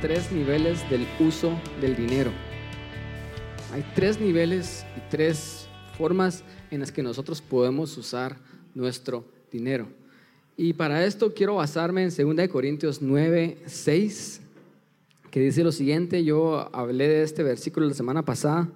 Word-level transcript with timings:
tres 0.00 0.32
niveles 0.32 0.88
del 0.88 1.06
uso 1.18 1.60
del 1.80 1.94
dinero. 1.94 2.30
Hay 3.72 3.84
tres 3.94 4.18
niveles 4.18 4.86
y 4.96 5.00
tres 5.10 5.68
formas 5.98 6.42
en 6.70 6.80
las 6.80 6.90
que 6.90 7.02
nosotros 7.02 7.42
podemos 7.42 7.96
usar 7.98 8.36
nuestro 8.74 9.24
dinero. 9.52 9.88
Y 10.56 10.72
para 10.72 11.04
esto 11.04 11.34
quiero 11.34 11.56
basarme 11.56 12.02
en 12.02 12.36
2 12.36 12.48
Corintios 12.48 13.02
9, 13.02 13.58
6, 13.66 14.40
que 15.30 15.40
dice 15.40 15.62
lo 15.62 15.72
siguiente, 15.72 16.24
yo 16.24 16.68
hablé 16.74 17.06
de 17.06 17.22
este 17.22 17.42
versículo 17.42 17.86
la 17.86 17.94
semana 17.94 18.24
pasada, 18.24 18.68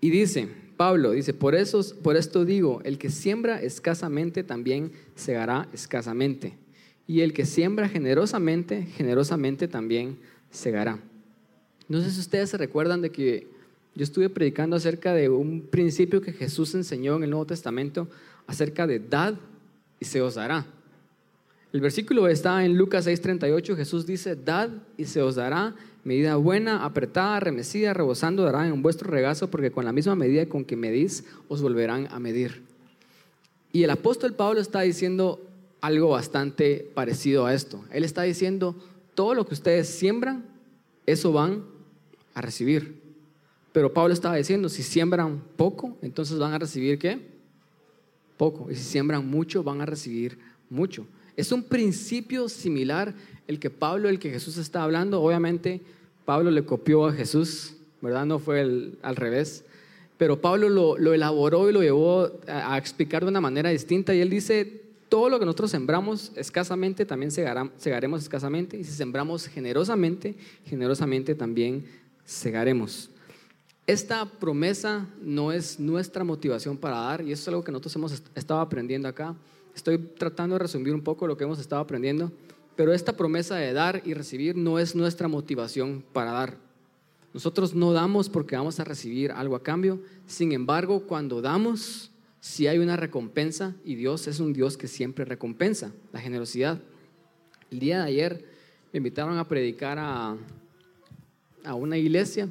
y 0.00 0.10
dice, 0.10 0.48
Pablo 0.76 1.10
dice, 1.10 1.34
por, 1.34 1.54
eso, 1.54 1.82
por 2.02 2.16
esto 2.16 2.44
digo, 2.44 2.80
el 2.84 2.98
que 2.98 3.10
siembra 3.10 3.60
escasamente 3.60 4.44
también 4.44 4.92
segará 5.14 5.68
escasamente. 5.72 6.56
Y 7.08 7.22
el 7.22 7.32
que 7.32 7.46
siembra 7.46 7.88
generosamente, 7.88 8.84
generosamente 8.84 9.66
también 9.66 10.18
segará. 10.52 11.00
No 11.88 12.00
sé 12.00 12.12
si 12.12 12.20
ustedes 12.20 12.50
se 12.50 12.58
recuerdan 12.58 13.02
de 13.02 13.10
que 13.10 13.48
yo 13.94 14.04
estuve 14.04 14.28
predicando 14.28 14.76
acerca 14.76 15.14
de 15.14 15.28
un 15.28 15.62
principio 15.62 16.20
que 16.20 16.32
Jesús 16.32 16.74
enseñó 16.74 17.16
en 17.16 17.24
el 17.24 17.30
Nuevo 17.30 17.46
Testamento 17.46 18.08
acerca 18.46 18.86
de 18.86 19.00
dad 19.00 19.34
y 19.98 20.04
se 20.04 20.20
os 20.20 20.36
dará. 20.36 20.66
El 21.72 21.80
versículo 21.80 22.28
está 22.28 22.64
en 22.64 22.76
Lucas 22.76 23.06
6:38, 23.06 23.74
Jesús 23.74 24.06
dice, 24.06 24.36
dad 24.36 24.70
y 24.96 25.06
se 25.06 25.20
os 25.20 25.34
dará 25.34 25.74
medida 26.04 26.36
buena, 26.36 26.84
apretada, 26.84 27.40
remecida, 27.40 27.92
rebosando 27.92 28.44
darán 28.44 28.72
en 28.72 28.82
vuestro 28.82 29.10
regazo, 29.10 29.50
porque 29.50 29.70
con 29.70 29.84
la 29.84 29.92
misma 29.92 30.14
medida 30.14 30.46
con 30.46 30.64
que 30.64 30.76
medís, 30.76 31.24
os 31.48 31.60
volverán 31.60 32.08
a 32.10 32.18
medir. 32.18 32.62
Y 33.72 33.82
el 33.82 33.90
apóstol 33.90 34.34
Pablo 34.34 34.60
está 34.60 34.80
diciendo 34.80 35.47
algo 35.80 36.10
bastante 36.10 36.90
parecido 36.94 37.46
a 37.46 37.54
esto. 37.54 37.84
Él 37.92 38.04
está 38.04 38.22
diciendo, 38.22 38.76
todo 39.14 39.34
lo 39.34 39.46
que 39.46 39.54
ustedes 39.54 39.88
siembran, 39.88 40.44
eso 41.06 41.32
van 41.32 41.64
a 42.34 42.40
recibir. 42.40 43.00
Pero 43.72 43.92
Pablo 43.92 44.14
estaba 44.14 44.36
diciendo, 44.36 44.68
si 44.68 44.82
siembran 44.82 45.42
poco, 45.56 45.96
entonces 46.02 46.38
van 46.38 46.52
a 46.52 46.58
recibir 46.58 46.98
qué? 46.98 47.20
Poco. 48.36 48.70
Y 48.70 48.74
si 48.74 48.82
siembran 48.82 49.26
mucho, 49.26 49.62
van 49.62 49.80
a 49.80 49.86
recibir 49.86 50.38
mucho. 50.70 51.06
Es 51.36 51.52
un 51.52 51.62
principio 51.62 52.48
similar 52.48 53.14
el 53.46 53.60
que 53.60 53.70
Pablo, 53.70 54.08
el 54.08 54.18
que 54.18 54.30
Jesús 54.30 54.56
está 54.56 54.82
hablando. 54.82 55.22
Obviamente, 55.22 55.80
Pablo 56.24 56.50
le 56.50 56.64
copió 56.64 57.06
a 57.06 57.12
Jesús, 57.12 57.74
¿verdad? 58.00 58.26
No 58.26 58.38
fue 58.38 58.60
al 59.02 59.16
revés. 59.16 59.64
Pero 60.18 60.40
Pablo 60.40 60.68
lo, 60.68 61.14
elaboró 61.14 61.70
y 61.70 61.72
lo 61.72 61.80
llevó 61.80 62.32
a, 62.48 62.76
explicar 62.76 63.22
de 63.22 63.28
una 63.28 63.40
manera 63.40 63.70
distinta. 63.70 64.12
Y 64.14 64.20
él 64.20 64.28
dice, 64.28 64.82
todo 65.08 65.28
lo 65.28 65.38
que 65.38 65.44
nosotros 65.44 65.70
sembramos 65.70 66.32
escasamente, 66.36 67.06
también 67.06 67.30
segaremos 67.30 68.22
escasamente. 68.22 68.78
Y 68.78 68.84
si 68.84 68.92
sembramos 68.92 69.46
generosamente, 69.46 70.36
generosamente 70.64 71.34
también 71.34 71.86
segaremos. 72.24 73.10
Esta 73.86 74.26
promesa 74.26 75.08
no 75.22 75.50
es 75.50 75.80
nuestra 75.80 76.22
motivación 76.24 76.76
para 76.76 76.96
dar, 76.98 77.22
y 77.22 77.32
eso 77.32 77.42
es 77.42 77.48
algo 77.48 77.64
que 77.64 77.72
nosotros 77.72 77.96
hemos 77.96 78.22
estado 78.34 78.60
aprendiendo 78.60 79.08
acá. 79.08 79.34
Estoy 79.74 79.98
tratando 79.98 80.56
de 80.56 80.58
resumir 80.58 80.92
un 80.92 81.02
poco 81.02 81.26
lo 81.26 81.36
que 81.36 81.44
hemos 81.44 81.58
estado 81.58 81.80
aprendiendo. 81.80 82.30
Pero 82.76 82.92
esta 82.92 83.16
promesa 83.16 83.56
de 83.56 83.72
dar 83.72 84.02
y 84.04 84.14
recibir 84.14 84.56
no 84.56 84.78
es 84.78 84.94
nuestra 84.94 85.26
motivación 85.26 86.04
para 86.12 86.32
dar. 86.32 86.58
Nosotros 87.34 87.74
no 87.74 87.92
damos 87.92 88.28
porque 88.28 88.56
vamos 88.56 88.78
a 88.78 88.84
recibir 88.84 89.32
algo 89.32 89.56
a 89.56 89.62
cambio. 89.62 90.00
Sin 90.26 90.52
embargo, 90.52 91.00
cuando 91.06 91.40
damos, 91.40 92.10
sí 92.40 92.66
hay 92.66 92.78
una 92.78 92.96
recompensa 92.96 93.74
y 93.84 93.94
Dios 93.94 94.26
es 94.26 94.40
un 94.40 94.52
Dios 94.52 94.76
que 94.76 94.88
siempre 94.88 95.24
recompensa 95.24 95.92
la 96.12 96.20
generosidad. 96.20 96.80
El 97.70 97.78
día 97.80 97.98
de 97.98 98.08
ayer 98.08 98.44
me 98.92 98.98
invitaron 98.98 99.38
a 99.38 99.46
predicar 99.46 99.98
a, 99.98 100.36
a 101.64 101.74
una 101.74 101.96
iglesia 101.98 102.48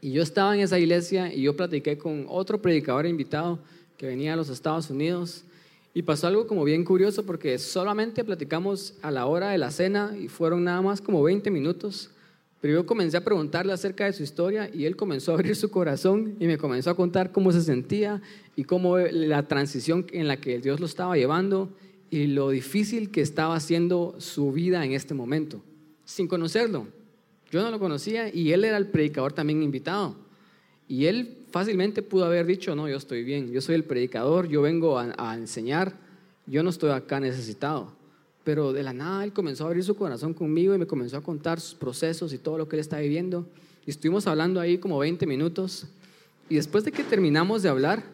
y 0.00 0.12
yo 0.12 0.22
estaba 0.22 0.54
en 0.54 0.60
esa 0.60 0.78
iglesia 0.78 1.32
y 1.32 1.42
yo 1.42 1.56
platiqué 1.56 1.96
con 1.96 2.26
otro 2.28 2.60
predicador 2.60 3.06
invitado 3.06 3.58
que 3.96 4.06
venía 4.06 4.34
a 4.34 4.36
los 4.36 4.48
Estados 4.48 4.90
Unidos 4.90 5.44
y 5.94 6.02
pasó 6.02 6.26
algo 6.26 6.46
como 6.46 6.64
bien 6.64 6.84
curioso 6.84 7.24
porque 7.24 7.56
solamente 7.58 8.24
platicamos 8.24 8.94
a 9.00 9.12
la 9.12 9.26
hora 9.26 9.50
de 9.50 9.58
la 9.58 9.70
cena 9.70 10.16
y 10.18 10.28
fueron 10.28 10.64
nada 10.64 10.82
más 10.82 11.00
como 11.00 11.22
20 11.22 11.50
minutos. 11.52 12.10
Pero 12.64 12.76
yo 12.76 12.86
comencé 12.86 13.18
a 13.18 13.22
preguntarle 13.22 13.74
acerca 13.74 14.06
de 14.06 14.14
su 14.14 14.22
historia 14.22 14.70
y 14.72 14.86
él 14.86 14.96
comenzó 14.96 15.32
a 15.32 15.34
abrir 15.34 15.54
su 15.54 15.70
corazón 15.70 16.34
y 16.40 16.46
me 16.46 16.56
comenzó 16.56 16.88
a 16.88 16.96
contar 16.96 17.30
cómo 17.30 17.52
se 17.52 17.60
sentía 17.60 18.22
y 18.56 18.64
cómo 18.64 18.96
la 18.96 19.46
transición 19.46 20.06
en 20.12 20.28
la 20.28 20.38
que 20.40 20.60
Dios 20.60 20.80
lo 20.80 20.86
estaba 20.86 21.14
llevando 21.14 21.76
y 22.08 22.26
lo 22.26 22.48
difícil 22.48 23.10
que 23.10 23.20
estaba 23.20 23.54
haciendo 23.54 24.14
su 24.16 24.50
vida 24.50 24.82
en 24.82 24.92
este 24.92 25.12
momento, 25.12 25.62
sin 26.06 26.26
conocerlo. 26.26 26.86
Yo 27.50 27.62
no 27.62 27.70
lo 27.70 27.78
conocía 27.78 28.34
y 28.34 28.52
él 28.52 28.64
era 28.64 28.78
el 28.78 28.86
predicador 28.86 29.34
también 29.34 29.62
invitado. 29.62 30.16
Y 30.88 31.04
él 31.04 31.44
fácilmente 31.50 32.00
pudo 32.00 32.24
haber 32.24 32.46
dicho, 32.46 32.74
no, 32.74 32.88
yo 32.88 32.96
estoy 32.96 33.24
bien, 33.24 33.52
yo 33.52 33.60
soy 33.60 33.74
el 33.74 33.84
predicador, 33.84 34.48
yo 34.48 34.62
vengo 34.62 34.98
a, 34.98 35.34
enseñar, 35.34 35.98
yo 36.46 36.62
no 36.62 36.70
estoy 36.70 36.92
acá 36.92 37.20
necesitado. 37.20 37.92
Pero 38.44 38.72
de 38.72 38.82
la 38.82 38.92
nada 38.92 39.24
él 39.24 39.32
comenzó 39.32 39.64
a 39.64 39.68
abrir 39.68 39.82
su 39.82 39.96
corazón 39.96 40.34
conmigo 40.34 40.74
y 40.74 40.78
me 40.78 40.86
comenzó 40.86 41.16
a 41.16 41.22
contar 41.22 41.60
sus 41.60 41.74
procesos 41.74 42.32
y 42.32 42.38
todo 42.38 42.58
lo 42.58 42.68
que 42.68 42.76
él 42.76 42.80
está 42.80 42.98
viviendo. 42.98 43.46
Y 43.86 43.90
estuvimos 43.90 44.26
hablando 44.26 44.60
ahí 44.60 44.78
como 44.78 44.98
20 44.98 45.26
minutos. 45.26 45.86
Y 46.48 46.56
después 46.56 46.84
de 46.84 46.92
que 46.92 47.02
terminamos 47.02 47.62
de 47.62 47.70
hablar, 47.70 48.04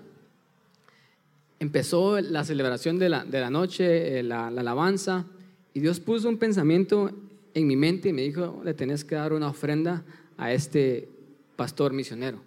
empezó 1.59 2.21
la 2.21 2.45
celebración 2.45 2.99
de 2.99 3.09
la, 3.09 3.25
de 3.25 3.41
la 3.41 3.51
noche, 3.51 4.19
eh, 4.19 4.23
la, 4.23 4.51
la, 4.51 4.61
alabanza, 4.61 5.27
y 5.75 5.81
Dios 5.81 6.01
puso 6.01 6.29
un 6.29 6.39
pensamiento 6.39 7.11
en 7.55 7.67
mi 7.67 7.77
mente 7.77 8.09
y 8.09 8.13
me 8.13 8.23
dijo, 8.23 8.63
le 8.65 8.75
tenés 8.75 9.05
que 9.05 9.17
dar 9.17 9.33
una 9.33 9.49
ofrenda 9.49 10.05
a 10.37 10.53
este 10.53 11.09
pastor 11.57 11.93
misionero. 11.93 12.39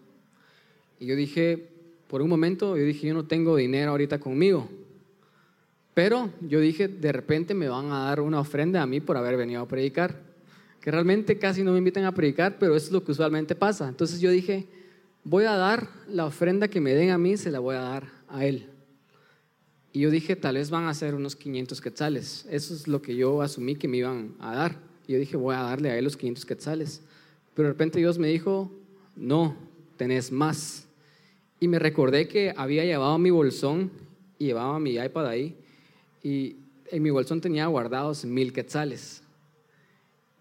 Y 0.99 1.05
yo 1.05 1.15
dije, 1.15 1.69
por 2.07 2.21
un 2.21 2.29
momento, 2.29 2.77
yo 2.77 2.83
dije, 2.83 3.07
yo 3.07 3.13
no 3.13 3.25
tengo 3.25 3.55
dinero 3.55 3.91
ahorita 3.91 4.19
conmigo. 4.19 4.69
Pero 5.93 6.31
yo 6.41 6.59
dije, 6.59 6.87
de 6.87 7.11
repente 7.11 7.53
me 7.53 7.69
van 7.69 7.91
a 7.91 8.05
dar 8.05 8.21
una 8.21 8.39
ofrenda 8.39 8.81
a 8.81 8.87
mí 8.87 8.99
por 8.99 9.17
haber 9.17 9.37
venido 9.37 9.61
a 9.61 9.67
predicar. 9.67 10.21
Que 10.79 10.91
realmente 10.91 11.37
casi 11.37 11.63
no 11.63 11.71
me 11.71 11.77
invitan 11.77 12.05
a 12.05 12.13
predicar, 12.13 12.57
pero 12.59 12.75
eso 12.75 12.87
es 12.87 12.91
lo 12.91 13.03
que 13.03 13.11
usualmente 13.11 13.55
pasa. 13.55 13.87
Entonces 13.87 14.19
yo 14.19 14.31
dije, 14.31 14.67
voy 15.23 15.45
a 15.45 15.55
dar 15.55 15.87
la 16.07 16.25
ofrenda 16.25 16.67
que 16.67 16.81
me 16.81 16.93
den 16.93 17.11
a 17.11 17.17
mí, 17.17 17.37
se 17.37 17.51
la 17.51 17.59
voy 17.59 17.75
a 17.75 17.81
dar 17.81 18.07
a 18.27 18.45
él. 18.45 18.67
Y 19.93 19.99
yo 19.99 20.09
dije, 20.09 20.35
tal 20.35 20.55
vez 20.55 20.71
van 20.71 20.85
a 20.85 20.93
ser 20.93 21.13
unos 21.13 21.35
500 21.35 21.79
quetzales. 21.79 22.47
Eso 22.49 22.73
es 22.73 22.87
lo 22.87 23.01
que 23.01 23.15
yo 23.15 23.41
asumí 23.43 23.75
que 23.75 23.87
me 23.87 23.97
iban 23.97 24.35
a 24.39 24.55
dar. 24.55 24.79
Y 25.07 25.13
yo 25.13 25.19
dije, 25.19 25.37
voy 25.37 25.53
a 25.55 25.59
darle 25.59 25.91
a 25.91 25.97
él 25.97 26.03
los 26.03 26.17
500 26.17 26.45
quetzales. 26.45 27.03
Pero 27.53 27.67
de 27.67 27.73
repente 27.73 27.99
Dios 27.99 28.17
me 28.17 28.27
dijo, 28.27 28.71
no, 29.15 29.55
tenés 29.95 30.31
más. 30.31 30.87
Y 31.59 31.67
me 31.67 31.77
recordé 31.77 32.27
que 32.27 32.53
había 32.57 32.83
llevado 32.83 33.17
mi 33.19 33.29
bolsón 33.29 33.91
y 34.39 34.45
llevaba 34.45 34.79
mi 34.79 34.95
iPad 34.95 35.27
ahí. 35.27 35.55
Y 36.23 36.55
en 36.89 37.03
mi 37.03 37.09
bolsón 37.09 37.41
tenía 37.41 37.67
guardados 37.67 38.25
mil 38.25 38.53
quetzales. 38.53 39.21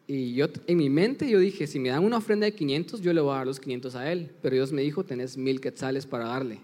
Y 0.06 0.34
yo, 0.34 0.46
en 0.66 0.78
mi 0.78 0.88
mente 0.88 1.28
yo 1.28 1.38
dije, 1.38 1.66
si 1.66 1.78
me 1.78 1.88
dan 1.88 2.04
una 2.04 2.18
ofrenda 2.18 2.46
de 2.46 2.54
500, 2.54 3.00
yo 3.00 3.12
le 3.12 3.20
voy 3.20 3.34
a 3.34 3.38
dar 3.38 3.46
los 3.46 3.60
500 3.60 3.94
a 3.96 4.12
él. 4.12 4.30
Pero 4.40 4.54
Dios 4.54 4.72
me 4.72 4.82
dijo, 4.82 5.04
tenés 5.04 5.36
mil 5.36 5.60
quetzales 5.60 6.06
para 6.06 6.26
darle. 6.26 6.60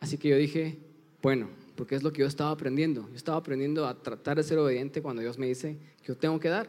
Así 0.00 0.18
que 0.18 0.28
yo 0.28 0.36
dije, 0.36 0.78
bueno, 1.22 1.48
porque 1.76 1.94
es 1.94 2.02
lo 2.02 2.12
que 2.12 2.20
yo 2.20 2.26
estaba 2.26 2.50
aprendiendo. 2.50 3.08
Yo 3.10 3.16
estaba 3.16 3.38
aprendiendo 3.38 3.86
a 3.86 3.94
tratar 3.94 4.36
de 4.36 4.42
ser 4.42 4.58
obediente 4.58 5.02
cuando 5.02 5.22
Dios 5.22 5.38
me 5.38 5.46
dice 5.46 5.76
que 6.02 6.08
yo 6.08 6.16
tengo 6.16 6.40
que 6.40 6.48
dar. 6.48 6.68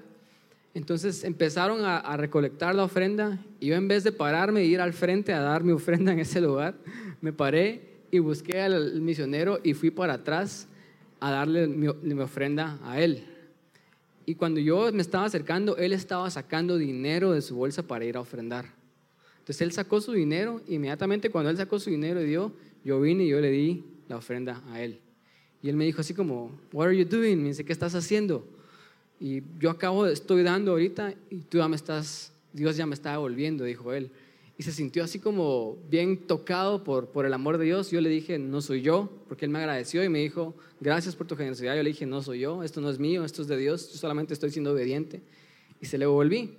Entonces 0.76 1.24
empezaron 1.24 1.86
a, 1.86 2.18
recolectar 2.18 2.74
la 2.74 2.84
ofrenda 2.84 3.40
y 3.60 3.68
yo 3.68 3.76
en 3.76 3.88
vez 3.88 4.04
de 4.04 4.12
pararme 4.12 4.62
e 4.62 4.66
ir 4.66 4.82
al 4.82 4.94
frente 4.94 5.32
a 5.32 5.40
dar 5.40 5.64
mi 5.64 5.72
ofrenda 5.74 6.14
en 6.14 6.20
ese 6.20 6.42
lugar, 6.42 6.76
me 7.22 7.32
paré 7.32 7.82
y 8.12 8.20
busqué 8.20 8.62
al 8.62 9.02
misionero 9.02 9.60
y 9.64 9.74
fui 9.74 9.92
para 9.92 10.14
atrás 10.14 10.68
a 11.24 11.32
darle 11.32 11.68
mi, 11.68 11.88
mi 12.02 12.22
ofrenda 12.22 12.80
a 12.84 13.00
él. 13.00 13.24
Y 14.26 14.36
cuando 14.36 14.60
yo 14.60 14.92
me 14.92 15.02
estaba 15.02 15.24
acercando, 15.24 15.78
él 15.78 15.94
estaba 15.94 16.30
sacando 16.30 16.78
dinero 16.78 17.32
de 17.32 17.42
su 17.42 17.56
bolsa 17.56 17.84
para 17.84 18.04
ir 18.04 18.18
a 18.18 18.20
ofrendar. 18.20 18.66
Entonces 19.40 19.62
él 19.62 19.72
sacó 19.72 20.02
su 20.02 20.12
dinero, 20.12 20.62
inmediatamente 20.68 21.30
cuando 21.30 21.50
él 21.50 21.56
sacó 21.56 21.80
su 21.80 21.90
dinero 21.90 22.22
y 22.22 22.26
dio, 22.26 22.52
yo 22.84 23.00
vine 23.00 23.24
y 23.24 23.30
yo 23.30 23.40
le 23.40 23.52
di 23.52 23.86
la 24.10 24.18
ofrenda 24.18 24.62
a 24.70 24.82
él. 24.82 25.00
Y 25.62 25.70
él 25.70 25.78
me 25.78 25.86
dijo 25.86 26.02
así 26.02 26.14
como, 26.14 26.52
What 26.74 26.88
are 26.88 26.98
you 26.98 27.06
doing? 27.06 27.38
Me 27.38 27.50
dice, 27.50 27.64
¿qué 27.64 27.72
estás 27.72 27.96
haciendo? 27.96 28.46
Y 29.18 29.44
yo 29.60 29.70
acabo, 29.70 30.08
estoy 30.08 30.44
dando 30.44 30.72
ahorita 30.72 31.14
y 31.30 31.38
tú 31.38 31.60
ya 31.60 31.70
me 31.70 31.78
estás, 31.78 32.34
Dios 32.52 32.76
ya 32.76 32.86
me 32.86 32.96
está 32.96 33.12
devolviendo, 33.12 33.64
dijo 33.64 33.94
él. 33.94 34.12
Y 34.58 34.64
se 34.64 34.72
sintió 34.72 35.04
así 35.04 35.20
como 35.20 35.78
bien 35.90 36.28
tocado 36.28 36.84
por, 36.84 37.08
por 37.08 37.26
el 37.26 37.34
amor 37.34 37.58
de 37.58 37.66
Dios. 37.66 37.90
Yo 37.90 38.02
le 38.02 38.10
dije, 38.10 38.38
no 38.38 38.62
soy 38.62 38.82
yo, 38.82 39.10
porque 39.28 39.46
él 39.46 39.52
me 39.52 39.60
agradeció 39.60 40.04
y 40.04 40.10
me 40.10 40.20
dijo, 40.20 40.54
gracias 40.80 41.16
por 41.16 41.26
tu 41.26 41.36
generosidad. 41.36 41.76
Yo 41.76 41.82
le 41.82 41.90
dije, 41.90 42.06
no 42.06 42.22
soy 42.22 42.40
yo, 42.40 42.64
esto 42.64 42.80
no 42.80 42.90
es 42.90 43.00
mío, 43.00 43.26
esto 43.26 43.42
es 43.42 43.48
de 43.48 43.58
Dios, 43.58 43.92
yo 43.92 43.98
solamente 43.98 44.34
estoy 44.34 44.52
siendo 44.52 44.72
obediente. 44.72 45.22
Y 45.82 45.88
se 45.88 45.98
le 45.98 46.06
volví 46.06 46.54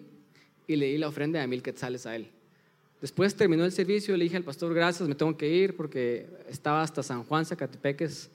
y 0.66 0.76
le 0.76 0.86
di 0.86 0.98
la 0.98 1.08
ofrenda 1.08 1.40
de 1.40 1.46
mil 1.46 1.62
quetzales 1.62 2.06
a 2.06 2.16
él. 2.16 2.28
Después 3.00 3.34
terminó 3.34 3.64
el 3.64 3.72
servicio, 3.72 4.16
le 4.16 4.24
dije 4.24 4.36
al 4.36 4.44
pastor, 4.44 4.72
gracias, 4.74 5.08
me 5.08 5.14
tengo 5.14 5.36
que 5.36 5.48
ir 5.48 5.76
porque 5.76 6.26
estaba 6.48 6.82
hasta 6.82 7.02
San 7.02 7.24
Juan, 7.24 7.44
Zacatepeques, 7.44 8.30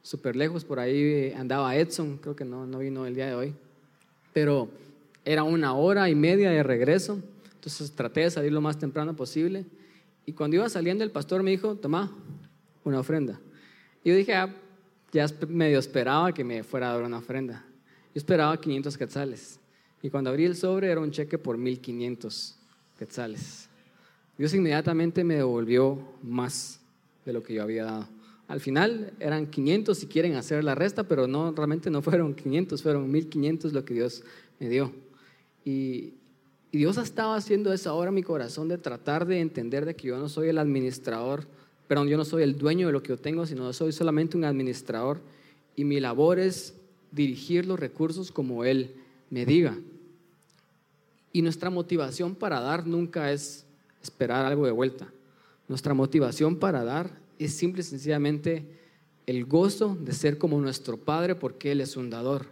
súper 0.00 0.36
lejos, 0.36 0.64
por 0.64 0.78
ahí 0.78 1.32
andaba 1.36 1.76
Edson, 1.76 2.18
creo 2.18 2.36
que 2.36 2.44
no, 2.44 2.66
no 2.66 2.78
vino 2.78 3.04
el 3.06 3.14
día 3.14 3.26
de 3.26 3.34
hoy, 3.34 3.54
pero 4.32 4.68
era 5.24 5.42
una 5.42 5.74
hora 5.74 6.08
y 6.08 6.14
media 6.14 6.50
de 6.50 6.62
regreso, 6.62 7.20
entonces 7.62 7.92
traté 7.92 8.22
de 8.22 8.30
salir 8.32 8.50
lo 8.50 8.60
más 8.60 8.76
temprano 8.76 9.14
posible. 9.14 9.64
Y 10.26 10.32
cuando 10.32 10.56
iba 10.56 10.68
saliendo, 10.68 11.04
el 11.04 11.12
pastor 11.12 11.44
me 11.44 11.52
dijo, 11.52 11.76
toma 11.76 12.10
una 12.82 12.98
ofrenda. 12.98 13.38
Y 14.02 14.08
yo 14.08 14.16
dije, 14.16 14.34
ah, 14.34 14.52
ya 15.12 15.26
medio 15.46 15.78
esperaba 15.78 16.34
que 16.34 16.42
me 16.42 16.64
fuera 16.64 16.90
a 16.90 16.94
dar 16.94 17.04
una 17.04 17.18
ofrenda. 17.18 17.64
Yo 18.12 18.18
esperaba 18.18 18.60
500 18.60 18.98
quetzales. 18.98 19.60
Y 20.02 20.10
cuando 20.10 20.30
abrí 20.30 20.44
el 20.44 20.56
sobre 20.56 20.90
era 20.90 21.00
un 21.00 21.12
cheque 21.12 21.38
por 21.38 21.56
1500 21.56 22.56
quetzales. 22.98 23.68
Dios 24.36 24.52
inmediatamente 24.54 25.22
me 25.22 25.36
devolvió 25.36 26.00
más 26.20 26.80
de 27.24 27.32
lo 27.32 27.44
que 27.44 27.54
yo 27.54 27.62
había 27.62 27.84
dado. 27.84 28.08
Al 28.48 28.58
final 28.58 29.12
eran 29.20 29.46
500 29.46 29.96
si 29.96 30.08
quieren 30.08 30.34
hacer 30.34 30.64
la 30.64 30.74
resta, 30.74 31.04
pero 31.04 31.28
no, 31.28 31.52
realmente 31.52 31.90
no 31.90 32.02
fueron 32.02 32.34
500, 32.34 32.82
fueron 32.82 33.08
1500 33.08 33.72
lo 33.72 33.84
que 33.84 33.94
Dios 33.94 34.24
me 34.58 34.68
dio. 34.68 34.92
Y, 35.64 36.14
y 36.72 36.78
Dios 36.78 36.96
estaba 36.96 37.36
haciendo 37.36 37.70
eso 37.70 37.90
ahora 37.90 38.08
en 38.08 38.14
mi 38.14 38.22
corazón 38.22 38.66
de 38.66 38.78
tratar 38.78 39.26
de 39.26 39.40
entender 39.40 39.84
de 39.84 39.94
que 39.94 40.08
yo 40.08 40.16
no 40.16 40.30
soy 40.30 40.48
el 40.48 40.56
administrador, 40.56 41.46
perdón, 41.86 42.08
yo 42.08 42.16
no 42.16 42.24
soy 42.24 42.42
el 42.42 42.56
dueño 42.56 42.86
de 42.86 42.94
lo 42.94 43.02
que 43.02 43.10
yo 43.10 43.18
tengo, 43.18 43.44
sino 43.44 43.70
soy 43.74 43.92
solamente 43.92 44.38
un 44.38 44.44
administrador 44.46 45.20
y 45.76 45.84
mi 45.84 46.00
labor 46.00 46.38
es 46.38 46.74
dirigir 47.10 47.66
los 47.66 47.78
recursos 47.78 48.32
como 48.32 48.64
Él 48.64 48.94
me 49.28 49.44
diga. 49.44 49.76
Y 51.30 51.42
nuestra 51.42 51.68
motivación 51.68 52.34
para 52.34 52.58
dar 52.60 52.86
nunca 52.86 53.30
es 53.32 53.66
esperar 54.02 54.46
algo 54.46 54.64
de 54.64 54.72
vuelta. 54.72 55.12
Nuestra 55.68 55.92
motivación 55.92 56.56
para 56.56 56.84
dar 56.84 57.10
es 57.38 57.52
simple 57.52 57.82
y 57.82 57.84
sencillamente 57.84 58.66
el 59.26 59.44
gozo 59.44 59.94
de 60.00 60.12
ser 60.12 60.38
como 60.38 60.58
nuestro 60.58 60.96
Padre 60.96 61.34
porque 61.34 61.72
Él 61.72 61.82
es 61.82 61.98
un 61.98 62.08
dador. 62.08 62.46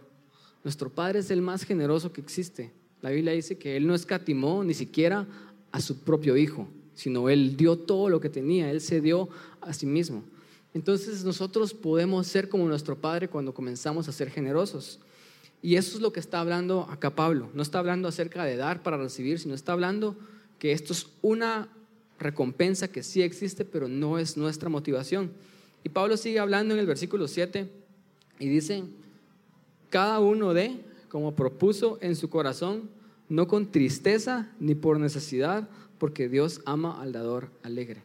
Nuestro 0.63 0.91
Padre 0.91 1.19
es 1.19 1.31
el 1.31 1.41
más 1.41 1.63
generoso 1.63 2.13
que 2.13 2.21
existe. 2.21 2.71
La 3.01 3.09
Biblia 3.09 3.33
dice 3.33 3.57
que 3.57 3.77
Él 3.77 3.87
no 3.87 3.95
escatimó 3.95 4.63
ni 4.63 4.73
siquiera 4.73 5.27
a 5.71 5.81
su 5.81 5.99
propio 5.99 6.37
Hijo, 6.37 6.67
sino 6.93 7.29
Él 7.29 7.57
dio 7.57 7.77
todo 7.77 8.09
lo 8.09 8.19
que 8.19 8.29
tenía, 8.29 8.69
Él 8.69 8.81
se 8.81 9.01
dio 9.01 9.29
a 9.61 9.73
sí 9.73 9.85
mismo. 9.85 10.23
Entonces 10.73 11.23
nosotros 11.23 11.73
podemos 11.73 12.27
ser 12.27 12.47
como 12.47 12.67
nuestro 12.67 12.95
Padre 12.97 13.27
cuando 13.27 13.53
comenzamos 13.53 14.07
a 14.07 14.11
ser 14.11 14.29
generosos. 14.29 14.99
Y 15.61 15.75
eso 15.75 15.95
es 15.95 16.01
lo 16.01 16.13
que 16.13 16.19
está 16.19 16.39
hablando 16.39 16.87
acá 16.89 17.15
Pablo. 17.15 17.49
No 17.53 17.61
está 17.61 17.79
hablando 17.79 18.07
acerca 18.07 18.45
de 18.45 18.55
dar 18.55 18.81
para 18.81 18.97
recibir, 18.97 19.39
sino 19.39 19.53
está 19.53 19.73
hablando 19.73 20.15
que 20.59 20.71
esto 20.71 20.93
es 20.93 21.07
una 21.21 21.69
recompensa 22.19 22.87
que 22.87 23.03
sí 23.03 23.21
existe, 23.21 23.65
pero 23.65 23.87
no 23.87 24.17
es 24.17 24.37
nuestra 24.37 24.69
motivación. 24.69 25.31
Y 25.83 25.89
Pablo 25.89 26.17
sigue 26.17 26.39
hablando 26.39 26.73
en 26.73 26.79
el 26.79 26.85
versículo 26.85 27.27
7 27.27 27.69
y 28.39 28.47
dice, 28.47 28.83
cada 29.89 30.19
uno 30.19 30.53
de, 30.53 30.79
como 31.11 31.35
propuso 31.35 31.97
en 31.99 32.15
su 32.15 32.29
corazón, 32.29 32.89
no 33.27 33.45
con 33.45 33.69
tristeza 33.69 34.49
ni 34.61 34.75
por 34.75 34.97
necesidad, 34.97 35.67
porque 35.97 36.29
Dios 36.29 36.61
ama 36.65 37.01
al 37.01 37.11
dador 37.11 37.49
alegre. 37.63 38.01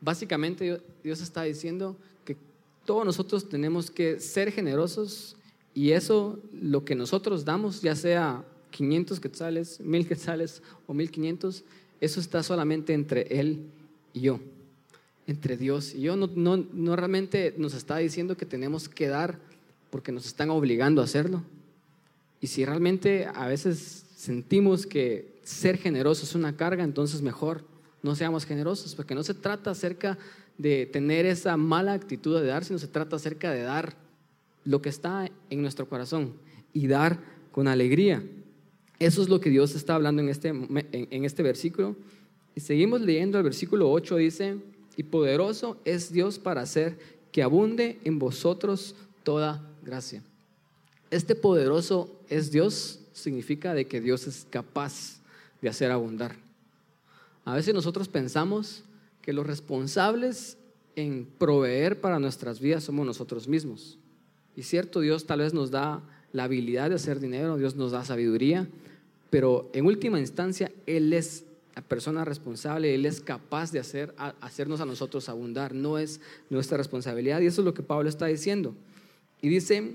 Básicamente 0.00 0.80
Dios 1.04 1.20
está 1.20 1.42
diciendo 1.42 1.98
que 2.24 2.38
todos 2.86 3.04
nosotros 3.04 3.46
tenemos 3.50 3.90
que 3.90 4.20
ser 4.20 4.52
generosos 4.52 5.36
y 5.74 5.90
eso, 5.90 6.40
lo 6.50 6.82
que 6.86 6.94
nosotros 6.94 7.44
damos, 7.44 7.82
ya 7.82 7.94
sea 7.94 8.42
500 8.70 9.20
quetzales, 9.20 9.78
1000 9.78 10.08
quetzales 10.08 10.62
o 10.86 10.94
1500, 10.94 11.62
eso 12.00 12.20
está 12.20 12.42
solamente 12.42 12.94
entre 12.94 13.38
Él 13.38 13.66
y 14.14 14.20
yo, 14.20 14.40
entre 15.26 15.58
Dios 15.58 15.94
y 15.94 16.00
yo. 16.00 16.16
No, 16.16 16.30
no, 16.34 16.56
no 16.56 16.96
realmente 16.96 17.54
nos 17.58 17.74
está 17.74 17.98
diciendo 17.98 18.38
que 18.38 18.46
tenemos 18.46 18.88
que 18.88 19.08
dar 19.08 19.38
porque 19.90 20.10
nos 20.10 20.24
están 20.24 20.48
obligando 20.48 21.02
a 21.02 21.04
hacerlo. 21.04 21.44
Y 22.40 22.46
si 22.46 22.64
realmente 22.64 23.26
a 23.26 23.46
veces 23.46 24.06
sentimos 24.16 24.86
que 24.86 25.40
ser 25.42 25.76
generoso 25.76 26.24
es 26.24 26.34
una 26.34 26.56
carga, 26.56 26.84
entonces 26.84 27.22
mejor 27.22 27.64
no 28.02 28.14
seamos 28.14 28.46
generosos, 28.46 28.94
porque 28.94 29.14
no 29.14 29.22
se 29.22 29.34
trata 29.34 29.70
acerca 29.70 30.18
de 30.56 30.86
tener 30.86 31.26
esa 31.26 31.56
mala 31.56 31.92
actitud 31.92 32.38
de 32.40 32.46
dar, 32.46 32.64
sino 32.64 32.78
se 32.78 32.88
trata 32.88 33.16
acerca 33.16 33.50
de 33.50 33.62
dar 33.62 33.94
lo 34.64 34.82
que 34.82 34.88
está 34.88 35.30
en 35.48 35.62
nuestro 35.62 35.88
corazón 35.88 36.34
y 36.72 36.86
dar 36.86 37.18
con 37.52 37.68
alegría. 37.68 38.22
Eso 38.98 39.22
es 39.22 39.28
lo 39.28 39.40
que 39.40 39.50
Dios 39.50 39.74
está 39.74 39.94
hablando 39.94 40.20
en 40.20 40.28
este, 40.28 40.48
en, 40.48 41.24
este 41.24 41.42
versículo. 41.42 41.96
Y 42.54 42.60
seguimos 42.60 43.00
leyendo 43.00 43.38
el 43.38 43.44
versículo 43.44 43.90
8, 43.90 44.16
dice, 44.16 44.56
y 44.96 45.02
poderoso 45.04 45.78
es 45.84 46.12
Dios 46.12 46.38
para 46.38 46.60
hacer 46.60 46.98
que 47.32 47.42
abunde 47.42 47.98
en 48.04 48.18
vosotros 48.18 48.94
toda 49.22 49.66
gracia. 49.82 50.22
Este 51.10 51.34
poderoso 51.34 52.20
es 52.28 52.50
Dios 52.50 53.00
significa 53.12 53.74
de 53.74 53.86
que 53.86 54.00
Dios 54.00 54.26
es 54.26 54.46
capaz 54.48 55.20
de 55.60 55.68
hacer 55.68 55.90
abundar. 55.90 56.36
A 57.44 57.54
veces 57.54 57.74
nosotros 57.74 58.08
pensamos 58.08 58.84
que 59.22 59.32
los 59.32 59.46
responsables 59.46 60.56
en 60.96 61.26
proveer 61.38 62.00
para 62.00 62.18
nuestras 62.18 62.60
vidas 62.60 62.84
somos 62.84 63.06
nosotros 63.06 63.48
mismos. 63.48 63.98
Y 64.56 64.62
cierto, 64.62 65.00
Dios 65.00 65.26
tal 65.26 65.40
vez 65.40 65.54
nos 65.54 65.70
da 65.70 66.02
la 66.32 66.44
habilidad 66.44 66.90
de 66.90 66.96
hacer 66.96 67.18
dinero, 67.18 67.56
Dios 67.56 67.76
nos 67.76 67.92
da 67.92 68.04
sabiduría, 68.04 68.68
pero 69.30 69.70
en 69.72 69.86
última 69.86 70.20
instancia 70.20 70.70
Él 70.86 71.12
es 71.12 71.44
la 71.74 71.82
persona 71.82 72.24
responsable, 72.24 72.94
Él 72.94 73.06
es 73.06 73.20
capaz 73.20 73.72
de 73.72 73.78
hacer, 73.78 74.14
hacernos 74.40 74.80
a 74.80 74.84
nosotros 74.84 75.28
abundar, 75.28 75.74
no 75.74 75.98
es 75.98 76.20
nuestra 76.50 76.76
responsabilidad. 76.76 77.40
Y 77.40 77.46
eso 77.46 77.62
es 77.62 77.64
lo 77.64 77.74
que 77.74 77.82
Pablo 77.82 78.08
está 78.08 78.26
diciendo. 78.26 78.74
Y 79.40 79.48
dice, 79.48 79.94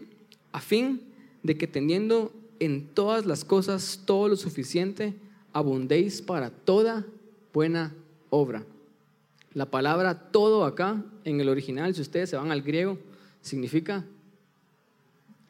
a 0.55 0.61
fin 0.61 1.01
de 1.43 1.57
que 1.57 1.67
teniendo 1.67 2.31
en 2.61 2.87
todas 2.87 3.25
las 3.25 3.43
cosas 3.43 4.03
todo 4.05 4.29
lo 4.29 4.37
suficiente, 4.37 5.13
abundéis 5.51 6.21
para 6.21 6.49
toda 6.49 7.05
buena 7.51 7.93
obra. 8.29 8.63
La 9.53 9.69
palabra 9.69 10.31
todo 10.31 10.63
acá, 10.63 11.03
en 11.25 11.41
el 11.41 11.49
original, 11.49 11.93
si 11.93 11.99
ustedes 11.99 12.29
se 12.29 12.37
van 12.37 12.53
al 12.53 12.61
griego, 12.61 12.97
significa 13.41 14.05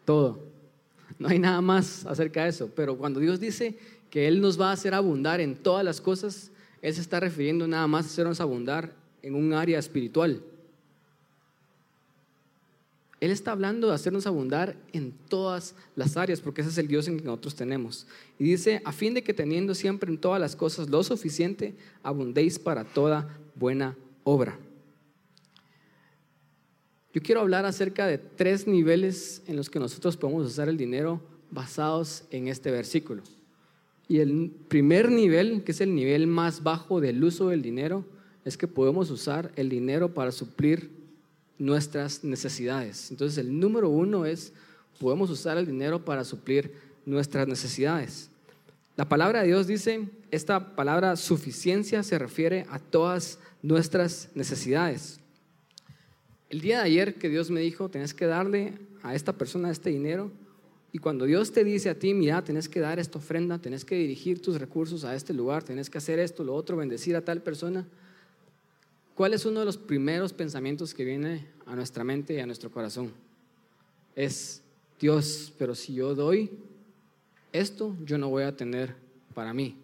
todo. 0.06 0.40
No 1.20 1.28
hay 1.28 1.38
nada 1.38 1.62
más 1.62 2.04
acerca 2.08 2.46
de 2.46 2.50
eso. 2.50 2.72
Pero 2.76 2.98
cuando 2.98 3.20
Dios 3.20 3.40
dice 3.40 3.78
que 4.10 4.28
Él 4.28 4.42
nos 4.42 4.60
va 4.60 4.72
a 4.72 4.74
hacer 4.74 4.96
abundar 4.96 5.40
en 5.40 5.56
todas 5.56 5.86
las 5.86 6.02
cosas, 6.02 6.50
Él 6.82 6.96
se 6.96 7.02
está 7.02 7.20
refiriendo 7.20 7.68
nada 7.68 7.86
más 7.86 8.06
a 8.06 8.10
hacernos 8.10 8.42
abundar 8.42 8.92
en 9.22 9.36
un 9.36 9.54
área 9.54 9.78
espiritual. 9.78 10.42
Él 13.26 13.32
está 13.32 13.54
hablando 13.54 13.88
de 13.88 13.96
hacernos 13.96 14.28
abundar 14.28 14.76
en 14.94 15.12
todas 15.12 15.74
las 15.96 16.16
áreas, 16.16 16.42
porque 16.42 16.62
ese 16.62 16.70
es 16.70 16.78
el 16.78 16.88
Dios 16.88 17.08
en 17.08 17.18
que 17.18 17.24
nosotros 17.24 17.56
tenemos. 17.56 18.06
Y 18.38 18.44
dice, 18.44 18.84
a 18.86 18.92
fin 18.92 19.16
de 19.16 19.24
que 19.24 19.34
teniendo 19.34 19.74
siempre 19.74 20.12
en 20.12 20.20
todas 20.20 20.40
las 20.40 20.56
cosas 20.56 20.92
lo 20.92 21.04
suficiente, 21.04 21.74
abundéis 22.04 22.60
para 22.60 22.84
toda 22.84 23.36
buena 23.56 23.98
obra. 24.24 24.60
Yo 27.16 27.22
quiero 27.24 27.42
hablar 27.42 27.66
acerca 27.66 28.06
de 28.06 28.20
tres 28.20 28.68
niveles 28.68 29.42
en 29.48 29.56
los 29.56 29.72
que 29.72 29.80
nosotros 29.80 30.18
podemos 30.18 30.46
usar 30.46 30.70
el 30.70 30.78
dinero 30.78 31.20
basados 31.50 32.26
en 32.30 32.48
este 32.48 32.70
versículo. 32.70 33.24
Y 34.08 34.20
el 34.20 34.52
primer 34.68 35.10
nivel, 35.10 35.64
que 35.64 35.72
es 35.72 35.82
el 35.82 35.96
nivel 35.96 36.28
más 36.28 36.62
bajo 36.62 37.02
del 37.02 37.24
uso 37.24 37.50
del 37.50 37.64
dinero, 37.64 38.06
es 38.44 38.56
que 38.56 38.68
podemos 38.68 39.10
usar 39.10 39.52
el 39.56 39.68
dinero 39.68 40.14
para 40.14 40.32
suplir 40.32 40.92
nuestras 41.58 42.24
necesidades. 42.24 43.12
Entonces 43.12 43.38
el 43.38 43.60
número 43.60 43.90
uno 43.90 44.26
es, 44.26 44.54
podemos 45.00 45.30
usar 45.30 45.58
el 45.58 45.66
dinero 45.66 46.04
para 46.04 46.24
suplir 46.24 46.74
nuestras 47.06 47.48
necesidades. 47.48 48.30
La 48.96 49.08
palabra 49.10 49.42
de 49.42 49.48
Dios 49.48 49.68
dice, 49.68 50.08
esta 50.32 50.76
palabra 50.76 51.16
suficiencia 51.18 52.02
se 52.04 52.18
refiere 52.18 52.66
a 52.70 52.80
todas 52.80 53.40
nuestras 53.62 54.30
necesidades. 54.36 55.20
El 56.50 56.62
día 56.62 56.78
de 56.78 56.86
ayer 56.86 57.16
que 57.16 57.30
Dios 57.30 57.50
me 57.50 57.60
dijo, 57.60 57.90
tenés 57.90 58.14
que 58.14 58.26
darle 58.26 58.78
a 59.04 59.14
esta 59.14 59.34
persona 59.34 59.72
este 59.72 59.90
dinero. 59.90 60.32
Y 60.92 61.00
cuando 61.00 61.26
Dios 61.26 61.52
te 61.52 61.66
dice 61.66 61.90
a 61.90 62.00
ti, 62.00 62.14
mira, 62.14 62.44
tenés 62.44 62.70
que 62.70 62.80
dar 62.80 63.00
esta 63.00 63.18
ofrenda, 63.18 63.60
tenés 63.60 63.84
que 63.84 63.96
dirigir 63.96 64.42
tus 64.42 64.60
recursos 64.60 65.04
a 65.04 65.14
este 65.14 65.34
lugar, 65.34 65.64
tenés 65.64 65.90
que 65.90 65.98
hacer 65.98 66.20
esto, 66.20 66.44
lo 66.44 66.56
otro, 66.56 66.78
bendecir 66.78 67.16
a 67.18 67.26
tal 67.26 67.42
persona. 67.42 67.86
¿Cuál 69.16 69.34
es 69.34 69.46
uno 69.46 69.62
de 69.62 69.66
los 69.66 69.78
primeros 69.78 70.34
pensamientos 70.34 70.94
que 70.94 71.06
viene 71.06 71.48
a 71.66 71.74
nuestra 71.74 72.04
mente 72.04 72.34
y 72.34 72.40
a 72.40 72.46
nuestro 72.46 72.70
corazón? 72.70 73.14
Es, 74.14 74.62
Dios, 75.00 75.54
pero 75.58 75.74
si 75.74 75.94
yo 75.94 76.14
doy 76.14 76.52
esto, 77.54 77.96
yo 78.04 78.18
no 78.18 78.28
voy 78.28 78.44
a 78.44 78.58
tener 78.58 78.94
para 79.34 79.54
mí. 79.54 79.78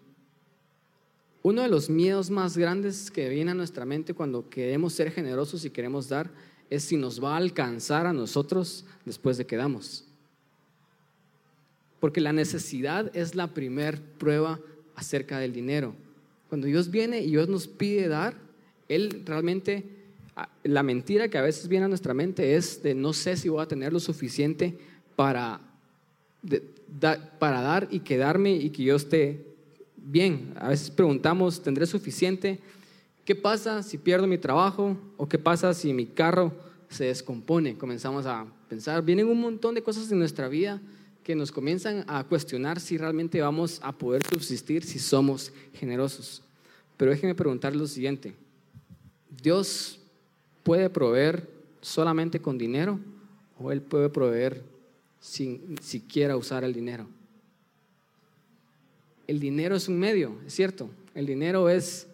Uno 1.44 1.62
de 1.62 1.70
los 1.70 1.90
miedos 1.90 2.30
más 2.30 2.58
grandes 2.58 3.10
que 3.10 3.30
viene 3.30 3.52
a 3.52 3.56
nuestra 3.56 3.86
mente 3.86 4.14
cuando 4.14 4.50
queremos 4.50 4.92
ser 4.92 5.12
generosos 5.12 5.64
y 5.64 5.70
queremos 5.70 6.10
dar 6.10 6.30
es 6.70 6.84
si 6.84 6.98
nos 6.98 7.24
va 7.24 7.34
a 7.34 7.38
alcanzar 7.38 8.06
a 8.06 8.14
nosotros 8.14 8.86
después 9.06 9.38
de 9.38 9.46
que 9.46 9.56
damos. 9.56 10.06
Porque 12.02 12.20
la 12.20 12.34
necesidad 12.34 13.16
es 13.16 13.34
la 13.34 13.48
primer 13.48 14.02
prueba 14.02 14.60
acerca 14.96 15.40
del 15.40 15.54
dinero. 15.54 15.96
Cuando 16.50 16.68
Dios 16.68 16.92
viene 16.92 17.22
y 17.22 17.28
Dios 17.28 17.48
nos 17.48 17.68
pide 17.68 18.10
dar, 18.10 18.51
Él 18.96 19.24
realmente 19.26 19.84
la 20.64 20.84
mentira 20.84 21.28
que 21.28 21.38
a 21.38 21.42
veces 21.42 21.68
viene 21.68 21.86
a 21.86 21.88
nuestra 21.88 22.14
mente 22.14 22.56
es 22.56 22.82
de 22.84 22.96
no 22.96 23.14
sé 23.14 23.38
si 23.38 23.50
voy 23.50 23.62
a 23.62 23.68
tener 23.68 23.92
lo 23.94 24.00
suficiente 24.00 24.78
para, 25.16 25.60
para 27.40 27.62
dar 27.62 27.88
y 27.92 28.00
quedarme 28.00 28.54
y 28.54 28.70
que 28.70 28.84
yo 28.84 28.96
esté 28.96 29.46
bien. 29.98 30.54
A 30.56 30.70
veces 30.70 30.90
preguntamos, 30.90 31.62
¿tendré 31.62 31.86
suficiente? 31.86 32.60
¿Qué 33.26 33.36
pasa 33.36 33.84
si 33.84 33.98
pierdo 33.98 34.28
mi 34.28 34.38
trabajo? 34.38 34.98
¿O 35.18 35.28
qué 35.28 35.38
pasa 35.38 35.74
si 35.74 35.94
mi 35.94 36.06
carro 36.06 36.54
se 36.90 37.06
descompone? 37.06 37.78
Comenzamos 37.78 38.26
a 38.26 38.46
pensar, 38.68 39.04
vienen 39.04 39.28
un 39.28 39.40
montón 39.40 39.76
de 39.76 39.84
cosas 39.84 40.12
en 40.12 40.20
nuestra 40.20 40.48
vida 40.48 40.82
que 41.24 41.36
nos 41.36 41.52
comienzan 41.52 42.04
a 42.08 42.24
cuestionar 42.24 42.80
si 42.80 42.98
realmente 42.98 43.42
vamos 43.42 43.80
a 43.84 43.92
poder 43.92 44.24
subsistir 44.26 44.84
si 44.84 44.98
somos 44.98 45.52
generosos. 45.74 46.42
Pero 46.98 47.12
déjenme 47.12 47.36
preguntar 47.36 47.76
lo 47.76 47.86
siguiente. 47.86 48.34
¿Dios 49.42 50.00
puede 50.64 50.90
proveer 50.90 51.50
solamente 51.82 52.42
con 52.42 52.58
dinero 52.58 53.00
o 53.60 53.72
Él 53.72 53.82
puede 53.82 54.10
proveer 54.10 54.64
sin 55.20 55.78
siquiera 55.82 56.38
usar 56.38 56.64
el 56.64 56.74
dinero? 56.74 57.08
El 59.28 59.40
dinero 59.40 59.76
es 59.76 59.88
un 59.88 59.98
medio, 59.98 60.36
es 60.46 60.54
cierto. 60.54 60.90
El 61.16 61.26
dinero 61.26 61.70
es 61.70 62.08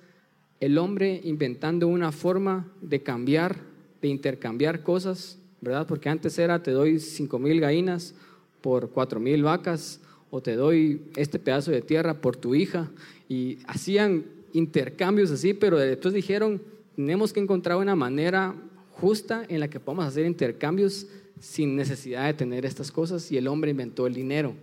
el 0.60 0.78
hombre 0.78 1.22
inventando 1.24 1.88
una 1.88 2.12
forma 2.12 2.68
de 2.82 3.02
cambiar, 3.02 3.58
de 4.02 4.08
intercambiar 4.08 4.84
cosas, 4.84 5.38
¿verdad? 5.62 5.88
Porque 5.88 6.10
antes 6.10 6.38
era 6.38 6.62
te 6.62 6.72
doy 6.72 7.00
cinco 7.00 7.40
mil 7.40 7.60
gallinas 7.60 8.14
por 8.62 8.90
cuatro 8.92 9.20
mil 9.20 9.44
vacas 9.44 10.00
o 10.30 10.42
te 10.42 10.56
doy 10.56 11.02
este 11.16 11.40
pedazo 11.40 11.72
de 11.72 11.82
tierra 11.82 12.22
por 12.22 12.36
tu 12.36 12.54
hija 12.54 12.92
y 13.30 13.60
hacían 13.66 14.26
intercambios 14.54 15.32
así, 15.32 15.54
pero 15.54 15.78
después 15.78 16.14
dijeron 16.14 16.62
tenemos 16.98 17.32
que 17.32 17.40
encontrar 17.40 17.78
una 17.78 17.96
manera 17.96 18.56
justa 18.94 19.46
en 19.50 19.60
la 19.60 19.70
que 19.70 19.80
podamos 19.80 20.06
hacer 20.06 20.26
intercambios 20.26 21.06
sin 21.40 21.76
necesidad 21.76 22.26
de 22.26 22.34
tener 22.34 22.66
estas 22.66 22.92
cosas 22.92 23.32
y 23.32 23.38
el 23.38 23.48
hombre 23.48 23.70
inventó 23.70 24.08
el 24.08 24.16
dinero. 24.16 24.56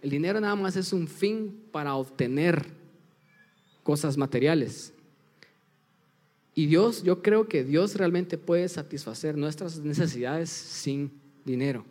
El 0.00 0.10
dinero 0.10 0.40
nada 0.40 0.54
más 0.54 0.76
es 0.76 0.92
un 0.92 1.08
fin 1.08 1.60
para 1.72 1.96
obtener 1.96 2.66
cosas 3.82 4.16
materiales. 4.16 4.92
Y 6.54 6.66
Dios, 6.66 7.02
yo 7.02 7.20
creo 7.20 7.48
que 7.48 7.64
Dios 7.64 7.96
realmente 7.96 8.38
puede 8.38 8.68
satisfacer 8.68 9.36
nuestras 9.36 9.80
necesidades 9.80 10.50
sin 10.50 11.10
dinero. 11.44 11.84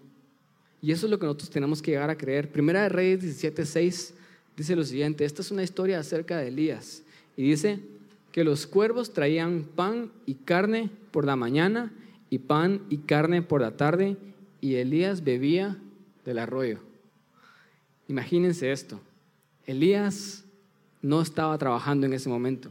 Y 0.81 0.93
eso 0.93 1.05
es 1.05 1.11
lo 1.11 1.19
que 1.19 1.25
nosotros 1.25 1.49
tenemos 1.49 1.81
que 1.81 1.91
llegar 1.91 2.09
a 2.09 2.17
creer. 2.17 2.49
Primera 2.49 2.83
de 2.83 2.89
Reyes 2.89 3.43
17:6 3.43 4.13
dice 4.55 4.73
lo 4.73 4.85
siguiente, 4.85 5.25
esta 5.25 5.41
es 5.41 5.51
una 5.51 5.63
historia 5.63 5.99
acerca 5.99 6.37
de 6.37 6.47
Elías 6.47 7.03
y 7.35 7.49
dice, 7.49 7.81
que 8.31 8.43
los 8.43 8.65
cuervos 8.65 9.13
traían 9.13 9.63
pan 9.75 10.11
y 10.25 10.35
carne 10.35 10.89
por 11.11 11.25
la 11.25 11.35
mañana 11.35 11.91
y 12.29 12.39
pan 12.39 12.81
y 12.89 12.99
carne 12.99 13.41
por 13.41 13.61
la 13.61 13.75
tarde 13.75 14.17
y 14.61 14.75
Elías 14.75 15.23
bebía 15.23 15.77
del 16.23 16.39
arroyo. 16.39 16.79
Imagínense 18.07 18.71
esto. 18.71 18.99
Elías 19.65 20.45
no 21.01 21.21
estaba 21.21 21.57
trabajando 21.57 22.05
en 22.05 22.13
ese 22.13 22.29
momento. 22.29 22.69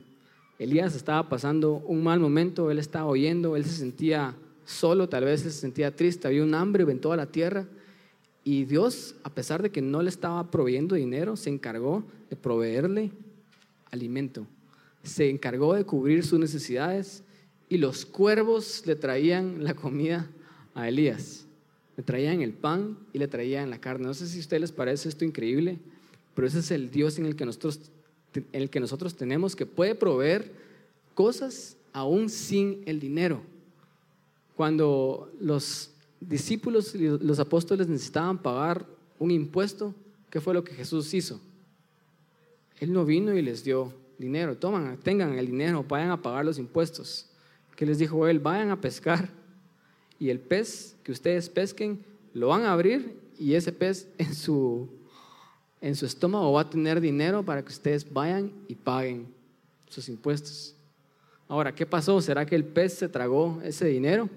Elías 0.58 0.94
estaba 0.94 1.28
pasando 1.28 1.74
un 1.74 2.02
mal 2.02 2.20
momento, 2.20 2.70
él 2.70 2.78
estaba 2.78 3.06
oyendo, 3.06 3.56
él 3.56 3.64
se 3.64 3.76
sentía 3.76 4.34
solo, 4.64 5.08
tal 5.08 5.24
vez 5.24 5.40
se 5.40 5.50
sentía 5.50 5.94
triste, 5.94 6.28
había 6.28 6.42
un 6.42 6.54
hambre 6.54 6.84
en 6.84 7.00
toda 7.00 7.16
la 7.16 7.26
tierra. 7.26 7.66
Y 8.44 8.64
Dios, 8.64 9.14
a 9.24 9.30
pesar 9.30 9.62
de 9.62 9.70
que 9.70 9.82
no 9.82 10.02
le 10.02 10.08
estaba 10.08 10.50
proveyendo 10.50 10.94
dinero, 10.94 11.36
se 11.36 11.50
encargó 11.50 12.04
de 12.28 12.36
proveerle 12.36 13.10
alimento 13.90 14.46
se 15.02 15.30
encargó 15.30 15.75
de 15.75 15.85
cubrir 15.85 16.25
sus 16.25 16.38
necesidades 16.38 17.23
y 17.69 17.78
los 17.78 18.04
cuervos 18.04 18.83
le 18.87 18.97
traían 18.97 19.64
la 19.64 19.75
comida 19.75 20.30
a 20.75 20.88
Elías. 20.88 21.47
Le 21.97 22.02
traían 22.02 22.42
el 22.42 22.52
pan 22.52 22.99
y 23.12 23.19
le 23.19 23.28
traían 23.28 23.71
la 23.71 23.80
carne. 23.80 24.07
No 24.07 24.14
sé 24.14 24.26
si 24.26 24.38
a 24.38 24.40
ustedes 24.40 24.61
les 24.61 24.73
parece 24.73 25.09
esto 25.09 25.25
increíble, 25.25 25.78
pero 26.35 26.47
ese 26.47 26.61
es 26.61 26.71
el 26.71 26.90
Dios 26.90 27.19
en 27.19 27.26
el 27.26 27.37
que 27.37 27.45
nosotros, 27.45 27.80
en 28.35 28.47
el 28.52 28.71
que 28.71 28.80
nosotros 28.80 29.14
tenemos 29.16 29.54
que 29.57 29.66
puede 29.66 29.95
proveer 29.95 30.52
cosas 31.14 31.76
aún 31.92 32.28
sin 32.28 32.83
el 32.87 33.00
dinero. 33.00 33.42
Cuando 34.57 35.33
los 35.40 35.90
discípulos 36.21 36.95
y 36.95 37.09
los 37.09 37.38
apóstoles 37.38 37.88
necesitaban 37.88 38.38
pagar 38.38 38.87
un 39.19 39.30
impuesto, 39.30 39.95
¿qué 40.28 40.40
fue 40.40 40.54
lo 40.54 40.64
que 40.64 40.75
Jesús 40.75 41.12
hizo? 41.14 41.40
Él 42.78 42.92
no 42.92 43.04
vino 43.04 43.35
y 43.35 43.42
les 43.42 43.62
dio 43.64 43.92
dinero, 44.20 44.56
toman, 44.56 44.98
tengan 44.98 45.38
el 45.38 45.46
dinero, 45.46 45.84
vayan 45.88 46.10
a 46.10 46.20
pagar 46.20 46.44
los 46.44 46.58
impuestos. 46.58 47.26
¿Qué 47.74 47.86
les 47.86 47.98
dijo 47.98 48.26
él? 48.28 48.38
Vayan 48.38 48.70
a 48.70 48.80
pescar 48.80 49.30
y 50.18 50.28
el 50.28 50.38
pez 50.38 50.94
que 51.02 51.10
ustedes 51.10 51.48
pesquen 51.48 52.04
lo 52.34 52.48
van 52.48 52.62
a 52.62 52.72
abrir 52.72 53.18
y 53.38 53.54
ese 53.54 53.72
pez 53.72 54.08
en 54.18 54.34
su, 54.34 54.88
en 55.80 55.96
su 55.96 56.06
estómago 56.06 56.52
va 56.52 56.60
a 56.60 56.70
tener 56.70 57.00
dinero 57.00 57.42
para 57.42 57.62
que 57.62 57.72
ustedes 57.72 58.10
vayan 58.12 58.52
y 58.68 58.74
paguen 58.74 59.26
sus 59.88 60.08
impuestos. 60.08 60.76
Ahora, 61.48 61.74
¿qué 61.74 61.86
pasó? 61.86 62.20
¿Será 62.20 62.46
que 62.46 62.54
el 62.54 62.64
pez 62.64 62.94
se 62.94 63.08
tragó 63.08 63.60
ese 63.64 63.86
dinero? 63.86 64.28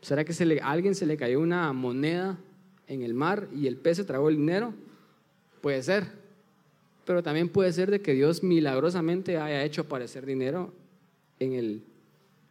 ¿Será 0.00 0.24
que 0.24 0.32
se 0.32 0.60
alguien 0.60 0.94
se 0.94 1.06
le 1.06 1.16
cayó 1.16 1.40
una 1.40 1.72
moneda 1.72 2.38
en 2.86 3.02
el 3.02 3.14
mar 3.14 3.48
y 3.54 3.66
el 3.66 3.76
pez 3.76 3.98
se 3.98 4.04
tragó 4.04 4.28
el 4.28 4.36
dinero? 4.36 4.72
Puede 5.60 5.82
ser 5.82 6.06
pero 7.08 7.22
también 7.22 7.48
puede 7.48 7.72
ser 7.72 7.90
de 7.90 8.02
que 8.02 8.12
Dios 8.12 8.42
milagrosamente 8.42 9.38
haya 9.38 9.64
hecho 9.64 9.80
aparecer 9.80 10.26
dinero 10.26 10.74
en 11.40 11.54
el 11.54 11.82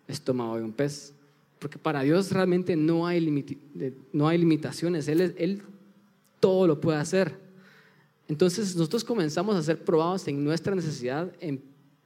estómago 0.08 0.58
de 0.58 0.64
un 0.64 0.74
pez. 0.74 1.14
Porque 1.60 1.78
para 1.78 2.02
Dios 2.02 2.32
realmente 2.32 2.76
no 2.76 3.06
hay, 3.06 3.46
no 4.12 4.28
hay 4.28 4.40
limitaciones, 4.40 5.08
él, 5.10 5.36
él 5.38 5.62
todo 6.40 6.66
lo 6.66 6.82
puede 6.82 6.98
hacer. 6.98 7.36
Entonces 8.28 8.76
nosotros 8.76 9.04
comenzamos 9.04 9.56
a 9.56 9.62
ser 9.62 9.86
probados 9.86 10.28
en 10.28 10.44
nuestra 10.44 10.74
necesidad, 10.74 11.32
en 11.40 11.62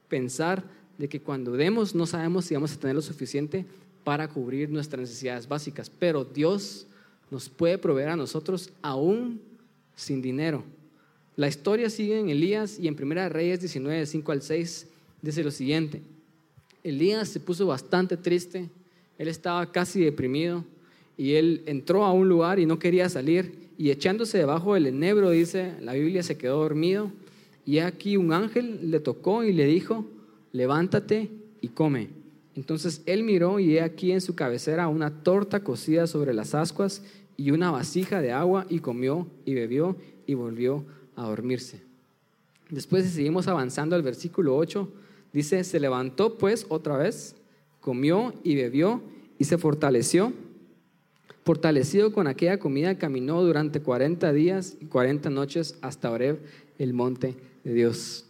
pensar 0.08 0.62
de 0.98 1.08
que 1.08 1.22
cuando 1.22 1.52
demos 1.52 1.94
no 1.94 2.04
sabemos 2.04 2.44
si 2.44 2.52
vamos 2.52 2.74
a 2.74 2.78
tener 2.78 2.96
lo 2.96 3.00
suficiente 3.00 3.64
para 4.04 4.28
cubrir 4.28 4.68
nuestras 4.68 5.00
necesidades 5.00 5.48
básicas, 5.48 5.88
pero 5.88 6.22
Dios 6.22 6.86
nos 7.30 7.48
puede 7.48 7.78
proveer 7.78 8.10
a 8.10 8.16
nosotros 8.16 8.70
aún 8.82 9.40
sin 9.96 10.20
dinero. 10.20 10.62
La 11.42 11.48
historia 11.48 11.90
sigue 11.90 12.20
en 12.20 12.28
Elías 12.28 12.78
y 12.78 12.86
en 12.86 12.94
Primera 12.94 13.28
Reyes 13.28 13.58
19, 13.58 14.06
5 14.06 14.30
al 14.30 14.42
6 14.42 14.86
dice 15.22 15.42
lo 15.42 15.50
siguiente. 15.50 16.00
Elías 16.84 17.30
se 17.30 17.40
puso 17.40 17.66
bastante 17.66 18.16
triste, 18.16 18.70
él 19.18 19.26
estaba 19.26 19.72
casi 19.72 20.04
deprimido 20.04 20.64
y 21.16 21.32
él 21.32 21.64
entró 21.66 22.04
a 22.04 22.12
un 22.12 22.28
lugar 22.28 22.60
y 22.60 22.66
no 22.66 22.78
quería 22.78 23.08
salir 23.08 23.70
y 23.76 23.90
echándose 23.90 24.38
debajo 24.38 24.74
del 24.74 24.86
enebro, 24.86 25.30
dice, 25.30 25.74
la 25.80 25.94
Biblia 25.94 26.22
se 26.22 26.38
quedó 26.38 26.58
dormido 26.58 27.10
y 27.66 27.78
aquí 27.78 28.16
un 28.16 28.32
ángel 28.32 28.92
le 28.92 29.00
tocó 29.00 29.42
y 29.42 29.52
le 29.52 29.66
dijo, 29.66 30.06
levántate 30.52 31.28
y 31.60 31.70
come. 31.70 32.10
Entonces 32.54 33.02
él 33.04 33.24
miró 33.24 33.58
y 33.58 33.78
he 33.78 33.80
aquí 33.80 34.12
en 34.12 34.20
su 34.20 34.36
cabecera 34.36 34.86
una 34.86 35.24
torta 35.24 35.64
cocida 35.64 36.06
sobre 36.06 36.34
las 36.34 36.54
ascuas 36.54 37.02
y 37.36 37.50
una 37.50 37.72
vasija 37.72 38.20
de 38.20 38.30
agua 38.30 38.64
y 38.68 38.78
comió 38.78 39.26
y 39.44 39.54
bebió 39.54 39.96
y 40.24 40.34
volvió 40.34 40.84
a 41.16 41.22
dormirse. 41.22 41.82
Después, 42.70 43.04
si 43.04 43.10
seguimos 43.10 43.48
avanzando 43.48 43.96
al 43.96 44.02
versículo 44.02 44.56
8, 44.56 44.88
dice, 45.32 45.62
se 45.64 45.80
levantó 45.80 46.38
pues 46.38 46.66
otra 46.68 46.96
vez, 46.96 47.36
comió 47.80 48.32
y 48.42 48.54
bebió 48.54 49.02
y 49.38 49.44
se 49.44 49.58
fortaleció. 49.58 50.32
Fortalecido 51.44 52.12
con 52.12 52.28
aquella 52.28 52.58
comida, 52.58 52.98
caminó 52.98 53.42
durante 53.42 53.80
40 53.80 54.32
días 54.32 54.76
y 54.80 54.86
40 54.86 55.28
noches 55.30 55.76
hasta 55.82 56.10
Oreb, 56.10 56.40
el 56.78 56.94
monte 56.94 57.36
de 57.64 57.74
Dios. 57.74 58.26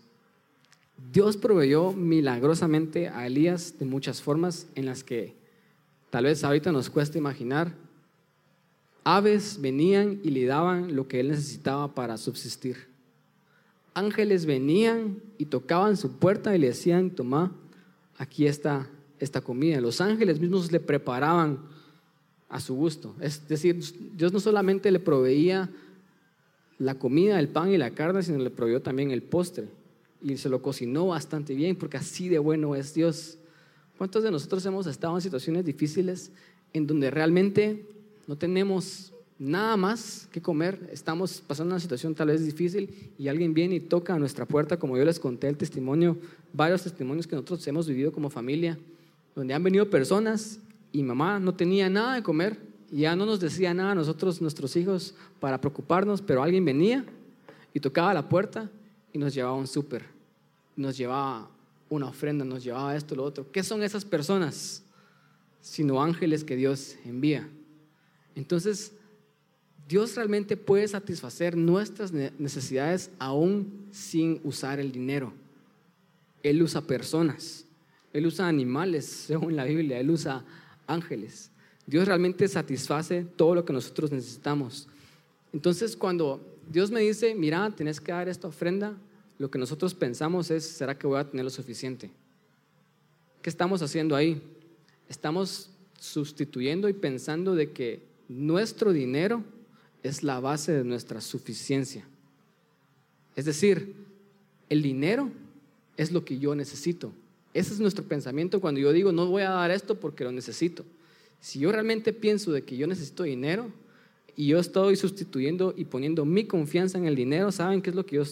Dios 1.13 1.37
proveyó 1.37 1.93
milagrosamente 1.93 3.09
a 3.09 3.27
Elías 3.27 3.79
de 3.79 3.85
muchas 3.85 4.23
formas 4.23 4.67
en 4.75 4.87
las 4.87 5.05
que 5.05 5.35
tal 6.11 6.25
vez 6.25 6.43
ahorita 6.45 6.73
nos 6.73 6.91
cuesta 6.91 7.19
imaginar, 7.19 7.75
Aves 9.05 9.61
venían 9.61 10.21
y 10.23 10.31
le 10.31 10.45
daban 10.47 10.95
lo 10.95 11.09
que 11.09 11.21
él 11.21 11.29
necesitaba 11.29 11.95
para 11.95 12.17
subsistir. 12.17 12.87
Ángeles 13.95 14.47
venían 14.47 15.19
y 15.39 15.47
tocaban 15.47 15.97
su 15.97 16.13
puerta 16.13 16.55
y 16.55 16.59
le 16.59 16.69
decían, 16.69 17.11
toma, 17.11 17.53
aquí 18.17 18.47
está 18.47 18.89
esta 19.19 19.41
comida. 19.41 19.81
Los 19.81 20.01
ángeles 20.01 20.41
mismos 20.41 20.73
le 20.73 20.81
preparaban 20.81 21.59
a 22.49 22.61
su 22.61 22.75
gusto. 22.75 23.15
Es 23.21 23.47
decir, 23.49 23.83
Dios 24.17 24.33
no 24.33 24.41
solamente 24.41 24.91
le 24.91 25.01
proveía 25.01 25.71
la 26.79 26.95
comida, 26.95 27.39
el 27.39 27.49
pan 27.49 27.71
y 27.71 27.79
la 27.79 27.91
carne, 27.91 28.23
sino 28.23 28.39
le 28.39 28.51
proveyó 28.51 28.83
también 28.83 29.11
el 29.11 29.23
postre. 29.23 29.69
Y 30.23 30.37
se 30.37 30.49
lo 30.49 30.63
cocinó 30.63 31.09
bastante 31.09 31.55
bien, 31.55 31.77
porque 31.77 31.97
así 31.97 32.29
de 32.29 32.39
bueno 32.39 32.75
es 32.75 32.95
Dios. 32.95 33.39
¿Cuántos 33.99 34.23
de 34.23 34.31
nosotros 34.31 34.65
hemos 34.67 34.87
estado 34.87 35.15
en 35.17 35.21
situaciones 35.21 35.65
difíciles 35.65 36.31
en 36.73 36.87
donde 36.87 37.11
realmente 37.11 37.87
no 38.27 38.37
tenemos 38.37 39.13
nada 39.39 39.77
más 39.77 40.29
que 40.31 40.41
comer, 40.41 40.89
estamos 40.93 41.43
pasando 41.47 41.75
una 41.75 41.81
situación 41.81 42.15
tal 42.15 42.29
vez 42.29 42.45
difícil 42.45 43.13
y 43.19 43.29
alguien 43.29 43.55
viene 43.55 43.77
y 43.77 43.81
toca 43.81 44.15
a 44.15 44.19
nuestra 44.19 44.47
puerta, 44.47 44.79
como 44.79 44.97
yo 44.97 45.05
les 45.05 45.19
conté 45.19 45.49
el 45.49 45.57
testimonio, 45.57 46.17
varios 46.53 46.83
testimonios 46.83 47.27
que 47.27 47.35
nosotros 47.35 47.67
hemos 47.67 47.89
vivido 47.89 48.13
como 48.13 48.31
familia, 48.31 48.79
donde 49.35 49.55
han 49.55 49.63
venido 49.63 49.91
personas 49.91 50.61
y 50.93 51.03
mamá 51.03 51.41
no 51.41 51.55
tenía 51.55 51.91
nada 51.91 52.15
de 52.15 52.23
comer 52.23 52.73
ya 52.93 53.17
no 53.17 53.25
nos 53.25 53.41
decía 53.41 53.73
nada 53.73 53.93
a 53.93 53.95
nosotros, 53.95 54.43
nuestros 54.43 54.77
hijos, 54.77 55.15
para 55.41 55.59
preocuparnos, 55.59 56.21
pero 56.21 56.43
alguien 56.43 56.65
venía 56.65 57.07
y 57.73 57.81
tocaba 57.81 58.13
la 58.13 58.29
puerta 58.29 58.71
y 59.15 59.19
nos 59.19 59.33
llevaba 59.33 59.57
un 59.57 59.67
súper, 59.67 60.05
nos 60.77 60.99
llevaba 60.99 61.49
una 61.89 62.07
ofrenda, 62.07 62.45
nos 62.45 62.63
llevaba 62.63 62.95
esto, 62.95 63.15
lo 63.15 63.25
otro. 63.25 63.51
¿Qué 63.51 63.63
son 63.63 63.83
esas 63.83 64.05
personas? 64.05 64.83
Sino 65.63 66.03
ángeles 66.03 66.45
que 66.45 66.55
Dios 66.55 66.97
envía. 67.07 67.49
Entonces, 68.35 68.93
Dios 69.89 70.15
realmente 70.15 70.57
puede 70.57 70.89
satisfacer 70.89 71.57
nuestras 71.57 72.13
necesidades 72.13 73.11
aún 73.19 73.87
sin 73.91 74.41
usar 74.45 74.81
el 74.81 74.93
dinero. 74.93 75.33
Él 76.43 76.63
usa 76.63 76.81
personas, 76.81 77.67
Él 78.13 78.27
usa 78.27 78.49
animales, 78.49 79.05
según 79.27 79.57
la 79.57 79.65
Biblia, 79.65 79.99
Él 79.99 80.11
usa 80.11 80.45
ángeles. 80.87 81.51
Dios 81.87 82.07
realmente 82.07 82.47
satisface 82.49 83.27
todo 83.37 83.55
lo 83.55 83.65
que 83.65 83.73
nosotros 83.73 84.13
necesitamos. 84.13 84.89
Entonces, 85.53 85.97
cuando 85.97 86.41
Dios 86.71 86.91
me 86.91 87.01
dice, 87.01 87.35
mira, 87.35 87.71
tienes 87.77 88.01
que 88.01 88.13
dar 88.13 88.29
esta 88.29 88.49
ofrenda, 88.49 88.97
lo 89.39 89.51
que 89.51 89.59
nosotros 89.59 89.95
pensamos 89.95 90.51
es, 90.51 90.65
¿será 90.65 90.97
que 90.97 91.07
voy 91.07 91.19
a 91.19 91.29
tener 91.29 91.45
lo 91.45 91.51
suficiente? 91.51 92.11
¿Qué 93.43 93.51
estamos 93.51 93.83
haciendo 93.83 94.15
ahí? 94.15 94.41
Estamos 95.09 95.69
sustituyendo 95.99 96.89
y 96.89 96.93
pensando 96.93 97.55
de 97.55 97.73
que 97.73 98.12
nuestro 98.33 98.93
dinero 98.93 99.43
es 100.03 100.23
la 100.23 100.41
base 100.41 100.73
de 100.73 100.85
nuestra 100.85 101.21
suficiencia. 101.21 102.05
Es 103.37 103.45
decir, 103.45 103.95
el 104.69 104.83
dinero 104.83 105.31
es 105.97 106.13
lo 106.13 106.25
que 106.25 106.39
yo 106.39 106.55
necesito. 106.55 107.13
Ese 107.55 107.75
es 107.75 107.81
nuestro 107.81 108.05
pensamiento 108.05 108.61
cuando 108.61 108.81
yo 108.81 108.93
digo, 108.93 109.13
no 109.13 109.27
voy 109.27 109.43
a 109.43 109.51
dar 109.51 109.71
esto 109.71 110.01
porque 110.01 110.25
lo 110.25 110.33
necesito. 110.33 110.85
Si 111.41 111.59
yo 111.59 111.73
realmente 111.73 112.13
pienso 112.13 112.53
de 112.53 112.63
que 112.63 112.77
yo 112.77 112.87
necesito 112.87 113.25
dinero 113.25 113.71
y 114.37 114.47
yo 114.47 114.59
estoy 114.59 114.97
sustituyendo 114.97 115.75
y 115.77 115.85
poniendo 115.85 116.25
mi 116.25 116.45
confianza 116.45 116.99
en 116.99 117.05
el 117.05 117.15
dinero, 117.15 117.53
¿saben 117.53 117.83
qué 117.83 117.91
es 117.91 117.97
lo 117.97 118.07
que 118.07 118.17
yo 118.17 118.23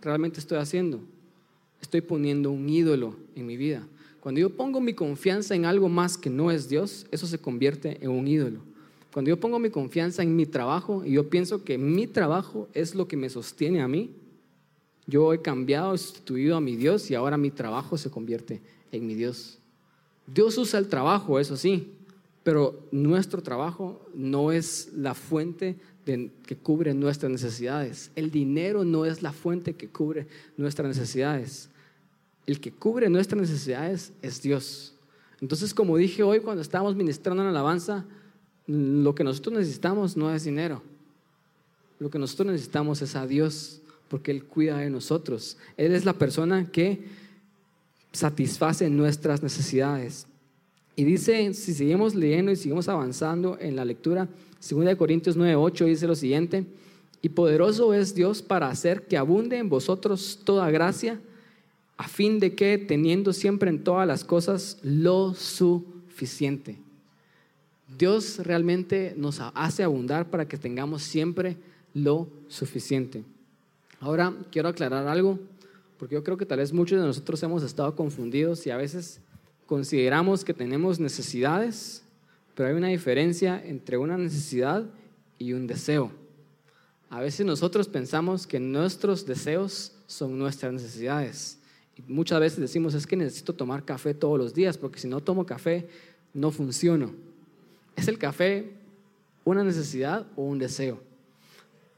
realmente 0.00 0.38
estoy 0.38 0.58
haciendo? 0.58 1.00
Estoy 1.80 2.00
poniendo 2.00 2.50
un 2.50 2.68
ídolo 2.68 3.16
en 3.34 3.46
mi 3.46 3.56
vida. 3.56 3.86
Cuando 4.20 4.40
yo 4.40 4.50
pongo 4.50 4.80
mi 4.80 4.94
confianza 4.94 5.56
en 5.56 5.64
algo 5.64 5.88
más 5.88 6.16
que 6.16 6.30
no 6.30 6.52
es 6.52 6.68
Dios, 6.68 7.06
eso 7.10 7.26
se 7.26 7.38
convierte 7.38 7.98
en 8.00 8.10
un 8.10 8.28
ídolo. 8.28 8.60
Cuando 9.12 9.28
yo 9.28 9.38
pongo 9.38 9.58
mi 9.58 9.70
confianza 9.70 10.22
en 10.22 10.34
mi 10.34 10.46
trabajo 10.46 11.04
y 11.04 11.12
yo 11.12 11.28
pienso 11.28 11.64
que 11.64 11.76
mi 11.76 12.06
trabajo 12.06 12.68
es 12.72 12.94
lo 12.94 13.06
que 13.08 13.16
me 13.16 13.28
sostiene 13.28 13.82
a 13.82 13.88
mí, 13.88 14.10
yo 15.06 15.32
he 15.32 15.42
cambiado, 15.42 15.96
sustituido 15.98 16.56
a 16.56 16.60
mi 16.60 16.76
Dios 16.76 17.10
y 17.10 17.14
ahora 17.14 17.36
mi 17.36 17.50
trabajo 17.50 17.98
se 17.98 18.10
convierte 18.10 18.62
en 18.90 19.06
mi 19.06 19.14
Dios. 19.14 19.58
Dios 20.26 20.56
usa 20.56 20.78
el 20.78 20.88
trabajo, 20.88 21.38
eso 21.38 21.56
sí, 21.56 21.92
pero 22.42 22.80
nuestro 22.90 23.42
trabajo 23.42 24.08
no 24.14 24.50
es 24.50 24.90
la 24.94 25.14
fuente 25.14 25.76
que 26.04 26.56
cubre 26.56 26.94
nuestras 26.94 27.30
necesidades. 27.30 28.10
El 28.16 28.30
dinero 28.30 28.84
no 28.84 29.04
es 29.04 29.22
la 29.22 29.32
fuente 29.32 29.74
que 29.74 29.88
cubre 29.88 30.26
nuestras 30.56 30.88
necesidades. 30.88 31.68
El 32.46 32.60
que 32.60 32.72
cubre 32.72 33.08
nuestras 33.08 33.40
necesidades 33.40 34.12
es 34.22 34.40
Dios. 34.42 34.94
Entonces, 35.40 35.74
como 35.74 35.96
dije 35.96 36.22
hoy 36.22 36.40
cuando 36.40 36.62
estábamos 36.62 36.96
ministrando 36.96 37.42
en 37.42 37.48
alabanza, 37.48 38.04
lo 38.66 39.14
que 39.14 39.24
nosotros 39.24 39.58
necesitamos 39.58 40.16
no 40.16 40.32
es 40.32 40.44
dinero. 40.44 40.82
Lo 41.98 42.10
que 42.10 42.18
nosotros 42.18 42.48
necesitamos 42.52 43.02
es 43.02 43.16
a 43.16 43.26
Dios, 43.26 43.80
porque 44.08 44.30
Él 44.30 44.44
cuida 44.44 44.78
de 44.78 44.90
nosotros. 44.90 45.56
Él 45.76 45.94
es 45.94 46.04
la 46.04 46.12
persona 46.14 46.70
que 46.70 47.04
satisface 48.12 48.90
nuestras 48.90 49.42
necesidades. 49.42 50.26
Y 50.94 51.04
dice, 51.04 51.54
si 51.54 51.72
seguimos 51.72 52.14
leyendo 52.14 52.52
y 52.52 52.56
seguimos 52.56 52.88
avanzando 52.88 53.56
en 53.58 53.76
la 53.76 53.84
lectura, 53.84 54.28
2 54.60 54.96
Corintios 54.96 55.36
9:8 55.36 55.86
dice 55.86 56.06
lo 56.06 56.14
siguiente, 56.14 56.66
y 57.22 57.30
poderoso 57.30 57.94
es 57.94 58.14
Dios 58.14 58.42
para 58.42 58.68
hacer 58.68 59.06
que 59.06 59.16
abunde 59.16 59.56
en 59.56 59.68
vosotros 59.68 60.40
toda 60.44 60.70
gracia, 60.70 61.20
a 61.96 62.08
fin 62.08 62.40
de 62.40 62.54
que, 62.54 62.78
teniendo 62.78 63.32
siempre 63.32 63.70
en 63.70 63.84
todas 63.84 64.06
las 64.06 64.24
cosas 64.24 64.78
lo 64.82 65.34
suficiente, 65.34 66.78
Dios 67.98 68.38
realmente 68.38 69.14
nos 69.16 69.40
hace 69.54 69.82
abundar 69.82 70.30
para 70.30 70.46
que 70.46 70.56
tengamos 70.56 71.02
siempre 71.02 71.56
lo 71.94 72.28
suficiente. 72.48 73.24
Ahora 74.00 74.34
quiero 74.50 74.68
aclarar 74.68 75.06
algo, 75.06 75.38
porque 75.98 76.14
yo 76.14 76.24
creo 76.24 76.36
que 76.36 76.46
tal 76.46 76.58
vez 76.58 76.72
muchos 76.72 77.00
de 77.00 77.06
nosotros 77.06 77.42
hemos 77.42 77.62
estado 77.62 77.94
confundidos 77.94 78.66
y 78.66 78.70
a 78.70 78.76
veces 78.76 79.20
consideramos 79.66 80.44
que 80.44 80.54
tenemos 80.54 80.98
necesidades, 80.98 82.02
pero 82.54 82.68
hay 82.68 82.74
una 82.74 82.88
diferencia 82.88 83.62
entre 83.64 83.96
una 83.96 84.18
necesidad 84.18 84.84
y 85.38 85.52
un 85.52 85.66
deseo. 85.66 86.10
A 87.10 87.20
veces 87.20 87.44
nosotros 87.44 87.88
pensamos 87.88 88.46
que 88.46 88.58
nuestros 88.58 89.26
deseos 89.26 89.92
son 90.06 90.38
nuestras 90.38 90.72
necesidades. 90.72 91.58
Y 91.96 92.02
muchas 92.10 92.40
veces 92.40 92.58
decimos, 92.58 92.94
es 92.94 93.06
que 93.06 93.16
necesito 93.16 93.52
tomar 93.52 93.84
café 93.84 94.14
todos 94.14 94.38
los 94.38 94.54
días, 94.54 94.78
porque 94.78 94.98
si 94.98 95.08
no 95.08 95.20
tomo 95.20 95.44
café, 95.44 95.86
no 96.32 96.50
funciono. 96.50 97.12
¿Es 97.96 98.08
el 98.08 98.18
café 98.18 98.72
una 99.44 99.64
necesidad 99.64 100.26
o 100.36 100.42
un 100.42 100.58
deseo? 100.58 101.00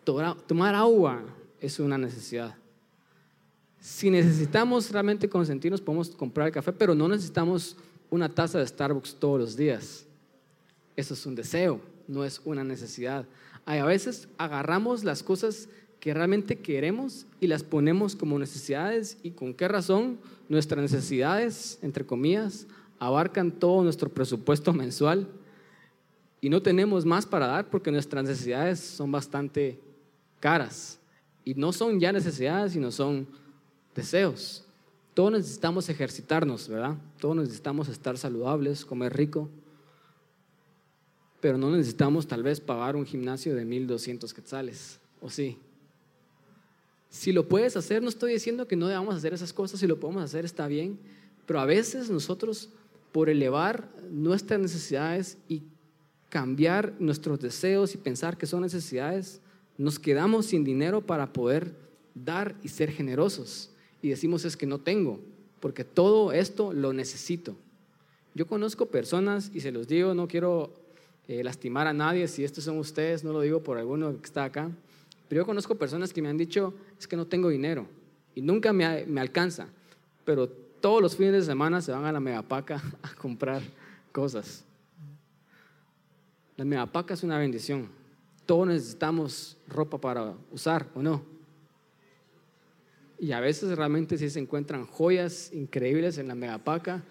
Tomar 0.05 0.75
agua 0.75 1.23
es 1.61 1.79
una 1.79 1.97
necesidad. 1.97 2.55
Si 3.81 4.11
necesitamos 4.11 4.91
realmente 4.91 5.29
consentirnos, 5.29 5.81
podemos 5.81 6.11
comprar 6.11 6.51
café, 6.53 6.73
pero 6.73 6.95
no 6.95 7.09
necesitamos 7.09 7.77
una 8.11 8.29
taza 8.29 8.59
de 8.59 8.67
Starbucks 8.67 9.17
todos 9.17 9.39
los 9.39 9.57
días. 9.57 10.07
Eso 10.97 11.15
es 11.15 11.27
un 11.27 11.35
deseo, 11.35 11.81
no 12.07 12.25
es 12.25 12.41
una 12.45 12.65
necesidad. 12.65 13.27
A 13.67 13.85
veces 13.85 14.29
agarramos 14.39 15.05
las 15.05 15.23
cosas 15.23 15.69
que 16.01 16.13
realmente 16.13 16.59
queremos 16.59 17.27
y 17.41 17.47
las 17.47 17.63
ponemos 17.63 18.15
como 18.15 18.39
necesidades 18.39 19.17
y 19.23 19.31
con 19.31 19.55
qué 19.55 19.69
razón 19.69 20.19
nuestras 20.49 20.83
necesidades, 20.83 21.79
entre 21.81 22.05
comillas, 22.05 22.67
abarcan 22.99 23.51
todo 23.51 23.83
nuestro 23.83 24.11
presupuesto 24.11 24.73
mensual 24.73 25.27
y 26.45 26.51
no 26.51 26.61
tenemos 26.61 27.07
más 27.07 27.25
para 27.25 27.47
dar 27.47 27.71
porque 27.71 27.91
nuestras 27.91 28.23
necesidades 28.23 28.79
son 28.79 29.11
bastante 29.11 29.81
caras. 30.41 31.01
Y 31.43 31.55
no 31.55 31.73
son 31.73 31.99
ya 31.99 32.13
necesidades, 32.13 32.73
sino 32.73 32.91
son 32.91 33.27
deseos. 33.95 34.63
Todos 35.15 35.33
necesitamos 35.33 35.89
ejercitarnos, 35.89 36.69
¿verdad? 36.69 36.99
Todos 37.19 37.37
necesitamos 37.37 37.89
estar 37.89 38.19
saludables, 38.19 38.85
comer 38.85 39.17
rico, 39.17 39.49
pero 41.41 41.57
no 41.57 41.71
necesitamos 41.71 42.27
tal 42.27 42.43
vez 42.43 42.61
pagar 42.61 42.95
un 42.95 43.07
gimnasio 43.07 43.55
de 43.55 43.65
1200 43.65 44.35
quetzales, 44.35 45.01
¿o 45.23 45.31
sí? 45.31 45.57
Si 47.09 47.33
lo 47.33 47.49
puedes 47.49 47.75
hacer, 47.75 48.03
no 48.03 48.11
estoy 48.11 48.35
diciendo 48.35 48.69
que 48.69 48.77
no 48.77 48.87
debamos 48.87 49.15
hacer 49.15 49.33
esas 49.33 49.55
cosas, 49.55 49.81
si 49.81 49.87
lo 49.87 49.99
podemos 49.99 50.23
hacer 50.23 50.45
está 50.45 50.69
bien, 50.69 50.99
pero 51.47 51.59
a 51.61 51.65
veces 51.65 52.11
nosotros, 52.11 52.69
por 53.13 53.31
elevar 53.31 53.89
nuestras 54.11 54.61
necesidades 54.61 55.39
y 55.49 55.63
cambiar 56.29 56.95
nuestros 56.99 57.41
deseos 57.41 57.95
y 57.95 57.99
pensar 57.99 58.37
que 58.37 58.47
son 58.47 58.63
necesidades, 58.63 59.41
nos 59.79 59.99
quedamos 59.99 60.47
sin 60.47 60.65
dinero 60.65 61.01
para 61.01 61.33
poder 61.33 61.75
dar 62.15 62.55
y 62.63 62.69
ser 62.69 62.91
generosos. 62.91 63.71
Y 64.03 64.09
decimos 64.09 64.45
es 64.45 64.57
que 64.57 64.67
no 64.67 64.79
tengo, 64.79 65.21
porque 65.61 65.85
todo 65.85 66.33
esto 66.33 66.73
lo 66.73 66.93
necesito. 66.93 67.57
Yo 68.35 68.47
conozco 68.47 68.87
personas, 68.87 69.51
y 69.55 69.61
se 69.61 69.73
los 69.73 69.87
digo, 69.87 70.15
no 70.15 70.29
quiero 70.29 70.75
eh, 71.29 71.43
lastimar 71.45 71.87
a 71.87 71.93
nadie, 71.93 72.29
si 72.29 72.45
estos 72.45 72.65
son 72.65 72.79
ustedes, 72.79 73.25
no 73.25 73.33
lo 73.33 73.41
digo 73.41 73.63
por 73.63 73.79
alguno 73.79 74.21
que 74.21 74.27
está 74.27 74.45
acá, 74.45 74.71
pero 75.29 75.43
yo 75.43 75.47
conozco 75.47 75.77
personas 75.77 76.13
que 76.13 76.21
me 76.21 76.29
han 76.29 76.37
dicho, 76.37 76.75
es 76.99 77.07
que 77.07 77.17
no 77.17 77.27
tengo 77.27 77.49
dinero, 77.49 77.87
y 78.35 78.43
nunca 78.43 78.73
me, 78.73 79.07
me 79.07 79.21
alcanza, 79.21 79.69
pero 80.25 80.49
todos 80.49 81.01
los 81.01 81.17
fines 81.17 81.33
de 81.33 81.43
semana 81.43 81.81
se 81.81 81.93
van 81.93 82.05
a 82.05 82.13
la 82.13 82.21
megapaca 82.21 82.83
a 83.03 83.15
comprar 83.15 83.63
cosas. 84.13 84.65
La 86.57 86.65
megapaca 86.65 87.15
es 87.15 87.23
una 87.23 87.39
bendición. 87.39 87.89
Todos 88.47 88.69
necesitamos 88.69 89.57
ropa 89.67 90.01
para 90.01 90.35
usar, 90.53 90.89
¿o 90.95 91.03
no? 91.03 91.23
Y 93.19 93.33
a 93.33 93.41
veces 93.41 93.77
realmente 93.77 94.19
sí 94.19 94.29
se 94.29 94.39
encuentran 94.39 94.87
joyas 94.87 95.53
increíbles 95.53 96.19
en 96.19 96.29
la 96.29 96.35
megapaca 96.35 97.03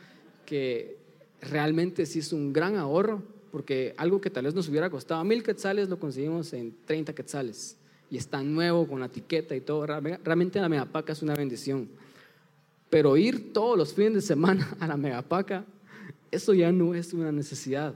que 0.45 0.97
realmente 1.41 2.05
sí 2.05 2.19
es 2.19 2.33
un 2.33 2.53
gran 2.53 2.75
ahorro, 2.75 3.23
porque 3.51 3.93
algo 3.97 4.21
que 4.21 4.29
tal 4.29 4.45
vez 4.45 4.53
nos 4.53 4.67
hubiera 4.69 4.89
costado 4.89 5.23
mil 5.23 5.43
quetzales 5.43 5.89
lo 5.89 5.99
conseguimos 5.99 6.53
en 6.53 6.75
30 6.85 7.13
quetzales. 7.13 7.77
Y 8.09 8.17
está 8.17 8.43
nuevo 8.43 8.87
con 8.87 8.99
la 8.99 9.07
etiqueta 9.07 9.55
y 9.55 9.61
todo. 9.61 9.85
Realmente 9.87 10.61
la 10.61 10.69
megapaca 10.69 11.13
es 11.13 11.21
una 11.21 11.35
bendición. 11.35 11.89
Pero 12.89 13.17
ir 13.17 13.53
todos 13.53 13.77
los 13.77 13.93
fines 13.93 14.13
de 14.13 14.21
semana 14.21 14.75
a 14.79 14.87
la 14.87 14.97
megapaca, 14.97 15.65
eso 16.29 16.53
ya 16.53 16.71
no 16.71 16.93
es 16.93 17.13
una 17.13 17.31
necesidad. 17.31 17.95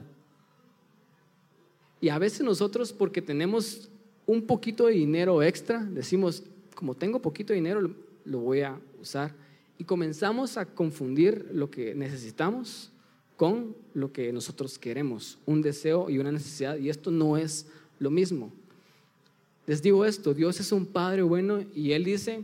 Y 2.00 2.08
a 2.10 2.18
veces 2.18 2.42
nosotros, 2.42 2.92
porque 2.92 3.22
tenemos 3.22 3.88
un 4.26 4.42
poquito 4.42 4.86
de 4.86 4.94
dinero 4.94 5.42
extra, 5.42 5.82
decimos, 5.82 6.42
como 6.74 6.94
tengo 6.94 7.20
poquito 7.20 7.52
dinero, 7.52 7.90
lo 8.24 8.38
voy 8.38 8.60
a 8.60 8.78
usar. 9.00 9.34
Y 9.78 9.84
comenzamos 9.84 10.56
a 10.56 10.66
confundir 10.66 11.48
lo 11.52 11.70
que 11.70 11.94
necesitamos 11.94 12.90
con 13.36 13.76
lo 13.94 14.12
que 14.12 14.32
nosotros 14.32 14.78
queremos, 14.78 15.38
un 15.46 15.62
deseo 15.62 16.10
y 16.10 16.18
una 16.18 16.32
necesidad, 16.32 16.76
y 16.76 16.88
esto 16.88 17.10
no 17.10 17.36
es 17.36 17.66
lo 18.00 18.10
mismo. 18.10 18.52
Les 19.66 19.80
digo 19.80 20.04
esto, 20.04 20.34
Dios 20.34 20.58
es 20.60 20.72
un 20.72 20.86
Padre 20.86 21.22
bueno 21.22 21.62
y 21.74 21.92
Él 21.92 22.04
dice, 22.04 22.42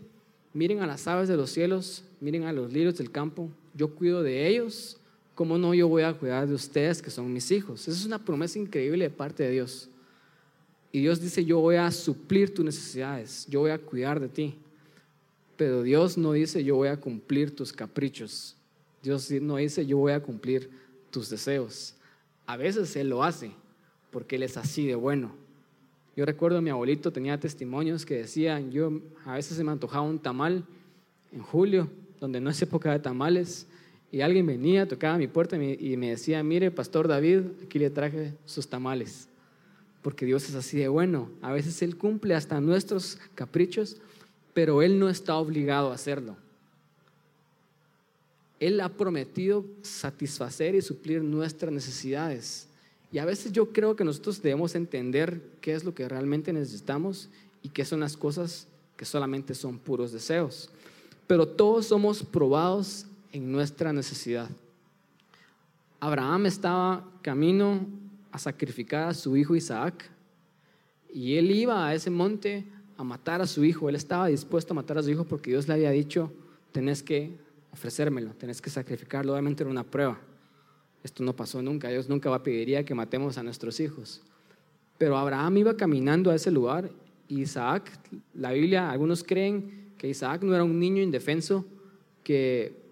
miren 0.53 0.81
a 0.83 0.87
las 0.87 1.09
aves 1.09 1.29
de 1.29 1.37
los 1.37 1.51
cielos, 1.51 2.05
miren 2.21 2.45
a 2.45 2.53
los 2.53 2.73
lirios 2.73 2.97
del 2.97 3.11
campo, 3.11 3.51
yo 3.75 3.95
cuido 3.95 4.23
de 4.23 4.47
ellos, 4.47 4.99
¿cómo 5.35 5.59
no 5.59 5.75
yo 5.75 5.89
voy 5.89 6.03
a 6.03 6.13
cuidar 6.13 6.47
de 6.47 6.55
ustedes 6.55 7.03
que 7.03 7.11
son 7.11 7.33
mis 7.33 7.51
hijos? 7.51 7.83
Esa 7.83 7.99
es 7.99 8.07
una 8.07 8.19
promesa 8.19 8.59
increíble 8.59 9.05
de 9.05 9.11
parte 9.11 9.43
de 9.43 9.51
Dios. 9.51 9.89
Y 10.93 11.01
Dios 11.01 11.21
dice, 11.21 11.45
yo 11.45 11.59
voy 11.59 11.77
a 11.77 11.91
suplir 11.91 12.55
tus 12.55 12.65
necesidades, 12.65 13.47
yo 13.49 13.61
voy 13.61 13.73
a 13.73 13.79
cuidar 13.79 14.21
de 14.21 14.29
ti. 14.29 14.55
Pero 15.57 15.83
Dios 15.83 16.17
no 16.17 16.33
dice, 16.33 16.63
yo 16.63 16.77
voy 16.77 16.89
a 16.89 16.97
cumplir 16.97 17.55
tus 17.55 17.73
caprichos. 17.73 18.57
Dios 19.03 19.31
no 19.31 19.57
dice, 19.57 19.85
yo 19.87 19.99
voy 19.99 20.13
a 20.13 20.23
cumplir 20.23 20.71
tus 21.11 21.29
deseos. 21.31 21.95
A 22.47 22.57
veces 22.57 22.95
Él 22.97 23.09
lo 23.09 23.25
hace, 23.25 23.51
porque 24.11 24.37
Él 24.37 24.45
es 24.45 24.57
así 24.57 24.87
de 24.87 24.95
bueno. 24.95 25.33
Yo 26.17 26.25
recuerdo 26.25 26.59
a 26.59 26.61
mi 26.61 26.71
abuelito 26.71 27.13
tenía 27.13 27.39
testimonios 27.41 28.07
que 28.07 28.19
decían, 28.19 28.71
yo 28.71 29.01
a 29.25 29.35
veces 29.35 29.57
se 29.57 29.65
me 29.65 29.73
antojaba 29.73 30.03
un 30.03 30.21
tamal 30.21 30.65
en 31.33 31.43
julio, 31.43 31.89
donde 32.21 32.41
no 32.41 32.51
es 32.51 32.63
época 32.63 32.93
de 32.93 33.01
tamales, 33.01 33.67
y 34.15 34.23
alguien 34.23 34.47
venía, 34.47 34.87
tocaba 34.87 35.19
mi 35.19 35.27
puerta 35.27 35.57
y 35.57 35.97
me 35.97 36.11
decía, 36.11 36.43
mire, 36.43 36.71
Pastor 36.71 37.09
David, 37.09 37.41
aquí 37.65 37.79
le 37.79 37.91
traje 37.91 38.35
sus 38.45 38.69
tamales 38.69 39.29
porque 40.05 40.27
Dios 40.27 40.47
es 40.51 40.55
así 40.55 40.77
de 40.77 40.89
bueno. 40.89 41.31
A 41.41 41.51
veces 41.51 41.81
Él 41.81 41.97
cumple 41.97 42.35
hasta 42.35 42.61
nuestros 42.61 43.17
caprichos, 43.35 43.97
pero 44.53 44.83
Él 44.83 44.99
no 44.99 45.09
está 45.09 45.37
obligado 45.37 45.91
a 45.91 45.95
hacerlo. 45.95 46.37
Él 48.61 48.83
ha 48.83 48.91
prometido 48.91 49.65
satisfacer 49.81 50.75
y 50.75 50.83
suplir 50.83 51.25
nuestras 51.25 51.73
necesidades. 51.73 52.69
Y 53.11 53.19
a 53.19 53.25
veces 53.25 53.51
yo 53.51 53.73
creo 53.73 53.97
que 53.97 54.05
nosotros 54.05 54.43
debemos 54.43 54.75
entender 54.75 55.41
qué 55.63 55.73
es 55.73 55.85
lo 55.85 55.95
que 55.95 56.07
realmente 56.07 56.53
necesitamos 56.53 57.31
y 57.63 57.71
qué 57.71 57.87
son 57.87 58.01
las 58.01 58.15
cosas 58.15 58.67
que 58.99 59.07
solamente 59.07 59.55
son 59.55 59.79
puros 59.79 60.13
deseos. 60.13 60.69
Pero 61.27 61.49
todos 61.49 61.87
somos 61.87 62.23
probados 62.23 63.07
en 63.35 63.51
nuestra 63.51 63.93
necesidad. 63.93 64.49
Abraham 65.99 66.47
estaba 66.47 67.05
camino 67.21 67.85
a 68.31 68.39
sacrificar 68.39 69.09
a 69.09 69.15
su 69.15 69.37
hijo 69.37 69.57
Isaac. 69.57 70.09
Y 71.13 71.35
él 71.35 71.51
iba 71.51 71.85
a 71.85 71.95
ese 71.95 72.11
monte 72.11 72.65
a 72.97 73.03
matar 73.03 73.43
a 73.43 73.47
su 73.49 73.65
hijo. 73.65 73.89
Él 73.89 73.97
estaba 73.97 74.29
dispuesto 74.29 74.73
a 74.73 74.77
matar 74.77 74.99
a 74.99 75.03
su 75.03 75.11
hijo 75.11 75.25
porque 75.25 75.51
Dios 75.51 75.67
le 75.67 75.75
había 75.75 75.91
dicho, 75.91 76.33
tenés 76.71 77.03
que 77.03 77.37
ofrecérmelo, 77.73 78.35
tenés 78.35 78.63
que 78.63 78.71
sacrificarlo. 78.71 79.33
Obviamente 79.33 79.65
era 79.65 79.71
una 79.71 79.83
prueba. 79.83 80.17
Esto 81.03 81.25
no 81.25 81.35
pasó 81.35 81.61
nunca. 81.61 81.89
Dios 81.89 82.09
nunca 82.09 82.31
va 82.31 82.37
a 82.37 82.43
pediría 82.45 82.85
que 82.85 82.95
matemos 82.95 83.37
a 83.37 83.43
nuestros 83.43 83.81
hijos. 83.81 84.23
Pero 84.97 85.17
Abraham 85.17 85.57
iba 85.57 85.77
caminando 85.77 86.31
a 86.31 86.37
ese 86.37 86.53
lugar 86.53 86.89
y 87.27 87.41
Isaac, 87.41 87.91
la 88.33 88.53
Biblia, 88.53 88.93
algunos 88.93 89.25
creen 89.25 89.93
que 89.99 90.09
Isaac 90.09 90.45
no 90.45 90.55
era 90.55 90.63
un 90.63 90.79
niño 90.79 91.03
indefenso 91.03 91.65
que, 92.23 92.84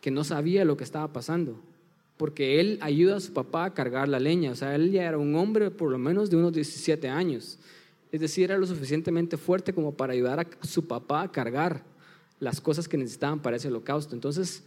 que 0.00 0.10
no 0.10 0.24
sabía 0.24 0.64
lo 0.64 0.76
que 0.76 0.84
estaba 0.84 1.12
pasando 1.12 1.60
porque 2.20 2.60
él 2.60 2.76
ayuda 2.82 3.16
a 3.16 3.20
su 3.20 3.32
papá 3.32 3.64
a 3.64 3.72
cargar 3.72 4.06
la 4.06 4.20
leña. 4.20 4.50
O 4.50 4.54
sea, 4.54 4.74
él 4.74 4.92
ya 4.92 5.04
era 5.04 5.16
un 5.16 5.34
hombre 5.36 5.70
por 5.70 5.90
lo 5.90 5.96
menos 5.96 6.28
de 6.28 6.36
unos 6.36 6.52
17 6.52 7.08
años. 7.08 7.58
Es 8.12 8.20
decir, 8.20 8.44
era 8.44 8.58
lo 8.58 8.66
suficientemente 8.66 9.38
fuerte 9.38 9.72
como 9.72 9.94
para 9.94 10.12
ayudar 10.12 10.40
a 10.40 10.66
su 10.66 10.86
papá 10.86 11.22
a 11.22 11.32
cargar 11.32 11.82
las 12.38 12.60
cosas 12.60 12.86
que 12.86 12.98
necesitaban 12.98 13.40
para 13.40 13.56
ese 13.56 13.68
holocausto. 13.68 14.14
Entonces, 14.14 14.64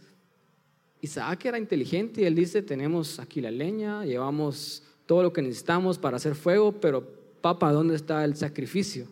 Isaac 1.00 1.44
era 1.44 1.56
inteligente 1.56 2.22
y 2.22 2.24
él 2.24 2.34
dice, 2.34 2.60
tenemos 2.60 3.20
aquí 3.20 3.40
la 3.40 3.52
leña, 3.52 4.04
llevamos 4.04 4.82
todo 5.06 5.22
lo 5.22 5.32
que 5.32 5.40
necesitamos 5.40 5.96
para 5.96 6.16
hacer 6.16 6.34
fuego, 6.34 6.72
pero 6.80 7.06
papá, 7.40 7.70
¿dónde 7.70 7.94
está 7.94 8.24
el 8.24 8.34
sacrificio? 8.34 9.06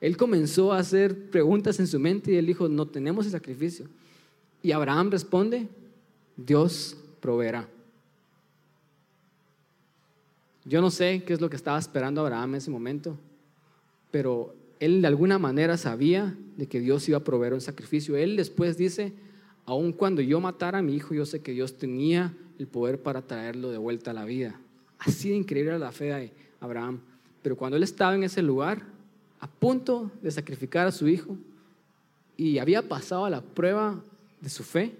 Él 0.00 0.16
comenzó 0.16 0.72
a 0.72 0.78
hacer 0.78 1.30
preguntas 1.30 1.80
en 1.80 1.88
su 1.88 1.98
mente 1.98 2.30
y 2.30 2.36
él 2.36 2.46
dijo, 2.46 2.68
no 2.68 2.86
tenemos 2.86 3.26
el 3.26 3.32
sacrificio. 3.32 3.88
Y 4.64 4.72
Abraham 4.72 5.10
responde, 5.10 5.68
Dios 6.38 6.96
proveerá. 7.20 7.68
Yo 10.64 10.80
no 10.80 10.90
sé 10.90 11.22
qué 11.26 11.34
es 11.34 11.42
lo 11.42 11.50
que 11.50 11.56
estaba 11.56 11.78
esperando 11.78 12.22
Abraham 12.22 12.52
en 12.52 12.56
ese 12.56 12.70
momento, 12.70 13.18
pero 14.10 14.54
él 14.80 15.02
de 15.02 15.06
alguna 15.06 15.38
manera 15.38 15.76
sabía 15.76 16.34
de 16.56 16.66
que 16.66 16.80
Dios 16.80 17.06
iba 17.10 17.18
a 17.18 17.24
proveer 17.24 17.52
un 17.52 17.60
sacrificio. 17.60 18.16
Él 18.16 18.36
después 18.36 18.78
dice, 18.78 19.12
aun 19.66 19.92
cuando 19.92 20.22
yo 20.22 20.40
matara 20.40 20.78
a 20.78 20.82
mi 20.82 20.94
hijo, 20.94 21.12
yo 21.12 21.26
sé 21.26 21.42
que 21.42 21.52
Dios 21.52 21.76
tenía 21.76 22.34
el 22.58 22.66
poder 22.66 23.02
para 23.02 23.20
traerlo 23.20 23.70
de 23.70 23.76
vuelta 23.76 24.12
a 24.12 24.14
la 24.14 24.24
vida. 24.24 24.58
Así 24.98 25.28
de 25.28 25.36
increíble 25.36 25.78
la 25.78 25.92
fe 25.92 26.04
de 26.06 26.32
Abraham. 26.60 27.00
Pero 27.42 27.54
cuando 27.54 27.76
él 27.76 27.82
estaba 27.82 28.14
en 28.14 28.24
ese 28.24 28.40
lugar, 28.40 28.82
a 29.40 29.46
punto 29.46 30.10
de 30.22 30.30
sacrificar 30.30 30.86
a 30.86 30.92
su 30.92 31.06
hijo, 31.06 31.36
y 32.38 32.56
había 32.56 32.88
pasado 32.88 33.26
a 33.26 33.30
la 33.30 33.42
prueba 33.42 34.02
de 34.44 34.50
su 34.50 34.62
fe, 34.62 34.94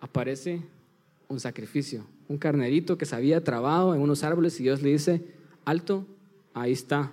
aparece 0.00 0.60
un 1.28 1.40
sacrificio, 1.40 2.06
un 2.28 2.36
carnerito 2.36 2.98
que 2.98 3.06
se 3.06 3.16
había 3.16 3.42
trabado 3.42 3.94
en 3.94 4.02
unos 4.02 4.22
árboles 4.22 4.60
y 4.60 4.64
Dios 4.64 4.82
le 4.82 4.90
dice, 4.90 5.24
alto, 5.64 6.06
ahí 6.52 6.72
está. 6.72 7.10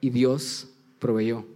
Y 0.00 0.10
Dios 0.10 0.68
proveyó, 0.98 1.46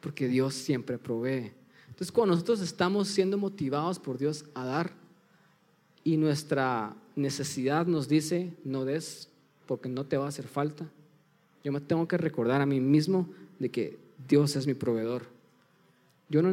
porque 0.00 0.26
Dios 0.26 0.54
siempre 0.54 0.96
provee. 0.96 1.52
Entonces, 1.88 2.10
cuando 2.10 2.34
nosotros 2.34 2.62
estamos 2.62 3.08
siendo 3.08 3.36
motivados 3.36 3.98
por 3.98 4.16
Dios 4.16 4.46
a 4.54 4.64
dar 4.64 4.92
y 6.02 6.16
nuestra 6.16 6.96
necesidad 7.14 7.86
nos 7.86 8.08
dice, 8.08 8.54
no 8.64 8.86
des 8.86 9.28
porque 9.66 9.90
no 9.90 10.06
te 10.06 10.16
va 10.16 10.24
a 10.24 10.28
hacer 10.28 10.48
falta, 10.48 10.90
yo 11.62 11.72
me 11.72 11.80
tengo 11.82 12.08
que 12.08 12.16
recordar 12.16 12.62
a 12.62 12.66
mí 12.66 12.80
mismo 12.80 13.28
de 13.58 13.68
que 13.68 13.98
Dios 14.26 14.56
es 14.56 14.66
mi 14.66 14.72
proveedor 14.72 15.39
yo 16.30 16.42
no 16.42 16.52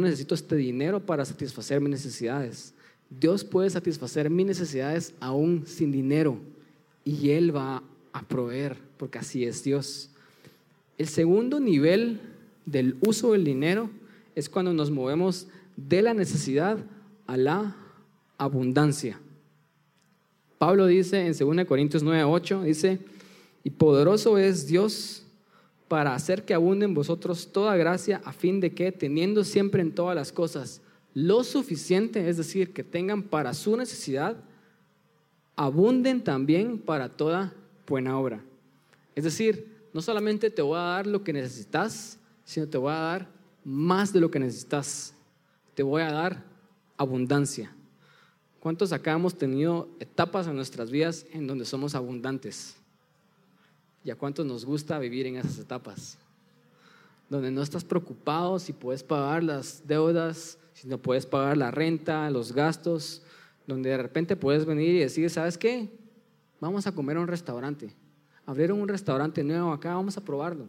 necesito, 0.00 0.34
este 0.34 0.54
dinero 0.54 1.00
para 1.00 1.24
satisfacer 1.24 1.80
mis 1.80 1.90
necesidades. 1.90 2.74
Dios 3.08 3.42
puede 3.42 3.70
satisfacer 3.70 4.28
mis 4.28 4.46
necesidades 4.46 5.14
aún 5.18 5.64
sin 5.66 5.90
dinero 5.90 6.38
y 7.04 7.30
Él 7.30 7.56
va 7.56 7.82
a 8.12 8.22
proveer, 8.22 8.76
porque 8.98 9.18
así 9.18 9.44
es 9.44 9.64
Dios. 9.64 10.10
El 10.98 11.08
segundo 11.08 11.58
nivel 11.58 12.20
del 12.66 12.96
uso 13.00 13.32
del 13.32 13.44
dinero 13.44 13.88
es 14.34 14.50
cuando 14.50 14.74
nos 14.74 14.90
movemos 14.90 15.48
de 15.76 16.02
la 16.02 16.12
necesidad 16.12 16.78
a 17.26 17.36
la 17.38 17.76
abundancia. 18.36 19.18
Pablo 20.58 20.86
dice 20.86 21.26
en 21.26 21.32
2 21.36 21.66
Corintios 21.66 22.02
9, 22.02 22.24
8, 22.24 22.62
dice, 22.62 22.98
y 23.64 23.70
poderoso 23.70 24.36
es 24.36 24.66
Dios 24.66 25.23
para 25.88 26.14
hacer 26.14 26.44
que 26.44 26.54
abunde 26.54 26.84
en 26.84 26.94
vosotros 26.94 27.52
toda 27.52 27.76
gracia, 27.76 28.20
a 28.24 28.32
fin 28.32 28.60
de 28.60 28.74
que, 28.74 28.92
teniendo 28.92 29.44
siempre 29.44 29.82
en 29.82 29.94
todas 29.94 30.16
las 30.16 30.32
cosas 30.32 30.80
lo 31.14 31.44
suficiente, 31.44 32.28
es 32.28 32.36
decir, 32.36 32.72
que 32.72 32.82
tengan 32.82 33.22
para 33.22 33.54
su 33.54 33.76
necesidad, 33.76 34.36
abunden 35.54 36.22
también 36.24 36.78
para 36.78 37.08
toda 37.08 37.54
buena 37.86 38.18
obra. 38.18 38.42
Es 39.14 39.22
decir, 39.22 39.72
no 39.92 40.02
solamente 40.02 40.50
te 40.50 40.60
voy 40.60 40.76
a 40.76 40.82
dar 40.82 41.06
lo 41.06 41.22
que 41.22 41.32
necesitas, 41.32 42.18
sino 42.44 42.66
te 42.66 42.78
voy 42.78 42.92
a 42.92 42.98
dar 42.98 43.28
más 43.64 44.12
de 44.12 44.20
lo 44.20 44.30
que 44.30 44.40
necesitas. 44.40 45.14
Te 45.74 45.84
voy 45.84 46.02
a 46.02 46.10
dar 46.10 46.42
abundancia. 46.96 47.72
¿Cuántos 48.58 48.92
acá 48.92 49.12
hemos 49.12 49.36
tenido 49.36 49.88
etapas 50.00 50.46
en 50.48 50.56
nuestras 50.56 50.90
vidas 50.90 51.26
en 51.32 51.46
donde 51.46 51.64
somos 51.64 51.94
abundantes? 51.94 52.76
¿Y 54.04 54.10
a 54.10 54.16
cuántos 54.16 54.44
nos 54.44 54.66
gusta 54.66 54.98
vivir 54.98 55.26
en 55.26 55.36
esas 55.36 55.58
etapas? 55.58 56.18
Donde 57.30 57.50
no 57.50 57.62
estás 57.62 57.84
preocupado 57.84 58.58
si 58.58 58.74
puedes 58.74 59.02
pagar 59.02 59.42
las 59.42 59.82
deudas, 59.86 60.58
si 60.74 60.86
no 60.86 60.98
puedes 60.98 61.24
pagar 61.24 61.56
la 61.56 61.70
renta, 61.70 62.28
los 62.30 62.52
gastos, 62.52 63.22
donde 63.66 63.88
de 63.88 63.96
repente 63.96 64.36
puedes 64.36 64.66
venir 64.66 64.94
y 64.94 64.98
decir, 64.98 65.30
¿sabes 65.30 65.56
qué? 65.56 65.88
Vamos 66.60 66.86
a 66.86 66.92
comer 66.92 67.16
a 67.16 67.20
un 67.20 67.28
restaurante. 67.28 67.94
Abrieron 68.44 68.78
un 68.78 68.88
restaurante 68.88 69.42
nuevo 69.42 69.72
acá, 69.72 69.94
vamos 69.94 70.18
a 70.18 70.24
probarlo. 70.24 70.66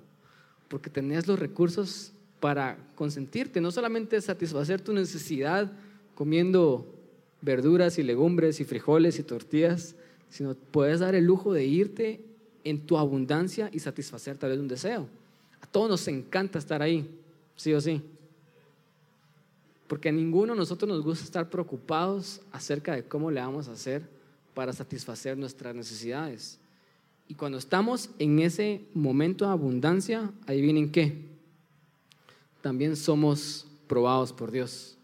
Porque 0.69 0.89
tenés 0.89 1.28
los 1.28 1.38
recursos 1.38 2.13
para 2.39 2.78
consentirte, 2.95 3.60
no 3.60 3.69
solamente 3.69 4.19
satisfacer 4.21 4.80
tu 4.80 4.93
necesidad 4.93 5.74
comiendo 6.15 6.88
verduras 7.41 7.98
y 7.98 8.04
legumbres 8.04 8.62
y 8.62 8.63
frijoles 8.63 9.19
y 9.19 9.24
tortillas, 9.24 9.95
sino 10.30 10.56
puedes 10.56 11.02
dar 11.02 11.15
el 11.15 11.26
lujo 11.26 11.52
de 11.52 11.65
irte 11.65 12.35
en 12.65 12.86
tu 12.86 12.97
abundancia 12.97 13.69
y 13.71 13.80
satisfacer 13.80 14.38
tal 14.38 14.49
vez 14.49 14.60
un 14.60 14.67
deseo. 14.67 15.08
A 15.62 15.67
todos 15.67 15.89
nos 15.89 16.08
encanta 16.10 16.60
estar 16.60 16.82
ahí, 16.82 17.10
sí 17.56 17.73
o 17.73 17.80
sí. 17.80 18.01
Porque 19.88 20.10
a 20.10 20.12
ninguno 20.12 20.54
de 20.54 20.60
nosotros 20.60 20.89
nos 20.89 21.01
gusta 21.04 21.23
estar 21.23 21.49
preocupados 21.49 22.41
acerca 22.51 22.95
de 22.95 23.04
cómo 23.04 23.32
le 23.32 23.39
vamos 23.39 23.69
a 23.69 23.73
hacer 23.73 24.04
para 24.54 24.73
satisfacer 24.73 25.38
nuestras 25.38 25.75
necesidades. 25.75 26.58
Y 27.28 27.36
cuando 27.36 27.58
estamos 27.58 28.10
en 28.19 28.39
ese 28.39 28.82
momento 28.93 29.45
de 29.45 29.51
abundancia, 29.51 30.32
ahí 30.47 30.62
vienen 30.62 30.91
qué? 30.91 31.23
También 32.62 32.95
somos 32.95 33.67
probados 33.88 34.34
por 34.34 34.51
Dios. 34.51 34.97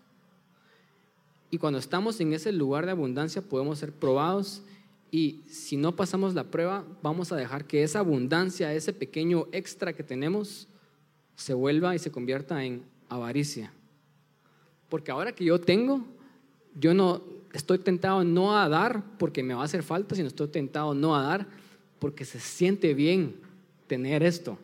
Y 1.52 1.60
cuando 1.60 1.78
estamos 1.78 2.20
en 2.20 2.34
ese 2.34 2.52
lugar 2.52 2.86
de 2.86 2.92
abundancia 2.92 3.42
podemos 3.42 3.78
ser 3.78 3.92
probados 3.92 4.62
y 5.12 5.42
si 5.50 5.76
no 5.76 5.96
pasamos 5.96 6.34
la 6.34 6.46
prueba 6.46 6.86
vamos 7.04 7.34
a 7.34 7.36
dejar 7.36 7.66
que 7.66 7.84
esa 7.84 8.00
abundancia, 8.00 8.74
ese 8.74 8.94
pequeño 8.94 9.48
extra 9.52 9.94
que 9.94 10.04
tenemos, 10.04 10.70
se 11.36 11.54
vuelva 11.54 11.94
y 11.94 12.00
se 12.00 12.12
convierta 12.12 12.64
en 12.64 12.84
avaricia. 13.10 13.74
Porque 14.88 15.12
ahora 15.12 15.34
que 15.34 15.44
yo 15.44 15.60
tengo, 15.60 16.06
yo 16.80 16.94
no 16.94 17.22
estoy 17.54 17.80
tentado 17.80 18.24
no 18.24 18.58
a 18.58 18.70
dar 18.70 19.04
porque 19.18 19.44
me 19.44 19.54
va 19.54 19.62
a 19.62 19.66
hacer 19.66 19.84
falta, 19.84 20.16
sino 20.16 20.30
estoy 20.30 20.48
tentado 20.48 20.94
no 20.94 21.16
a 21.16 21.24
dar 21.24 21.48
porque 22.00 22.24
se 22.24 22.40
siente 22.40 22.94
bien 22.94 23.36
tener 23.88 24.24
esto. 24.24 24.58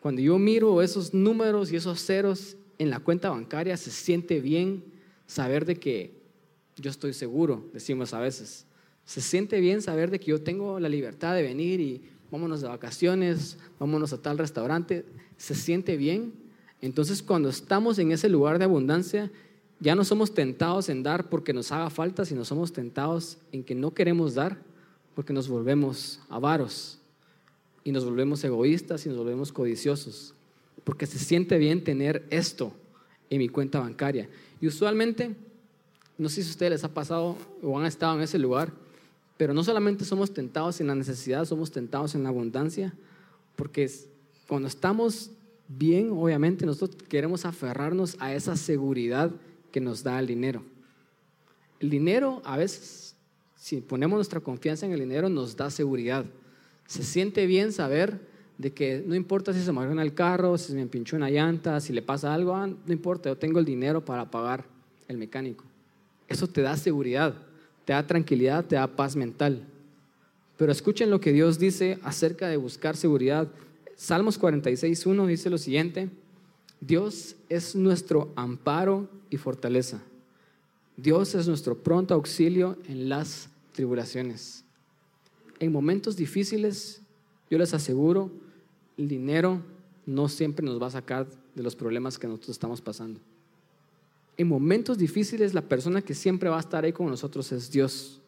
Cuando 0.00 0.20
yo 0.20 0.38
miro 0.38 0.82
esos 0.82 1.14
números 1.14 1.72
y 1.72 1.76
esos 1.76 2.04
ceros 2.04 2.56
en 2.78 2.90
la 2.90 3.00
cuenta 3.00 3.30
bancaria, 3.30 3.76
se 3.78 3.90
siente 3.90 4.40
bien 4.40 4.84
saber 5.26 5.64
de 5.64 5.76
que 5.76 6.12
yo 6.76 6.90
estoy 6.90 7.14
seguro, 7.14 7.64
decimos 7.72 8.12
a 8.12 8.20
veces. 8.20 8.66
Se 9.04 9.20
siente 9.20 9.60
bien 9.60 9.82
saber 9.82 10.10
de 10.10 10.18
que 10.18 10.26
yo 10.26 10.40
tengo 10.40 10.80
la 10.80 10.88
libertad 10.88 11.34
de 11.34 11.42
venir 11.42 11.80
y 11.80 12.02
vámonos 12.30 12.60
de 12.60 12.68
vacaciones, 12.68 13.58
vámonos 13.78 14.12
a 14.12 14.22
tal 14.22 14.38
restaurante. 14.38 15.04
Se 15.36 15.54
siente 15.54 15.96
bien. 15.96 16.32
Entonces 16.80 17.22
cuando 17.22 17.48
estamos 17.48 17.98
en 17.98 18.12
ese 18.12 18.28
lugar 18.28 18.58
de 18.58 18.64
abundancia, 18.64 19.30
ya 19.80 19.94
no 19.94 20.04
somos 20.04 20.32
tentados 20.32 20.88
en 20.88 21.02
dar 21.02 21.28
porque 21.28 21.52
nos 21.52 21.70
haga 21.72 21.90
falta, 21.90 22.24
sino 22.24 22.44
somos 22.44 22.72
tentados 22.72 23.38
en 23.52 23.64
que 23.64 23.74
no 23.74 23.92
queremos 23.92 24.34
dar 24.34 24.58
porque 25.14 25.32
nos 25.32 25.48
volvemos 25.48 26.20
avaros 26.28 26.98
y 27.84 27.92
nos 27.92 28.04
volvemos 28.04 28.42
egoístas 28.44 29.04
y 29.04 29.10
nos 29.10 29.18
volvemos 29.18 29.52
codiciosos, 29.52 30.34
porque 30.84 31.06
se 31.06 31.18
siente 31.18 31.58
bien 31.58 31.84
tener 31.84 32.26
esto 32.30 32.72
en 33.28 33.38
mi 33.38 33.48
cuenta 33.48 33.78
bancaria. 33.78 34.28
Y 34.60 34.66
usualmente, 34.66 35.36
no 36.16 36.28
sé 36.28 36.42
si 36.42 36.48
a 36.48 36.52
ustedes 36.52 36.72
les 36.72 36.84
ha 36.84 36.94
pasado 36.94 37.36
o 37.62 37.78
han 37.78 37.86
estado 37.86 38.16
en 38.16 38.22
ese 38.22 38.38
lugar, 38.38 38.72
pero 39.36 39.54
no 39.54 39.64
solamente 39.64 40.04
somos 40.04 40.32
tentados 40.32 40.80
en 40.80 40.86
la 40.86 40.94
necesidad, 40.94 41.44
somos 41.44 41.70
tentados 41.70 42.14
en 42.14 42.22
la 42.22 42.28
abundancia, 42.28 42.94
porque 43.56 43.90
cuando 44.46 44.68
estamos 44.68 45.30
bien, 45.68 46.10
obviamente 46.10 46.66
nosotros 46.66 47.02
queremos 47.08 47.44
aferrarnos 47.44 48.16
a 48.20 48.34
esa 48.34 48.56
seguridad 48.56 49.30
que 49.72 49.80
nos 49.80 50.02
da 50.02 50.18
el 50.20 50.26
dinero. 50.26 50.62
El 51.80 51.90
dinero 51.90 52.42
a 52.44 52.56
veces, 52.56 53.16
si 53.56 53.80
ponemos 53.80 54.16
nuestra 54.16 54.40
confianza 54.40 54.86
en 54.86 54.92
el 54.92 55.00
dinero, 55.00 55.28
nos 55.28 55.56
da 55.56 55.70
seguridad. 55.70 56.24
Se 56.86 57.02
siente 57.02 57.46
bien 57.46 57.72
saber 57.72 58.20
de 58.58 58.72
que 58.72 59.02
no 59.04 59.14
importa 59.14 59.52
si 59.52 59.60
se 59.60 59.72
me 59.72 59.82
en 59.84 59.98
el 59.98 60.14
carro, 60.14 60.56
si 60.58 60.68
se 60.68 60.74
me 60.74 60.86
pinchó 60.86 61.16
una 61.16 61.30
llanta, 61.30 61.80
si 61.80 61.92
le 61.92 62.02
pasa 62.02 62.32
algo, 62.32 62.54
ah, 62.54 62.66
no 62.66 62.92
importa, 62.92 63.28
yo 63.28 63.36
tengo 63.36 63.58
el 63.58 63.64
dinero 63.64 64.04
para 64.04 64.30
pagar 64.30 64.64
el 65.08 65.18
mecánico. 65.18 65.64
Eso 66.28 66.46
te 66.46 66.62
da 66.62 66.76
seguridad, 66.76 67.34
te 67.84 67.92
da 67.92 68.06
tranquilidad, 68.06 68.64
te 68.64 68.76
da 68.76 68.86
paz 68.86 69.16
mental. 69.16 69.62
Pero 70.56 70.72
escuchen 70.72 71.10
lo 71.10 71.20
que 71.20 71.32
Dios 71.32 71.58
dice 71.58 71.98
acerca 72.02 72.48
de 72.48 72.56
buscar 72.56 72.96
seguridad. 72.96 73.48
Salmos 73.96 74.40
46.1 74.40 75.26
dice 75.26 75.50
lo 75.50 75.58
siguiente, 75.58 76.08
Dios 76.80 77.36
es 77.48 77.74
nuestro 77.74 78.32
amparo 78.36 79.08
y 79.30 79.36
fortaleza. 79.36 80.00
Dios 80.96 81.34
es 81.34 81.48
nuestro 81.48 81.76
pronto 81.76 82.14
auxilio 82.14 82.78
en 82.88 83.08
las 83.08 83.48
tribulaciones 83.72 84.64
en 85.60 85.72
momentos 85.72 86.16
difíciles, 86.16 87.00
yo 87.50 87.58
les 87.58 87.74
aseguro, 87.74 88.30
el 88.96 89.08
dinero 89.08 89.60
no 90.06 90.28
siempre 90.28 90.64
nos 90.64 90.80
va 90.80 90.88
a 90.88 90.90
sacar 90.90 91.26
de 91.54 91.62
los 91.62 91.76
problemas 91.76 92.18
que 92.18 92.26
nosotros 92.26 92.50
estamos 92.50 92.80
pasando. 92.80 93.20
En 94.36 94.48
momentos 94.48 94.98
difíciles, 94.98 95.54
la 95.54 95.62
persona 95.62 96.02
que 96.02 96.14
siempre 96.14 96.48
va 96.48 96.56
a 96.56 96.60
estar 96.60 96.84
ahí 96.84 96.92
con 96.92 97.06
nosotros 97.06 97.52
es 97.52 97.70
Dios. 97.70 98.20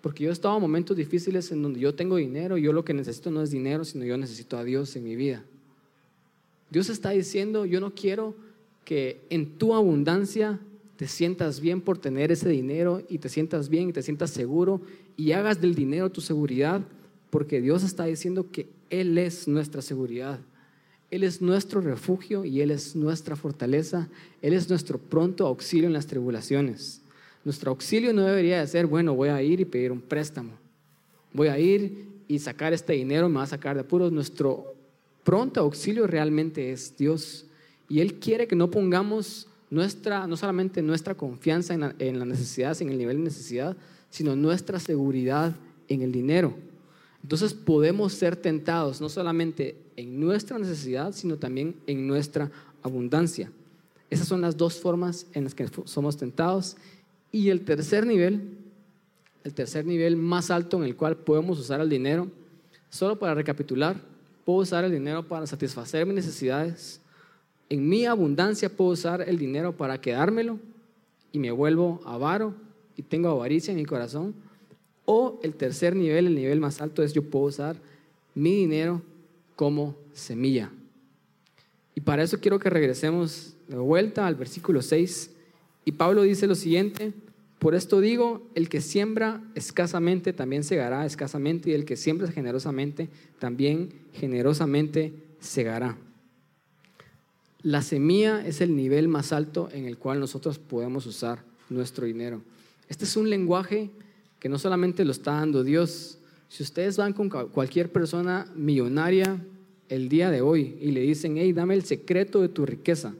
Porque 0.00 0.24
yo 0.24 0.30
he 0.30 0.32
estado 0.32 0.56
en 0.56 0.62
momentos 0.62 0.96
difíciles 0.96 1.50
en 1.52 1.62
donde 1.62 1.80
yo 1.80 1.94
tengo 1.94 2.16
dinero, 2.16 2.56
y 2.56 2.62
yo 2.62 2.72
lo 2.72 2.84
que 2.84 2.94
necesito 2.94 3.30
no 3.30 3.42
es 3.42 3.50
dinero, 3.50 3.84
sino 3.84 4.04
yo 4.04 4.16
necesito 4.16 4.56
a 4.56 4.64
Dios 4.64 4.94
en 4.96 5.04
mi 5.04 5.16
vida. 5.16 5.44
Dios 6.70 6.88
está 6.88 7.10
diciendo, 7.10 7.66
yo 7.66 7.80
no 7.80 7.94
quiero 7.94 8.34
que 8.84 9.20
en 9.30 9.58
tu 9.58 9.74
abundancia 9.74 10.60
te 10.96 11.08
sientas 11.08 11.60
bien 11.60 11.80
por 11.80 11.98
tener 11.98 12.30
ese 12.32 12.48
dinero 12.48 13.02
y 13.08 13.18
te 13.18 13.28
sientas 13.28 13.68
bien 13.68 13.88
y 13.88 13.92
te 13.92 14.02
sientas 14.02 14.30
seguro 14.30 14.80
y 15.16 15.32
hagas 15.32 15.60
del 15.60 15.74
dinero 15.74 16.10
tu 16.10 16.20
seguridad, 16.20 16.82
porque 17.30 17.60
Dios 17.60 17.82
está 17.82 18.04
diciendo 18.04 18.50
que 18.50 18.68
Él 18.90 19.18
es 19.18 19.48
nuestra 19.48 19.82
seguridad. 19.82 20.40
Él 21.14 21.22
es 21.22 21.40
nuestro 21.40 21.80
refugio 21.80 22.44
y 22.44 22.60
Él 22.60 22.72
es 22.72 22.96
nuestra 22.96 23.36
fortaleza. 23.36 24.08
Él 24.42 24.52
es 24.52 24.68
nuestro 24.68 24.98
pronto 24.98 25.46
auxilio 25.46 25.86
en 25.86 25.92
las 25.92 26.08
tribulaciones. 26.08 27.02
Nuestro 27.44 27.70
auxilio 27.70 28.12
no 28.12 28.22
debería 28.22 28.58
de 28.58 28.66
ser, 28.66 28.88
bueno, 28.88 29.14
voy 29.14 29.28
a 29.28 29.40
ir 29.40 29.60
y 29.60 29.64
pedir 29.64 29.92
un 29.92 30.00
préstamo. 30.00 30.50
Voy 31.32 31.46
a 31.46 31.56
ir 31.56 32.08
y 32.26 32.40
sacar 32.40 32.72
este 32.72 32.94
dinero, 32.94 33.28
me 33.28 33.36
va 33.36 33.44
a 33.44 33.46
sacar 33.46 33.76
de 33.76 33.82
apuros. 33.82 34.10
Nuestro 34.10 34.74
pronto 35.22 35.60
auxilio 35.60 36.08
realmente 36.08 36.72
es 36.72 36.96
Dios. 36.96 37.46
Y 37.88 38.00
Él 38.00 38.14
quiere 38.14 38.48
que 38.48 38.56
no 38.56 38.68
pongamos 38.68 39.46
nuestra, 39.70 40.26
no 40.26 40.36
solamente 40.36 40.82
nuestra 40.82 41.14
confianza 41.14 41.74
en 41.74 41.80
la, 41.80 41.94
en 42.00 42.18
la 42.18 42.24
necesidad, 42.24 42.76
en 42.82 42.88
el 42.88 42.98
nivel 42.98 43.18
de 43.18 43.22
necesidad, 43.22 43.76
sino 44.10 44.34
nuestra 44.34 44.80
seguridad 44.80 45.54
en 45.86 46.02
el 46.02 46.10
dinero. 46.10 46.54
Entonces 47.22 47.54
podemos 47.54 48.14
ser 48.14 48.34
tentados 48.34 49.00
no 49.00 49.08
solamente 49.08 49.83
en 49.96 50.20
nuestra 50.20 50.58
necesidad, 50.58 51.12
sino 51.12 51.36
también 51.36 51.76
en 51.86 52.06
nuestra 52.06 52.50
abundancia. 52.82 53.50
Esas 54.10 54.28
son 54.28 54.40
las 54.40 54.56
dos 54.56 54.78
formas 54.80 55.26
en 55.32 55.44
las 55.44 55.54
que 55.54 55.68
somos 55.84 56.16
tentados. 56.16 56.76
Y 57.32 57.48
el 57.48 57.64
tercer 57.64 58.06
nivel, 58.06 58.58
el 59.42 59.54
tercer 59.54 59.84
nivel 59.86 60.16
más 60.16 60.50
alto 60.50 60.76
en 60.76 60.84
el 60.84 60.96
cual 60.96 61.16
podemos 61.16 61.58
usar 61.58 61.80
el 61.80 61.88
dinero, 61.88 62.28
solo 62.90 63.18
para 63.18 63.34
recapitular, 63.34 64.00
puedo 64.44 64.60
usar 64.60 64.84
el 64.84 64.92
dinero 64.92 65.26
para 65.26 65.46
satisfacer 65.46 66.06
mis 66.06 66.14
necesidades. 66.14 67.00
En 67.68 67.88
mi 67.88 68.04
abundancia 68.04 68.68
puedo 68.68 68.90
usar 68.90 69.22
el 69.22 69.38
dinero 69.38 69.76
para 69.76 70.00
quedármelo 70.00 70.58
y 71.32 71.38
me 71.38 71.50
vuelvo 71.50 72.00
avaro 72.04 72.54
y 72.96 73.02
tengo 73.02 73.28
avaricia 73.28 73.72
en 73.72 73.78
mi 73.78 73.84
corazón. 73.84 74.34
O 75.06 75.40
el 75.42 75.54
tercer 75.54 75.96
nivel, 75.96 76.28
el 76.28 76.34
nivel 76.34 76.60
más 76.60 76.80
alto, 76.80 77.02
es 77.02 77.12
yo 77.12 77.22
puedo 77.22 77.46
usar 77.46 77.76
mi 78.34 78.54
dinero 78.54 79.02
como 79.56 79.96
semilla. 80.12 80.70
Y 81.94 82.00
para 82.00 82.22
eso 82.22 82.40
quiero 82.40 82.58
que 82.58 82.70
regresemos 82.70 83.54
de 83.68 83.76
vuelta 83.76 84.26
al 84.26 84.34
versículo 84.34 84.82
6. 84.82 85.30
Y 85.84 85.92
Pablo 85.92 86.22
dice 86.22 86.46
lo 86.46 86.54
siguiente, 86.54 87.12
por 87.58 87.74
esto 87.74 88.00
digo, 88.00 88.46
el 88.54 88.68
que 88.68 88.80
siembra 88.80 89.42
escasamente 89.54 90.32
también 90.32 90.64
segará 90.64 91.06
escasamente 91.06 91.70
y 91.70 91.72
el 91.72 91.84
que 91.84 91.96
siembra 91.96 92.30
generosamente 92.30 93.08
también 93.38 93.90
generosamente 94.12 95.14
segará. 95.40 95.96
La 97.62 97.80
semilla 97.80 98.46
es 98.46 98.60
el 98.60 98.76
nivel 98.76 99.08
más 99.08 99.32
alto 99.32 99.70
en 99.72 99.86
el 99.86 99.96
cual 99.96 100.20
nosotros 100.20 100.58
podemos 100.58 101.06
usar 101.06 101.42
nuestro 101.70 102.04
dinero. 102.04 102.42
Este 102.88 103.06
es 103.06 103.16
un 103.16 103.30
lenguaje 103.30 103.90
que 104.38 104.50
no 104.50 104.58
solamente 104.58 105.04
lo 105.06 105.12
está 105.12 105.32
dando 105.32 105.64
Dios. 105.64 106.18
Si 106.48 106.62
ustedes 106.62 106.96
van 106.96 107.12
con 107.12 107.28
cualquier 107.28 107.90
persona 107.90 108.46
millonaria 108.54 109.44
el 109.88 110.08
día 110.08 110.30
de 110.30 110.40
hoy 110.40 110.76
y 110.80 110.92
le 110.92 111.00
dicen, 111.00 111.36
hey, 111.36 111.52
dame 111.52 111.74
el 111.74 111.84
secreto 111.84 112.40
de 112.40 112.48
tu 112.48 112.64
riqueza, 112.64 113.14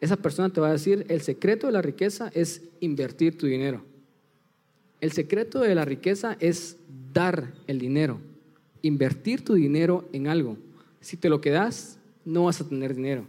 esa 0.00 0.16
persona 0.16 0.50
te 0.50 0.60
va 0.60 0.68
a 0.68 0.72
decir, 0.72 1.06
el 1.08 1.20
secreto 1.20 1.68
de 1.68 1.72
la 1.72 1.82
riqueza 1.82 2.30
es 2.34 2.62
invertir 2.80 3.38
tu 3.38 3.46
dinero. 3.46 3.84
El 5.00 5.12
secreto 5.12 5.60
de 5.60 5.74
la 5.74 5.84
riqueza 5.84 6.36
es 6.40 6.76
dar 7.12 7.52
el 7.66 7.78
dinero, 7.78 8.18
invertir 8.82 9.44
tu 9.44 9.54
dinero 9.54 10.08
en 10.12 10.26
algo. 10.26 10.56
Si 11.00 11.16
te 11.16 11.28
lo 11.28 11.40
quedas, 11.40 11.98
no 12.24 12.44
vas 12.44 12.60
a 12.60 12.68
tener 12.68 12.94
dinero. 12.94 13.26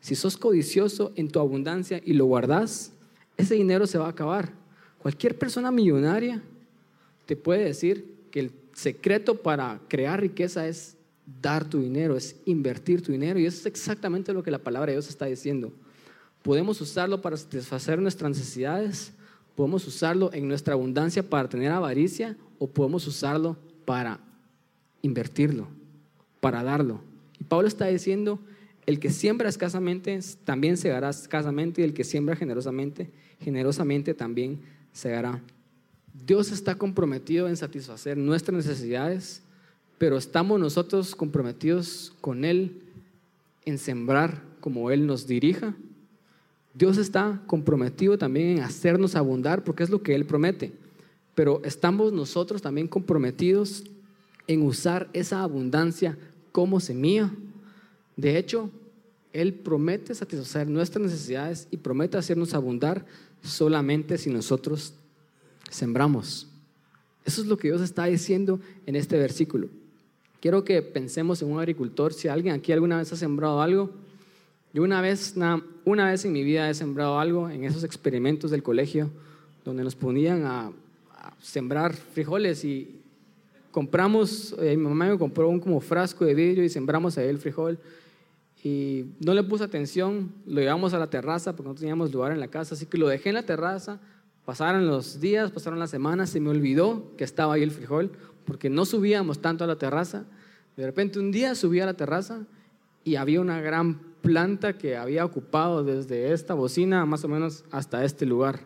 Si 0.00 0.14
sos 0.14 0.36
codicioso 0.36 1.12
en 1.16 1.28
tu 1.28 1.40
abundancia 1.40 2.00
y 2.04 2.14
lo 2.14 2.24
guardas, 2.26 2.92
ese 3.36 3.54
dinero 3.54 3.86
se 3.86 3.98
va 3.98 4.06
a 4.06 4.10
acabar. 4.10 4.52
Cualquier 4.98 5.38
persona 5.38 5.70
millonaria 5.70 6.42
te 7.26 7.36
puede 7.36 7.64
decir 7.64 8.04
que 8.30 8.40
el 8.40 8.50
secreto 8.80 9.42
para 9.42 9.78
crear 9.88 10.20
riqueza 10.20 10.66
es 10.66 10.96
dar 11.42 11.68
tu 11.68 11.80
dinero, 11.80 12.16
es 12.16 12.36
invertir 12.46 13.02
tu 13.02 13.12
dinero. 13.12 13.38
Y 13.38 13.46
eso 13.46 13.58
es 13.60 13.66
exactamente 13.66 14.32
lo 14.32 14.42
que 14.42 14.50
la 14.50 14.58
palabra 14.58 14.86
de 14.86 14.96
Dios 14.96 15.08
está 15.08 15.26
diciendo. 15.26 15.72
Podemos 16.42 16.80
usarlo 16.80 17.20
para 17.20 17.36
satisfacer 17.36 18.00
nuestras 18.00 18.30
necesidades, 18.30 19.12
podemos 19.54 19.86
usarlo 19.86 20.32
en 20.32 20.48
nuestra 20.48 20.72
abundancia 20.72 21.22
para 21.22 21.48
tener 21.48 21.70
avaricia 21.70 22.36
o 22.58 22.66
podemos 22.66 23.06
usarlo 23.06 23.58
para 23.84 24.18
invertirlo, 25.02 25.68
para 26.40 26.62
darlo. 26.62 27.02
Y 27.38 27.44
Pablo 27.44 27.68
está 27.68 27.86
diciendo, 27.86 28.40
el 28.86 28.98
que 28.98 29.10
siembra 29.10 29.50
escasamente 29.50 30.18
también 30.44 30.78
segará 30.78 31.10
escasamente 31.10 31.82
y 31.82 31.84
el 31.84 31.92
que 31.92 32.04
siembra 32.04 32.34
generosamente, 32.34 33.10
generosamente 33.40 34.14
también 34.14 34.60
hará. 35.04 35.42
Dios 36.26 36.52
está 36.52 36.74
comprometido 36.74 37.48
en 37.48 37.56
satisfacer 37.56 38.16
nuestras 38.16 38.56
necesidades, 38.56 39.42
pero 39.98 40.16
estamos 40.16 40.60
nosotros 40.60 41.14
comprometidos 41.14 42.12
con 42.20 42.44
Él 42.44 42.82
en 43.64 43.78
sembrar 43.78 44.42
como 44.60 44.90
Él 44.90 45.06
nos 45.06 45.26
dirija. 45.26 45.74
Dios 46.74 46.98
está 46.98 47.42
comprometido 47.46 48.16
también 48.16 48.58
en 48.58 48.62
hacernos 48.62 49.16
abundar 49.16 49.64
porque 49.64 49.82
es 49.82 49.90
lo 49.90 50.02
que 50.02 50.14
Él 50.14 50.24
promete. 50.24 50.72
Pero 51.34 51.60
estamos 51.64 52.12
nosotros 52.12 52.62
también 52.62 52.86
comprometidos 52.86 53.84
en 54.46 54.62
usar 54.62 55.08
esa 55.12 55.42
abundancia 55.42 56.18
como 56.52 56.80
semilla. 56.80 57.30
De 58.16 58.36
hecho, 58.36 58.70
Él 59.32 59.54
promete 59.54 60.14
satisfacer 60.14 60.68
nuestras 60.68 61.04
necesidades 61.04 61.66
y 61.70 61.76
promete 61.76 62.18
hacernos 62.18 62.54
abundar 62.54 63.06
solamente 63.42 64.18
si 64.18 64.28
nosotros 64.28 64.94
sembramos. 65.70 66.46
Eso 67.24 67.40
es 67.40 67.46
lo 67.46 67.56
que 67.56 67.68
Dios 67.68 67.80
está 67.80 68.04
diciendo 68.04 68.60
en 68.86 68.96
este 68.96 69.18
versículo. 69.18 69.68
Quiero 70.40 70.64
que 70.64 70.82
pensemos 70.82 71.40
en 71.42 71.50
un 71.50 71.58
agricultor. 71.58 72.12
Si 72.12 72.28
alguien 72.28 72.54
aquí 72.54 72.72
alguna 72.72 72.98
vez 72.98 73.12
ha 73.12 73.16
sembrado 73.16 73.60
algo, 73.62 73.90
yo 74.72 74.82
una 74.82 75.00
vez, 75.00 75.34
una 75.84 76.10
vez 76.10 76.24
en 76.24 76.32
mi 76.32 76.44
vida 76.44 76.70
he 76.70 76.74
sembrado 76.74 77.18
algo 77.18 77.48
en 77.50 77.64
esos 77.64 77.84
experimentos 77.84 78.50
del 78.50 78.62
colegio 78.62 79.10
donde 79.64 79.84
nos 79.84 79.94
ponían 79.94 80.44
a, 80.44 80.72
sembrar 81.40 81.94
frijoles 81.94 82.64
y 82.64 83.00
compramos, 83.70 84.54
eh, 84.58 84.76
mi 84.76 84.84
mamá 84.84 85.06
me 85.06 85.18
compró 85.18 85.48
un 85.48 85.60
como 85.60 85.80
frasco 85.80 86.24
de 86.24 86.34
vidrio 86.34 86.64
y 86.64 86.68
sembramos 86.68 87.16
ahí 87.16 87.28
el 87.28 87.38
frijol 87.38 87.78
y 88.62 89.06
no 89.20 89.32
le 89.32 89.42
puse 89.42 89.64
atención, 89.64 90.30
lo 90.46 90.60
llevamos 90.60 90.92
a 90.92 90.98
la 90.98 91.08
terraza 91.08 91.56
porque 91.56 91.68
no 91.68 91.74
teníamos 91.74 92.12
lugar 92.12 92.32
en 92.32 92.40
la 92.40 92.48
casa, 92.48 92.74
así 92.74 92.86
que 92.86 92.98
lo 92.98 93.08
dejé 93.08 93.30
en 93.30 93.36
la 93.36 93.42
terraza, 93.42 94.00
pasaron 94.50 94.88
los 94.88 95.20
días, 95.20 95.52
pasaron 95.52 95.78
las 95.78 95.90
semanas, 95.90 96.30
se 96.30 96.40
me 96.40 96.50
olvidó 96.50 97.12
que 97.16 97.22
estaba 97.22 97.54
ahí 97.54 97.62
el 97.62 97.70
frijol 97.70 98.10
porque 98.44 98.68
no 98.68 98.84
subíamos 98.84 99.40
tanto 99.40 99.62
a 99.62 99.66
la 99.68 99.76
terraza. 99.76 100.24
De 100.76 100.84
repente 100.84 101.20
un 101.20 101.30
día 101.30 101.54
subí 101.54 101.78
a 101.78 101.86
la 101.86 101.94
terraza 101.94 102.40
y 103.04 103.14
había 103.14 103.40
una 103.40 103.60
gran 103.60 104.00
planta 104.22 104.76
que 104.76 104.96
había 104.96 105.24
ocupado 105.24 105.84
desde 105.84 106.32
esta 106.32 106.54
bocina 106.54 107.06
más 107.06 107.22
o 107.22 107.28
menos 107.28 107.62
hasta 107.70 108.04
este 108.04 108.26
lugar. 108.26 108.58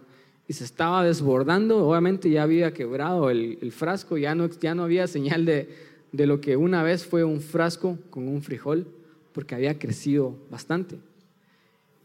Y 0.48 0.54
se 0.54 0.64
estaba 0.64 1.04
desbordando, 1.04 1.86
obviamente 1.86 2.30
ya 2.30 2.44
había 2.44 2.72
quebrado 2.72 3.28
el, 3.28 3.70
frasco, 3.70 4.16
ya 4.16 4.34
no, 4.34 4.46
ya 4.46 4.74
no 4.74 4.84
había 4.84 5.06
señal 5.16 5.44
de, 5.44 5.68
de 6.12 6.26
lo 6.26 6.40
que 6.40 6.56
una 6.56 6.82
vez 6.82 7.04
fue 7.04 7.24
un 7.24 7.42
frasco 7.42 7.98
con 8.08 8.26
un 8.26 8.40
frijol, 8.40 8.86
porque 9.34 9.54
había 9.54 9.78
crecido 9.78 10.34
bastante. 10.50 10.96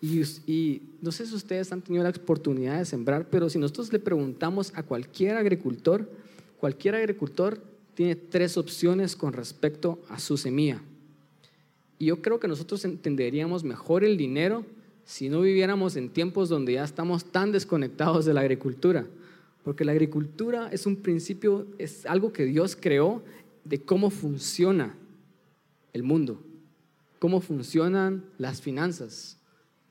Y, 0.01 0.81
no 1.01 1.11
sé 1.11 1.25
si 1.25 1.35
ustedes 1.35 1.71
han 1.71 1.81
tenido 1.81 2.03
la 2.03 2.09
oportunidad 2.09 2.77
de 2.77 2.85
sembrar, 2.85 3.27
pero 3.29 3.49
si 3.49 3.59
nosotros 3.59 3.91
le 3.91 3.99
preguntamos 3.99 4.71
a 4.75 4.83
cualquier 4.83 5.35
agricultor, 5.35 6.09
cualquier 6.57 6.95
agricultor 6.95 7.61
tiene 7.95 8.15
tres 8.15 8.57
opciones 8.57 9.15
con 9.15 9.33
respecto 9.33 9.99
a 10.07 10.19
su 10.19 10.37
semilla. 10.37 10.81
Y 11.97 12.05
yo 12.05 12.21
creo 12.21 12.39
que 12.39 12.47
nosotros 12.47 12.85
entenderíamos 12.85 13.63
mejor 13.63 14.05
el 14.05 14.15
dinero 14.15 14.65
si 15.03 15.27
no 15.27 15.41
viviéramos 15.41 15.95
en 15.95 16.09
tiempos 16.09 16.47
donde 16.49 16.73
ya 16.73 16.83
estamos 16.83 17.25
tan 17.25 17.51
desconectados 17.51 18.25
de 18.25 18.33
la 18.33 18.41
agricultura. 18.41 19.05
Porque 19.63 19.83
la 19.83 19.91
agricultura 19.91 20.69
es 20.71 20.85
un 20.85 20.97
principio, 20.97 21.67
es 21.77 22.05
algo 22.05 22.31
que 22.31 22.45
Dios 22.45 22.77
creó 22.79 23.21
de 23.65 23.81
cómo 23.81 24.11
funciona 24.11 24.95
el 25.93 26.03
mundo, 26.03 26.41
cómo 27.17 27.41
funcionan 27.41 28.23
las 28.37 28.61
finanzas. 28.61 29.38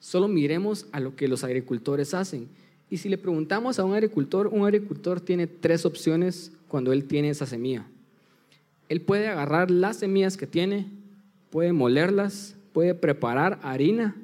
Solo 0.01 0.29
miremos 0.29 0.87
a 0.93 1.01
lo 1.01 1.17
que 1.17 1.29
los 1.29 1.45
agricultores 1.45 2.15
hacen. 2.15 2.49
Y 2.91 2.99
si 2.99 3.09
le 3.09 3.19
preguntamos 3.19 3.79
a 3.79 3.85
un 3.85 3.95
agricultor, 3.95 4.47
un 4.49 4.65
agricultor 4.65 5.21
tiene 5.21 5.47
tres 5.47 5.85
opciones 5.85 6.53
cuando 6.69 6.93
él 6.93 7.05
tiene 7.05 7.31
esa 7.31 7.47
semilla. 7.47 7.87
Él 8.89 9.01
puede 9.01 9.29
agarrar 9.29 9.71
las 9.71 9.99
semillas 9.99 10.37
que 10.37 10.47
tiene 10.47 10.87
puede 11.51 11.73
molerlas, 11.73 12.55
puede 12.73 12.95
preparar 12.95 13.59
harina, 13.63 14.15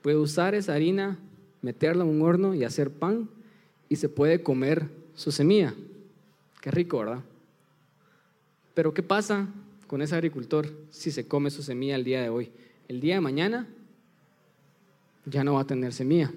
puede 0.00 0.16
usar 0.16 0.54
esa 0.54 0.74
harina, 0.74 1.18
meterla 1.60 2.04
en 2.04 2.10
un 2.10 2.22
horno 2.22 2.54
y 2.54 2.64
hacer 2.64 2.90
pan 2.90 3.28
y 3.88 3.96
se 3.96 4.08
puede 4.08 4.42
comer 4.42 4.88
su 5.14 5.30
semilla. 5.30 5.74
Qué 6.60 6.70
rico, 6.70 6.98
¿verdad? 6.98 7.20
Pero 8.74 8.94
¿qué 8.94 9.02
pasa 9.02 9.48
con 9.86 10.00
ese 10.00 10.14
agricultor 10.14 10.72
si 10.90 11.10
se 11.10 11.26
come 11.26 11.50
su 11.50 11.62
semilla 11.62 11.96
el 11.96 12.04
día 12.04 12.22
de 12.22 12.30
hoy? 12.30 12.50
El 12.88 13.00
día 13.00 13.14
de 13.14 13.20
mañana 13.20 13.68
ya 15.24 15.44
no 15.44 15.54
va 15.54 15.62
a 15.62 15.66
tener 15.66 15.92
semilla. 15.92 16.32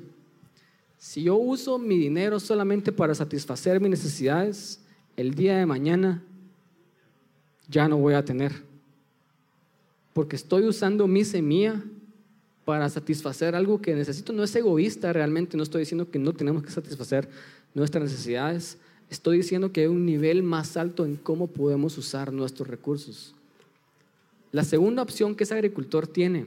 Si 0.98 1.24
yo 1.24 1.36
uso 1.36 1.78
mi 1.78 1.98
dinero 1.98 2.39
solamente 2.39 2.91
para 2.91 3.13
satisfacer 3.13 3.80
mis 3.80 3.91
necesidades, 3.91 4.80
el 5.17 5.34
día 5.36 5.58
de 5.58 5.65
mañana 5.65 6.24
ya 7.69 7.88
no 7.88 7.98
voy 7.98 8.13
a 8.13 8.26
tener 8.26 8.52
porque 10.15 10.38
estoy 10.38 10.65
usando 10.65 11.08
mi 11.08 11.26
semilla 11.26 11.84
para 12.63 12.89
satisfacer 12.89 13.54
algo 13.54 13.82
que 13.82 13.93
necesito. 13.93 14.32
No 14.32 14.45
es 14.45 14.56
egoísta 14.56 15.12
realmente, 15.12 15.58
no 15.58 15.63
estoy 15.63 15.82
diciendo 15.82 16.10
que 16.10 16.19
no 16.19 16.32
tenemos 16.32 16.63
que 16.63 16.71
satisfacer 16.71 17.28
nuestras 17.74 18.06
necesidades. 18.06 18.78
Estoy 19.10 19.39
diciendo 19.39 19.74
que 19.74 19.82
hay 19.82 19.88
un 19.88 20.06
nivel 20.06 20.41
más 20.41 20.78
alto 20.78 21.06
en 21.06 21.17
cómo 21.17 21.48
podemos 21.48 21.98
usar 21.98 22.32
nuestros 22.32 22.69
recursos. 22.69 23.36
La 24.54 24.63
segunda 24.63 25.02
opción 25.02 25.36
que 25.36 25.43
ese 25.43 25.54
agricultor 25.54 26.08
tiene 26.08 26.45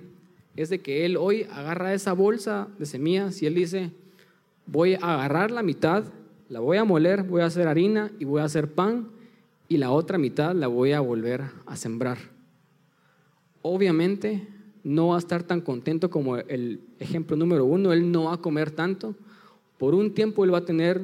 es 0.60 0.68
de 0.70 0.80
que 0.80 1.04
él 1.04 1.16
hoy 1.16 1.46
agarra 1.52 1.94
esa 1.94 2.12
bolsa 2.12 2.68
de 2.78 2.86
semillas 2.86 3.40
y 3.42 3.46
él 3.46 3.54
dice, 3.54 3.90
voy 4.66 4.94
a 4.94 5.14
agarrar 5.14 5.50
la 5.50 5.62
mitad, 5.62 6.04
la 6.48 6.60
voy 6.60 6.78
a 6.78 6.84
moler, 6.84 7.22
voy 7.22 7.42
a 7.42 7.46
hacer 7.46 7.68
harina 7.68 8.10
y 8.18 8.24
voy 8.24 8.40
a 8.40 8.44
hacer 8.44 8.72
pan 8.72 9.08
y 9.68 9.76
la 9.76 9.90
otra 9.90 10.18
mitad 10.18 10.54
la 10.54 10.66
voy 10.66 10.92
a 10.92 11.00
volver 11.00 11.42
a 11.66 11.76
sembrar 11.76 12.18
obviamente 13.62 14.46
no 14.84 15.08
va 15.08 15.16
a 15.16 15.18
estar 15.18 15.42
tan 15.42 15.60
contento 15.60 16.10
como 16.10 16.36
el 16.36 16.80
ejemplo 16.98 17.36
número 17.36 17.64
uno, 17.64 17.92
él 17.92 18.10
no 18.10 18.24
va 18.24 18.34
a 18.34 18.38
comer 18.38 18.70
tanto. 18.70 19.14
Por 19.76 19.94
un 19.94 20.14
tiempo 20.14 20.44
él 20.44 20.54
va 20.54 20.58
a 20.58 20.64
tener 20.64 21.02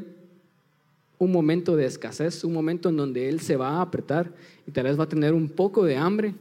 un 1.19 1.31
momento 1.31 1.77
de 1.77 1.87
escasez, 1.87 2.45
un 2.45 2.53
momento 2.53 2.89
en 2.89 2.97
donde 2.97 3.29
él 3.29 3.41
se 3.41 3.57
va 3.57 3.71
a 3.71 3.83
apretar 3.83 4.33
y 4.67 4.71
tal 4.71 4.85
vez 4.85 4.99
va 4.99 5.05
a 5.05 5.09
tener 5.09 5.33
un 5.33 5.49
poco 5.49 5.85
de 5.85 5.97
hambre, 5.97 6.35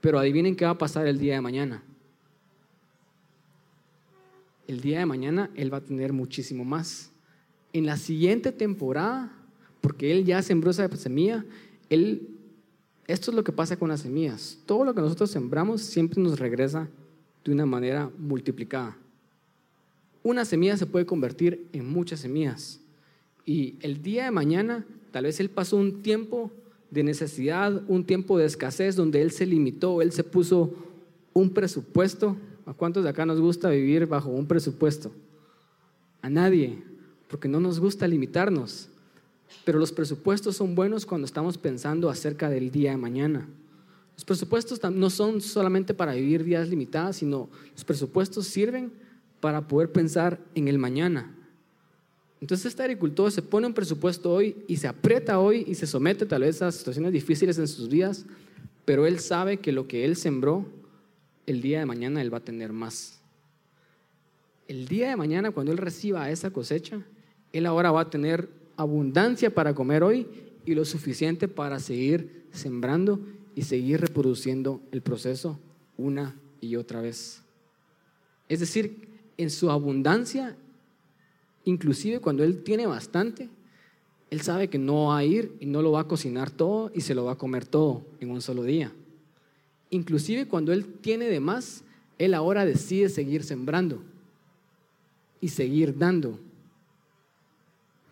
pero 0.00 0.18
adivinen 0.18 0.56
qué 0.56 0.64
va 0.64 0.72
a 0.72 0.78
pasar 0.78 1.06
el 1.06 1.18
día 1.18 1.34
de 1.34 1.40
mañana. 1.40 1.82
El 4.72 4.80
día 4.80 5.00
de 5.00 5.06
mañana 5.06 5.50
él 5.54 5.70
va 5.70 5.76
a 5.76 5.84
tener 5.84 6.14
muchísimo 6.14 6.64
más. 6.64 7.10
En 7.74 7.84
la 7.84 7.98
siguiente 7.98 8.52
temporada, 8.52 9.30
porque 9.82 10.10
él 10.10 10.24
ya 10.24 10.40
sembró 10.40 10.70
esa 10.70 10.88
semilla, 10.96 11.44
él 11.90 12.26
esto 13.06 13.30
es 13.30 13.34
lo 13.34 13.44
que 13.44 13.52
pasa 13.52 13.76
con 13.76 13.90
las 13.90 14.00
semillas. 14.00 14.58
Todo 14.64 14.86
lo 14.86 14.94
que 14.94 15.02
nosotros 15.02 15.30
sembramos 15.30 15.82
siempre 15.82 16.22
nos 16.22 16.38
regresa 16.38 16.88
de 17.44 17.52
una 17.52 17.66
manera 17.66 18.10
multiplicada. 18.16 18.96
Una 20.22 20.46
semilla 20.46 20.78
se 20.78 20.86
puede 20.86 21.04
convertir 21.04 21.66
en 21.74 21.86
muchas 21.92 22.20
semillas. 22.20 22.80
Y 23.44 23.74
el 23.80 24.00
día 24.00 24.24
de 24.24 24.30
mañana, 24.30 24.86
tal 25.10 25.24
vez 25.24 25.38
él 25.38 25.50
pasó 25.50 25.76
un 25.76 26.00
tiempo 26.00 26.50
de 26.90 27.02
necesidad, 27.02 27.82
un 27.88 28.04
tiempo 28.04 28.38
de 28.38 28.46
escasez, 28.46 28.96
donde 28.96 29.20
él 29.20 29.32
se 29.32 29.44
limitó, 29.44 30.00
él 30.00 30.12
se 30.12 30.24
puso 30.24 30.72
un 31.34 31.50
presupuesto. 31.50 32.38
¿A 32.72 32.74
cuántos 32.74 33.04
de 33.04 33.10
acá 33.10 33.26
nos 33.26 33.38
gusta 33.38 33.68
vivir 33.68 34.06
bajo 34.06 34.30
un 34.30 34.46
presupuesto? 34.46 35.12
A 36.22 36.30
nadie, 36.30 36.82
porque 37.28 37.46
no 37.46 37.60
nos 37.60 37.78
gusta 37.78 38.08
limitarnos. 38.08 38.88
Pero 39.66 39.78
los 39.78 39.92
presupuestos 39.92 40.56
son 40.56 40.74
buenos 40.74 41.04
cuando 41.04 41.26
estamos 41.26 41.58
pensando 41.58 42.08
acerca 42.08 42.48
del 42.48 42.70
día 42.70 42.92
de 42.92 42.96
mañana. 42.96 43.46
Los 44.14 44.24
presupuestos 44.24 44.80
no 44.90 45.10
son 45.10 45.42
solamente 45.42 45.92
para 45.92 46.14
vivir 46.14 46.44
días 46.44 46.70
limitados, 46.70 47.16
sino 47.16 47.50
los 47.74 47.84
presupuestos 47.84 48.46
sirven 48.46 48.90
para 49.40 49.68
poder 49.68 49.92
pensar 49.92 50.40
en 50.54 50.66
el 50.66 50.78
mañana. 50.78 51.30
Entonces 52.40 52.64
este 52.64 52.84
agricultor 52.84 53.30
se 53.30 53.42
pone 53.42 53.66
un 53.66 53.74
presupuesto 53.74 54.32
hoy 54.32 54.56
y 54.66 54.78
se 54.78 54.88
aprieta 54.88 55.38
hoy 55.40 55.66
y 55.68 55.74
se 55.74 55.86
somete 55.86 56.24
tal 56.24 56.40
vez 56.40 56.62
a 56.62 56.72
situaciones 56.72 57.12
difíciles 57.12 57.58
en 57.58 57.68
sus 57.68 57.90
vidas, 57.90 58.24
pero 58.86 59.06
él 59.06 59.20
sabe 59.20 59.58
que 59.58 59.72
lo 59.72 59.86
que 59.86 60.06
él 60.06 60.16
sembró, 60.16 60.66
el 61.46 61.60
día 61.60 61.80
de 61.80 61.86
mañana 61.86 62.22
él 62.22 62.32
va 62.32 62.38
a 62.38 62.44
tener 62.44 62.72
más. 62.72 63.20
El 64.68 64.86
día 64.86 65.08
de 65.10 65.16
mañana 65.16 65.50
cuando 65.50 65.72
él 65.72 65.78
reciba 65.78 66.30
esa 66.30 66.50
cosecha, 66.50 67.02
él 67.52 67.66
ahora 67.66 67.90
va 67.90 68.02
a 68.02 68.10
tener 68.10 68.48
abundancia 68.76 69.54
para 69.54 69.74
comer 69.74 70.02
hoy 70.02 70.26
y 70.64 70.74
lo 70.74 70.84
suficiente 70.84 71.48
para 71.48 71.80
seguir 71.80 72.46
sembrando 72.52 73.20
y 73.54 73.62
seguir 73.62 74.00
reproduciendo 74.00 74.80
el 74.92 75.02
proceso 75.02 75.58
una 75.96 76.36
y 76.60 76.76
otra 76.76 77.00
vez. 77.00 77.42
Es 78.48 78.60
decir, 78.60 79.08
en 79.36 79.50
su 79.50 79.70
abundancia, 79.70 80.56
inclusive 81.64 82.20
cuando 82.20 82.44
él 82.44 82.62
tiene 82.62 82.86
bastante, 82.86 83.48
él 84.30 84.40
sabe 84.40 84.68
que 84.68 84.78
no 84.78 85.08
va 85.08 85.18
a 85.18 85.24
ir 85.24 85.56
y 85.60 85.66
no 85.66 85.82
lo 85.82 85.92
va 85.92 86.00
a 86.00 86.08
cocinar 86.08 86.50
todo 86.50 86.90
y 86.94 87.02
se 87.02 87.14
lo 87.14 87.24
va 87.24 87.32
a 87.32 87.38
comer 87.38 87.66
todo 87.66 88.02
en 88.20 88.30
un 88.30 88.40
solo 88.40 88.62
día. 88.62 88.92
Inclusive 89.92 90.48
cuando 90.48 90.72
él 90.72 90.84
tiene 91.00 91.26
de 91.26 91.38
más, 91.38 91.84
él 92.18 92.34
ahora 92.34 92.64
decide 92.64 93.08
seguir 93.08 93.44
sembrando 93.44 94.02
y 95.40 95.48
seguir 95.48 95.96
dando 95.96 96.40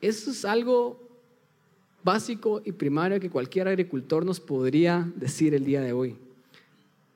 eso 0.01 0.31
es 0.31 0.45
algo 0.45 0.99
básico 2.03 2.63
y 2.65 2.73
primario 2.73 3.21
que 3.21 3.29
cualquier 3.29 3.69
agricultor 3.69 4.25
nos 4.25 4.41
podría 4.41 5.11
decir 5.17 5.55
el 5.55 5.65
día 5.65 5.81
de 5.81 5.93
hoy. 5.93 6.17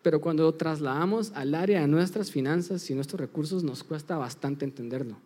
pero 0.03 0.21
cuando 0.21 0.43
lo 0.43 0.53
trasladamos 0.53 1.33
al 1.35 1.55
área 1.55 1.81
de 1.81 1.89
nuestras 1.89 2.31
finanzas 2.31 2.91
y 2.91 2.95
nuestros 2.95 3.19
recursos 3.19 3.65
nos 3.65 3.83
cuesta 3.83 4.19
bastante 4.19 4.67
entenderlo. 4.67 5.17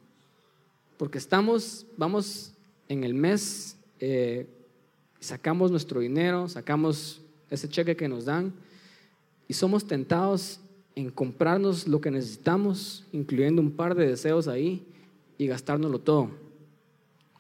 Porque 0.97 1.19
estamos, 1.19 1.85
vamos 1.97 2.53
en 2.89 3.03
el 3.03 3.13
mes, 3.13 3.77
eh, 3.99 4.47
sacamos 5.19 5.73
nuestro 5.73 5.99
dinero, 5.99 6.49
sacamos 6.49 7.21
ese 7.51 7.69
cheque 7.69 7.97
que 7.97 8.07
nos 8.07 8.25
dan 8.25 8.53
y 9.49 9.55
somos 9.55 9.87
tentados 9.87 10.61
en 10.95 11.11
comprarnos 11.11 11.89
lo 11.89 12.01
que 12.01 12.11
necesitamos, 12.11 13.07
incluyendo 13.13 13.63
un 13.63 13.71
par 13.71 13.95
de 13.95 14.07
deseos 14.07 14.47
ahí 14.47 14.87
y 15.39 15.47
gastárnoslo 15.47 15.99
todo. 15.99 16.31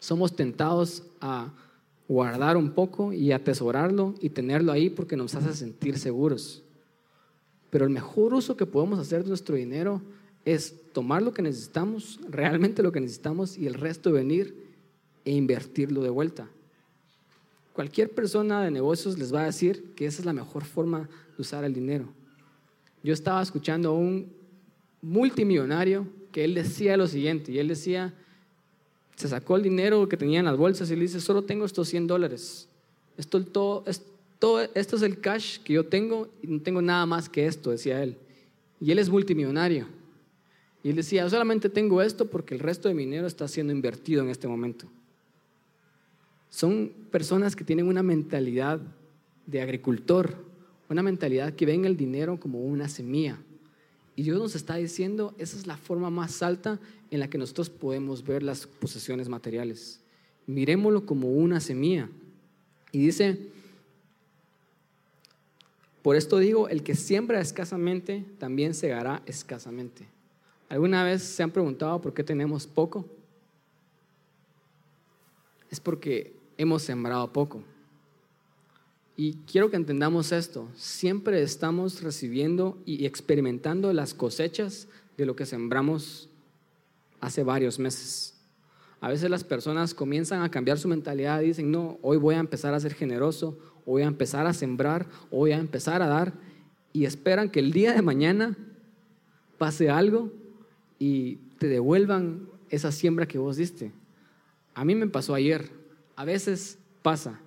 Somos 0.00 0.34
tentados 0.34 1.02
a 1.20 1.52
guardar 2.08 2.56
un 2.56 2.70
poco 2.70 3.12
y 3.12 3.32
atesorarlo 3.32 4.14
y 4.20 4.30
tenerlo 4.30 4.72
ahí 4.72 4.88
porque 4.88 5.16
nos 5.16 5.34
hace 5.34 5.52
sentir 5.54 5.98
seguros. 5.98 6.62
Pero 7.68 7.84
el 7.84 7.90
mejor 7.90 8.32
uso 8.32 8.56
que 8.56 8.64
podemos 8.64 8.98
hacer 8.98 9.22
de 9.22 9.28
nuestro 9.28 9.56
dinero 9.56 10.00
es 10.44 10.74
tomar 10.92 11.20
lo 11.20 11.34
que 11.34 11.42
necesitamos, 11.42 12.18
realmente 12.30 12.82
lo 12.82 12.92
que 12.92 13.00
necesitamos, 13.00 13.58
y 13.58 13.66
el 13.66 13.74
resto 13.74 14.12
venir 14.12 14.66
e 15.26 15.32
invertirlo 15.32 16.02
de 16.02 16.08
vuelta. 16.08 16.48
Cualquier 17.74 18.10
persona 18.10 18.62
de 18.62 18.70
negocios 18.70 19.18
les 19.18 19.34
va 19.34 19.42
a 19.42 19.46
decir 19.46 19.92
que 19.94 20.06
esa 20.06 20.22
es 20.22 20.26
la 20.26 20.32
mejor 20.32 20.64
forma 20.64 21.08
de 21.38 21.42
usar 21.42 21.64
el 21.64 21.72
dinero. 21.72 22.08
Yo 23.02 23.14
estaba 23.14 23.40
escuchando 23.40 23.90
a 23.90 23.92
un 23.92 24.30
multimillonario 25.00 26.06
que 26.32 26.44
él 26.44 26.54
decía 26.54 26.96
lo 26.96 27.06
siguiente, 27.06 27.52
y 27.52 27.58
él 27.60 27.68
decía, 27.68 28.12
se 29.14 29.28
sacó 29.28 29.56
el 29.56 29.62
dinero 29.62 30.08
que 30.08 30.16
tenía 30.16 30.40
en 30.40 30.44
las 30.44 30.56
bolsas 30.56 30.90
y 30.90 30.96
le 30.96 31.02
dice, 31.02 31.20
solo 31.20 31.42
tengo 31.42 31.64
estos 31.64 31.88
100 31.88 32.08
dólares. 32.08 32.68
Esto, 33.16 33.44
todo, 33.44 33.84
todo, 34.40 34.62
esto 34.74 34.96
es 34.96 35.02
el 35.02 35.20
cash 35.20 35.58
que 35.58 35.74
yo 35.74 35.86
tengo 35.86 36.28
y 36.42 36.48
no 36.48 36.60
tengo 36.60 36.82
nada 36.82 37.06
más 37.06 37.28
que 37.28 37.46
esto, 37.46 37.70
decía 37.70 38.02
él. 38.02 38.16
Y 38.80 38.90
él 38.90 38.98
es 38.98 39.08
multimillonario. 39.08 39.86
Y 40.82 40.90
él 40.90 40.96
decía, 40.96 41.28
solamente 41.30 41.68
tengo 41.68 42.02
esto 42.02 42.28
porque 42.28 42.54
el 42.54 42.60
resto 42.60 42.88
de 42.88 42.94
mi 42.94 43.04
dinero 43.04 43.28
está 43.28 43.46
siendo 43.46 43.72
invertido 43.72 44.22
en 44.22 44.28
este 44.28 44.48
momento. 44.48 44.86
Son 46.50 46.92
personas 47.12 47.54
que 47.54 47.64
tienen 47.64 47.86
una 47.86 48.02
mentalidad 48.02 48.80
de 49.46 49.62
agricultor, 49.62 50.47
una 50.88 51.02
mentalidad 51.02 51.54
que 51.54 51.66
ven 51.66 51.84
el 51.84 51.96
dinero 51.96 52.40
como 52.40 52.60
una 52.60 52.88
semilla. 52.88 53.38
Y 54.16 54.22
Dios 54.22 54.38
nos 54.38 54.54
está 54.54 54.76
diciendo, 54.76 55.34
esa 55.38 55.56
es 55.56 55.66
la 55.66 55.76
forma 55.76 56.10
más 56.10 56.42
alta 56.42 56.80
en 57.10 57.20
la 57.20 57.30
que 57.30 57.38
nosotros 57.38 57.70
podemos 57.70 58.24
ver 58.24 58.42
las 58.42 58.66
posesiones 58.66 59.28
materiales. 59.28 60.00
Miremoslo 60.46 61.06
como 61.06 61.30
una 61.30 61.60
semilla. 61.60 62.08
Y 62.90 62.98
dice, 62.98 63.38
por 66.02 66.16
esto 66.16 66.38
digo, 66.38 66.68
el 66.68 66.82
que 66.82 66.94
siembra 66.94 67.40
escasamente, 67.40 68.24
también 68.38 68.74
segará 68.74 69.22
escasamente. 69.26 70.06
¿Alguna 70.68 71.04
vez 71.04 71.22
se 71.22 71.42
han 71.42 71.50
preguntado 71.50 72.00
por 72.00 72.12
qué 72.12 72.24
tenemos 72.24 72.66
poco? 72.66 73.06
Es 75.70 75.80
porque 75.80 76.34
hemos 76.56 76.82
sembrado 76.82 77.32
poco. 77.32 77.62
Y 79.20 79.32
quiero 79.50 79.68
que 79.68 79.74
entendamos 79.74 80.30
esto. 80.30 80.68
Siempre 80.76 81.42
estamos 81.42 82.02
recibiendo 82.04 82.78
y 82.86 83.04
experimentando 83.04 83.92
las 83.92 84.14
cosechas 84.14 84.86
de 85.16 85.26
lo 85.26 85.34
que 85.34 85.44
sembramos 85.44 86.28
hace 87.20 87.42
varios 87.42 87.80
meses. 87.80 88.38
A 89.00 89.08
veces 89.08 89.28
las 89.28 89.42
personas 89.42 89.92
comienzan 89.92 90.42
a 90.42 90.52
cambiar 90.52 90.78
su 90.78 90.86
mentalidad 90.86 91.40
dicen, 91.40 91.72
no, 91.72 91.98
hoy 92.00 92.16
voy 92.16 92.36
a 92.36 92.38
empezar 92.38 92.74
a 92.74 92.78
ser 92.80 92.94
generoso, 92.94 93.58
voy 93.84 94.02
a 94.02 94.06
empezar 94.06 94.46
a 94.46 94.54
sembrar, 94.54 95.08
voy 95.32 95.50
a 95.50 95.58
empezar 95.58 96.00
a 96.00 96.06
dar, 96.06 96.32
y 96.92 97.04
esperan 97.04 97.50
que 97.50 97.58
el 97.58 97.72
día 97.72 97.94
de 97.94 98.02
mañana 98.02 98.56
pase 99.58 99.90
algo 99.90 100.32
y 101.00 101.38
te 101.58 101.66
devuelvan 101.66 102.48
esa 102.70 102.92
siembra 102.92 103.26
que 103.26 103.38
vos 103.38 103.56
diste. 103.56 103.90
A 104.76 104.84
mí 104.84 104.94
me 104.94 105.08
pasó 105.08 105.34
ayer, 105.34 105.72
a 106.14 106.24
veces 106.24 106.78
pasa, 107.02 107.40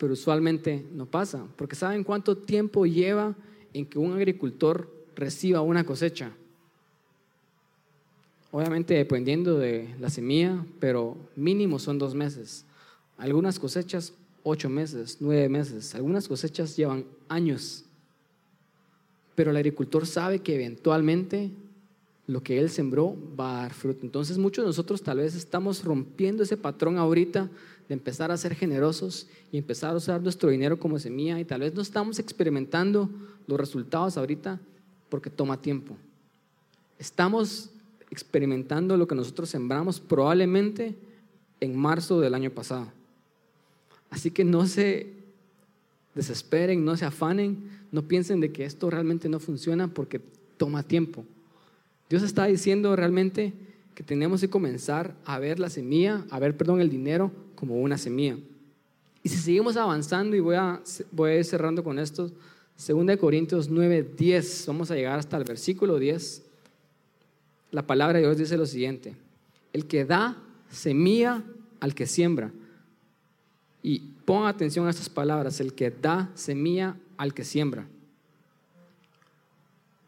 pero 0.00 0.14
usualmente 0.14 0.82
no 0.94 1.04
pasa, 1.04 1.46
porque 1.56 1.76
¿saben 1.76 2.04
cuánto 2.04 2.34
tiempo 2.34 2.86
lleva 2.86 3.36
en 3.74 3.84
que 3.84 3.98
un 3.98 4.14
agricultor 4.14 4.90
reciba 5.14 5.60
una 5.60 5.84
cosecha? 5.84 6.32
Obviamente 8.50 8.94
dependiendo 8.94 9.58
de 9.58 9.94
la 10.00 10.08
semilla, 10.08 10.64
pero 10.80 11.18
mínimo 11.36 11.78
son 11.78 11.98
dos 11.98 12.14
meses. 12.14 12.64
Algunas 13.18 13.58
cosechas 13.58 14.14
ocho 14.42 14.70
meses, 14.70 15.18
nueve 15.20 15.50
meses. 15.50 15.94
Algunas 15.94 16.26
cosechas 16.26 16.74
llevan 16.78 17.04
años. 17.28 17.84
Pero 19.34 19.50
el 19.50 19.56
agricultor 19.58 20.06
sabe 20.06 20.38
que 20.38 20.54
eventualmente 20.54 21.50
lo 22.26 22.42
que 22.42 22.58
él 22.58 22.70
sembró 22.70 23.14
va 23.38 23.58
a 23.58 23.62
dar 23.64 23.74
fruto. 23.74 24.00
Entonces 24.02 24.38
muchos 24.38 24.64
de 24.64 24.68
nosotros 24.68 25.02
tal 25.02 25.18
vez 25.18 25.34
estamos 25.34 25.84
rompiendo 25.84 26.42
ese 26.42 26.56
patrón 26.56 26.96
ahorita 26.96 27.50
de 27.90 27.94
empezar 27.94 28.30
a 28.30 28.36
ser 28.36 28.54
generosos 28.54 29.26
y 29.50 29.58
empezar 29.58 29.90
a 29.90 29.96
usar 29.96 30.22
nuestro 30.22 30.48
dinero 30.48 30.78
como 30.78 31.00
semilla 31.00 31.40
y 31.40 31.44
tal 31.44 31.62
vez 31.62 31.74
no 31.74 31.82
estamos 31.82 32.20
experimentando 32.20 33.10
los 33.48 33.58
resultados 33.58 34.16
ahorita 34.16 34.60
porque 35.08 35.28
toma 35.28 35.60
tiempo. 35.60 35.96
Estamos 37.00 37.70
experimentando 38.08 38.96
lo 38.96 39.08
que 39.08 39.16
nosotros 39.16 39.50
sembramos 39.50 39.98
probablemente 39.98 40.94
en 41.58 41.76
marzo 41.76 42.20
del 42.20 42.34
año 42.34 42.52
pasado. 42.52 42.92
Así 44.08 44.30
que 44.30 44.44
no 44.44 44.68
se 44.68 45.12
desesperen, 46.14 46.84
no 46.84 46.96
se 46.96 47.06
afanen, 47.06 47.70
no 47.90 48.02
piensen 48.02 48.38
de 48.38 48.52
que 48.52 48.66
esto 48.66 48.88
realmente 48.88 49.28
no 49.28 49.40
funciona 49.40 49.88
porque 49.88 50.20
toma 50.58 50.84
tiempo. 50.84 51.24
Dios 52.08 52.22
está 52.22 52.44
diciendo 52.44 52.94
realmente 52.94 53.52
que 53.96 54.04
tenemos 54.04 54.42
que 54.42 54.48
comenzar 54.48 55.16
a 55.24 55.40
ver 55.40 55.58
la 55.58 55.70
semilla, 55.70 56.24
a 56.30 56.38
ver, 56.38 56.56
perdón, 56.56 56.80
el 56.80 56.88
dinero 56.88 57.32
como 57.60 57.76
una 57.80 57.98
semilla. 57.98 58.36
Y 59.22 59.28
si 59.28 59.36
seguimos 59.36 59.76
avanzando, 59.76 60.34
y 60.34 60.40
voy 60.40 60.56
a, 60.56 60.80
voy 61.12 61.32
ir 61.32 61.44
cerrando 61.44 61.84
con 61.84 61.98
esto, 61.98 62.30
2 62.88 63.16
Corintios 63.18 63.68
9, 63.68 64.14
10, 64.16 64.64
vamos 64.66 64.90
a 64.90 64.94
llegar 64.94 65.18
hasta 65.18 65.36
el 65.36 65.44
versículo 65.44 65.98
10. 65.98 66.42
La 67.70 67.86
palabra 67.86 68.18
de 68.18 68.24
Dios 68.24 68.38
dice 68.38 68.56
lo 68.56 68.64
siguiente, 68.64 69.14
el 69.74 69.86
que 69.86 70.06
da 70.06 70.38
semilla 70.70 71.44
al 71.78 71.94
que 71.94 72.06
siembra 72.06 72.50
y 73.82 74.00
ponga 74.24 74.48
atención 74.48 74.86
a 74.86 74.90
estas 74.90 75.10
palabras, 75.10 75.60
el 75.60 75.74
que 75.74 75.90
da 75.90 76.30
semilla 76.34 76.96
al 77.18 77.34
que 77.34 77.44
siembra. 77.44 77.86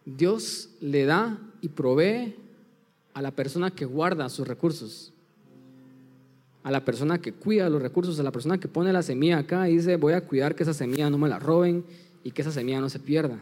Dios 0.05 0.71
le 0.81 1.05
da 1.05 1.39
y 1.61 1.69
provee 1.69 2.35
a 3.15 3.23
la 3.23 3.31
persona 3.31 3.71
que 3.71 3.85
guarda 3.85 4.29
sus 4.29 4.49
recursos, 4.49 5.13
a 6.63 6.71
la 6.71 6.85
persona 6.85 7.21
que 7.21 7.33
cuida 7.33 7.69
los 7.69 7.83
recursos, 7.83 8.19
a 8.21 8.23
la 8.23 8.33
persona 8.33 8.59
que 8.59 8.69
pone 8.69 8.93
la 8.93 9.03
semilla 9.03 9.39
acá 9.39 9.69
y 9.69 9.77
dice, 9.77 9.97
voy 9.97 10.13
a 10.13 10.25
cuidar 10.25 10.55
que 10.55 10.63
esa 10.63 10.75
semilla 10.75 11.11
no 11.11 11.19
me 11.19 11.29
la 11.29 11.39
roben 11.39 11.85
y 12.23 12.31
que 12.31 12.43
esa 12.43 12.53
semilla 12.53 12.81
no 12.81 12.89
se 12.89 13.01
pierda. 13.01 13.39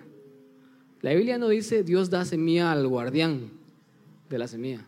La 1.03 1.13
Biblia 1.15 1.39
no 1.39 1.49
dice 1.49 1.83
Dios 1.83 2.11
da 2.11 2.25
semilla 2.25 2.73
al 2.73 2.87
guardián 2.87 3.51
de 4.29 4.39
la 4.39 4.49
semilla. 4.49 4.87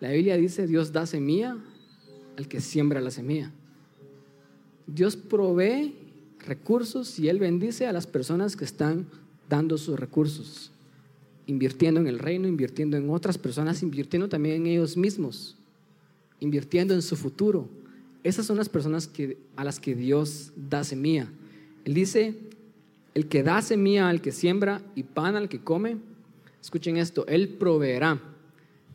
La 0.00 0.10
Biblia 0.10 0.36
dice 0.36 0.66
Dios 0.66 0.92
da 0.92 1.06
semilla 1.06 1.56
al 2.36 2.48
que 2.48 2.60
siembra 2.60 3.00
la 3.00 3.10
semilla. 3.10 3.52
Dios 4.86 5.16
provee 5.16 5.94
recursos 6.46 7.18
y 7.18 7.28
Él 7.28 7.38
bendice 7.38 7.86
a 7.86 7.92
las 7.92 8.06
personas 8.06 8.56
que 8.56 8.64
están 8.64 9.06
dando 9.48 9.78
sus 9.78 9.98
recursos, 9.98 10.70
invirtiendo 11.46 12.00
en 12.00 12.06
el 12.06 12.18
reino, 12.18 12.48
invirtiendo 12.48 12.96
en 12.96 13.10
otras 13.10 13.38
personas, 13.38 13.82
invirtiendo 13.82 14.28
también 14.28 14.56
en 14.56 14.66
ellos 14.68 14.96
mismos, 14.96 15.57
invirtiendo 16.40 16.94
en 16.94 17.02
su 17.02 17.16
futuro. 17.16 17.68
Esas 18.22 18.46
son 18.46 18.56
las 18.56 18.68
personas 18.68 19.06
que, 19.06 19.38
a 19.56 19.64
las 19.64 19.80
que 19.80 19.94
Dios 19.94 20.52
da 20.56 20.84
semilla. 20.84 21.30
Él 21.84 21.94
dice, 21.94 22.34
el 23.14 23.28
que 23.28 23.42
da 23.42 23.62
semilla 23.62 24.08
al 24.08 24.20
que 24.20 24.32
siembra 24.32 24.82
y 24.94 25.02
pan 25.02 25.36
al 25.36 25.48
que 25.48 25.60
come, 25.60 25.96
escuchen 26.60 26.96
esto, 26.96 27.26
Él 27.26 27.48
proveerá. 27.48 28.20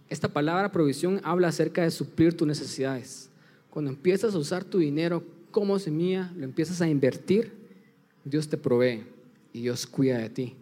Esta 0.09 0.29
palabra 0.29 0.71
provisión 0.71 1.19
habla 1.23 1.47
acerca 1.47 1.83
de 1.83 1.91
suplir 1.91 2.37
tus 2.37 2.47
necesidades. 2.47 3.29
Cuando 3.69 3.89
empiezas 3.89 4.35
a 4.35 4.37
usar 4.37 4.63
tu 4.63 4.77
dinero 4.77 5.23
como 5.49 5.79
semilla, 5.79 6.31
lo 6.37 6.43
empiezas 6.43 6.81
a 6.81 6.87
invertir, 6.87 7.51
Dios 8.23 8.47
te 8.47 8.57
provee 8.57 9.03
y 9.51 9.61
Dios 9.61 9.87
cuida 9.87 10.19
de 10.19 10.29
ti. 10.29 10.55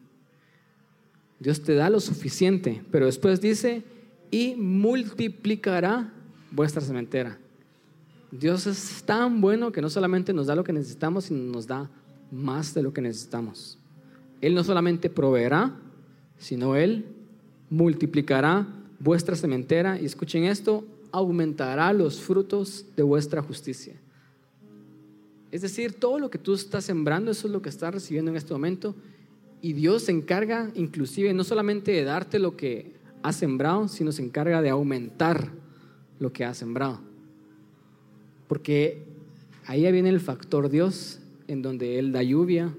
Dios 1.39 1.61
te 1.61 1.73
da 1.73 1.89
lo 1.89 1.99
suficiente, 1.99 2.83
pero 2.91 3.07
después 3.07 3.41
dice, 3.41 3.83
y 4.29 4.55
multiplicará 4.55 6.13
vuestra 6.51 6.81
sementera. 6.81 7.37
Dios 8.31 8.67
es 8.67 9.03
tan 9.03 9.41
bueno 9.41 9.71
que 9.71 9.81
no 9.81 9.89
solamente 9.89 10.33
nos 10.33 10.47
da 10.47 10.55
lo 10.55 10.63
que 10.63 10.73
necesitamos, 10.73 11.25
sino 11.25 11.51
nos 11.51 11.67
da 11.67 11.89
más 12.31 12.73
de 12.73 12.83
lo 12.83 12.93
que 12.93 13.01
necesitamos. 13.01 13.77
Él 14.39 14.55
no 14.55 14.63
solamente 14.63 15.09
proveerá, 15.09 15.75
sino 16.37 16.75
Él 16.75 17.05
multiplicará 17.69 18.67
vuestra 18.99 19.35
sementera 19.35 19.99
y 19.99 20.05
escuchen 20.05 20.45
esto, 20.45 20.85
aumentará 21.11 21.91
los 21.93 22.21
frutos 22.21 22.85
de 22.95 23.03
vuestra 23.03 23.41
justicia. 23.41 23.95
Es 25.51 25.61
decir, 25.61 25.93
todo 25.93 26.17
lo 26.17 26.29
que 26.29 26.37
tú 26.37 26.53
estás 26.53 26.85
sembrando, 26.85 27.31
eso 27.31 27.47
es 27.47 27.53
lo 27.53 27.61
que 27.61 27.69
estás 27.69 27.93
recibiendo 27.93 28.31
en 28.31 28.37
este 28.37 28.53
momento. 28.53 28.95
Y 29.61 29.73
Dios 29.73 30.03
se 30.03 30.11
encarga 30.11 30.71
inclusive 30.75 31.33
no 31.33 31.43
solamente 31.43 31.91
de 31.91 32.03
darte 32.05 32.39
lo 32.39 32.55
que 32.55 32.93
has 33.21 33.35
sembrado, 33.35 33.87
sino 33.89 34.11
se 34.13 34.23
encarga 34.23 34.61
de 34.61 34.69
aumentar 34.69 35.51
lo 36.21 36.31
que 36.31 36.45
has 36.45 36.57
sembrado. 36.57 36.99
Porque 38.47 39.03
ahí 39.65 39.91
viene 39.91 40.09
el 40.09 40.21
factor 40.21 40.69
Dios, 40.69 41.19
en 41.47 41.61
donde 41.61 41.99
Él 41.99 42.11
da 42.11 42.21
lluvia, 42.21 42.73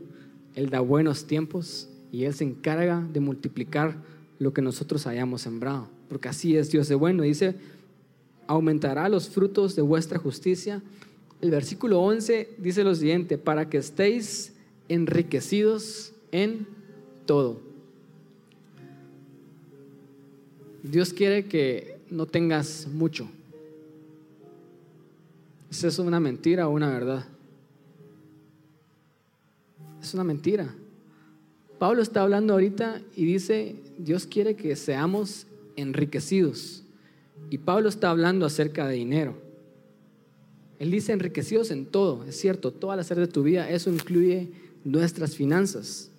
Él 0.54 0.70
da 0.70 0.80
buenos 0.80 1.26
tiempos 1.26 1.88
y 2.12 2.24
Él 2.24 2.34
se 2.34 2.44
encarga 2.44 3.06
de 3.12 3.20
multiplicar 3.20 3.96
lo 4.38 4.54
que 4.54 4.62
nosotros 4.62 5.06
hayamos 5.06 5.42
sembrado. 5.42 5.88
Porque 6.08 6.28
así 6.28 6.56
es 6.56 6.70
Dios 6.70 6.88
de 6.88 6.94
bueno. 6.94 7.24
Dice, 7.24 7.56
aumentará 8.46 9.08
los 9.08 9.28
frutos 9.28 9.74
de 9.74 9.82
vuestra 9.82 10.18
justicia. 10.18 10.80
El 11.40 11.50
versículo 11.50 12.00
11 12.00 12.50
dice 12.58 12.84
lo 12.84 12.94
siguiente, 12.94 13.38
para 13.38 13.68
que 13.68 13.78
estéis 13.78 14.52
enriquecidos 14.88 16.12
en 16.30 16.68
todo. 17.26 17.60
Dios 20.84 21.12
quiere 21.12 21.46
que 21.46 21.91
no 22.12 22.26
tengas 22.26 22.86
mucho. 22.86 23.28
¿Es 25.70 25.82
eso 25.82 26.02
una 26.02 26.20
mentira 26.20 26.68
o 26.68 26.70
una 26.70 26.90
verdad? 26.90 27.24
Es 30.02 30.12
una 30.12 30.22
mentira. 30.22 30.74
Pablo 31.78 32.02
está 32.02 32.22
hablando 32.22 32.52
ahorita 32.52 33.00
y 33.16 33.24
dice, 33.24 33.76
Dios 33.98 34.26
quiere 34.26 34.54
que 34.54 34.76
seamos 34.76 35.46
enriquecidos. 35.76 36.84
Y 37.50 37.58
Pablo 37.58 37.88
está 37.88 38.10
hablando 38.10 38.46
acerca 38.46 38.86
de 38.86 38.94
dinero. 38.94 39.34
Él 40.78 40.90
dice 40.90 41.12
enriquecidos 41.12 41.70
en 41.70 41.86
todo, 41.86 42.24
es 42.24 42.36
cierto, 42.36 42.72
todo 42.72 42.90
al 42.90 43.00
hacer 43.00 43.18
de 43.18 43.28
tu 43.28 43.42
vida, 43.42 43.70
eso 43.70 43.90
incluye 43.90 44.50
nuestras 44.84 45.36
finanzas. 45.36 46.10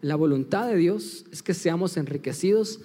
La 0.00 0.16
voluntad 0.16 0.66
de 0.66 0.76
Dios 0.76 1.24
es 1.30 1.42
que 1.42 1.54
seamos 1.54 1.96
enriquecidos, 1.96 2.80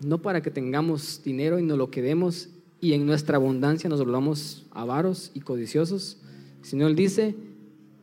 no 0.00 0.22
para 0.22 0.42
que 0.42 0.50
tengamos 0.50 1.22
dinero 1.24 1.58
y 1.58 1.62
no 1.62 1.76
lo 1.76 1.90
quedemos 1.90 2.48
y 2.80 2.94
en 2.94 3.06
nuestra 3.06 3.36
abundancia 3.36 3.90
nos 3.90 4.00
volvamos 4.00 4.66
avaros 4.70 5.30
y 5.34 5.40
codiciosos, 5.40 6.18
sino 6.62 6.86
Él 6.86 6.96
dice, 6.96 7.34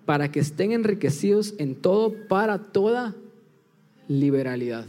para 0.05 0.31
que 0.31 0.39
estén 0.39 0.71
enriquecidos 0.71 1.55
en 1.57 1.75
todo, 1.75 2.13
para 2.27 2.59
toda 2.59 3.15
liberalidad. 4.07 4.85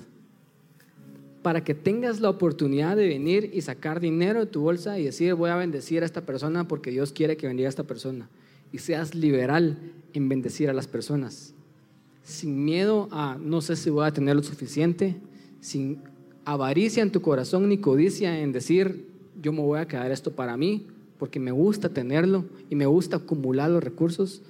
Para 1.43 1.65
que 1.65 1.75
tengas 1.75 2.21
la 2.21 2.29
oportunidad 2.29 2.97
de 2.97 3.09
venir 3.09 3.51
y 3.55 3.63
sacar 3.63 4.01
dinero 4.01 4.41
de 4.41 4.47
tu 4.47 4.61
bolsa 4.61 4.99
y 4.99 5.05
decir, 5.05 5.35
voy 5.35 5.51
a 5.51 5.57
bendecir 5.57 6.03
a 6.03 6.07
esta 6.07 6.27
persona 6.27 6.69
porque 6.69 6.91
Dios 6.91 7.13
quiere 7.13 7.37
que 7.37 7.47
bendiga 7.47 7.69
a 7.69 7.71
esta 7.71 7.85
persona. 7.85 8.29
Y 8.73 8.79
seas 8.79 9.15
liberal 9.15 9.79
en 10.13 10.29
bendecir 10.29 10.69
a 10.69 10.75
las 10.75 10.87
personas 10.87 11.55
sin 12.29 12.63
miedo 12.63 13.09
a 13.11 13.39
no 13.41 13.63
sé 13.63 13.75
si 13.75 13.89
voy 13.89 14.07
a 14.07 14.13
tener 14.13 14.37
lo 14.37 14.43
suficiente, 14.43 15.17
sin 15.63 16.03
avaricia 16.49 17.03
en 17.03 17.13
tu 17.13 17.21
corazón 17.21 17.69
ni 17.69 17.77
codicia 17.77 18.41
en 18.41 18.53
decir 18.53 19.07
yo 19.39 19.53
me 19.53 19.61
voy 19.61 19.81
a 19.81 19.87
quedar 19.87 20.11
esto 20.11 20.33
para 20.33 20.57
mí 20.57 20.87
porque 21.19 21.39
me 21.39 21.51
gusta 21.51 21.91
tenerlo 21.91 22.47
y 22.71 22.75
me 22.75 22.87
gusta 22.87 23.19
acumular 23.19 23.71
los 23.71 23.85
recursos, 23.85 24.41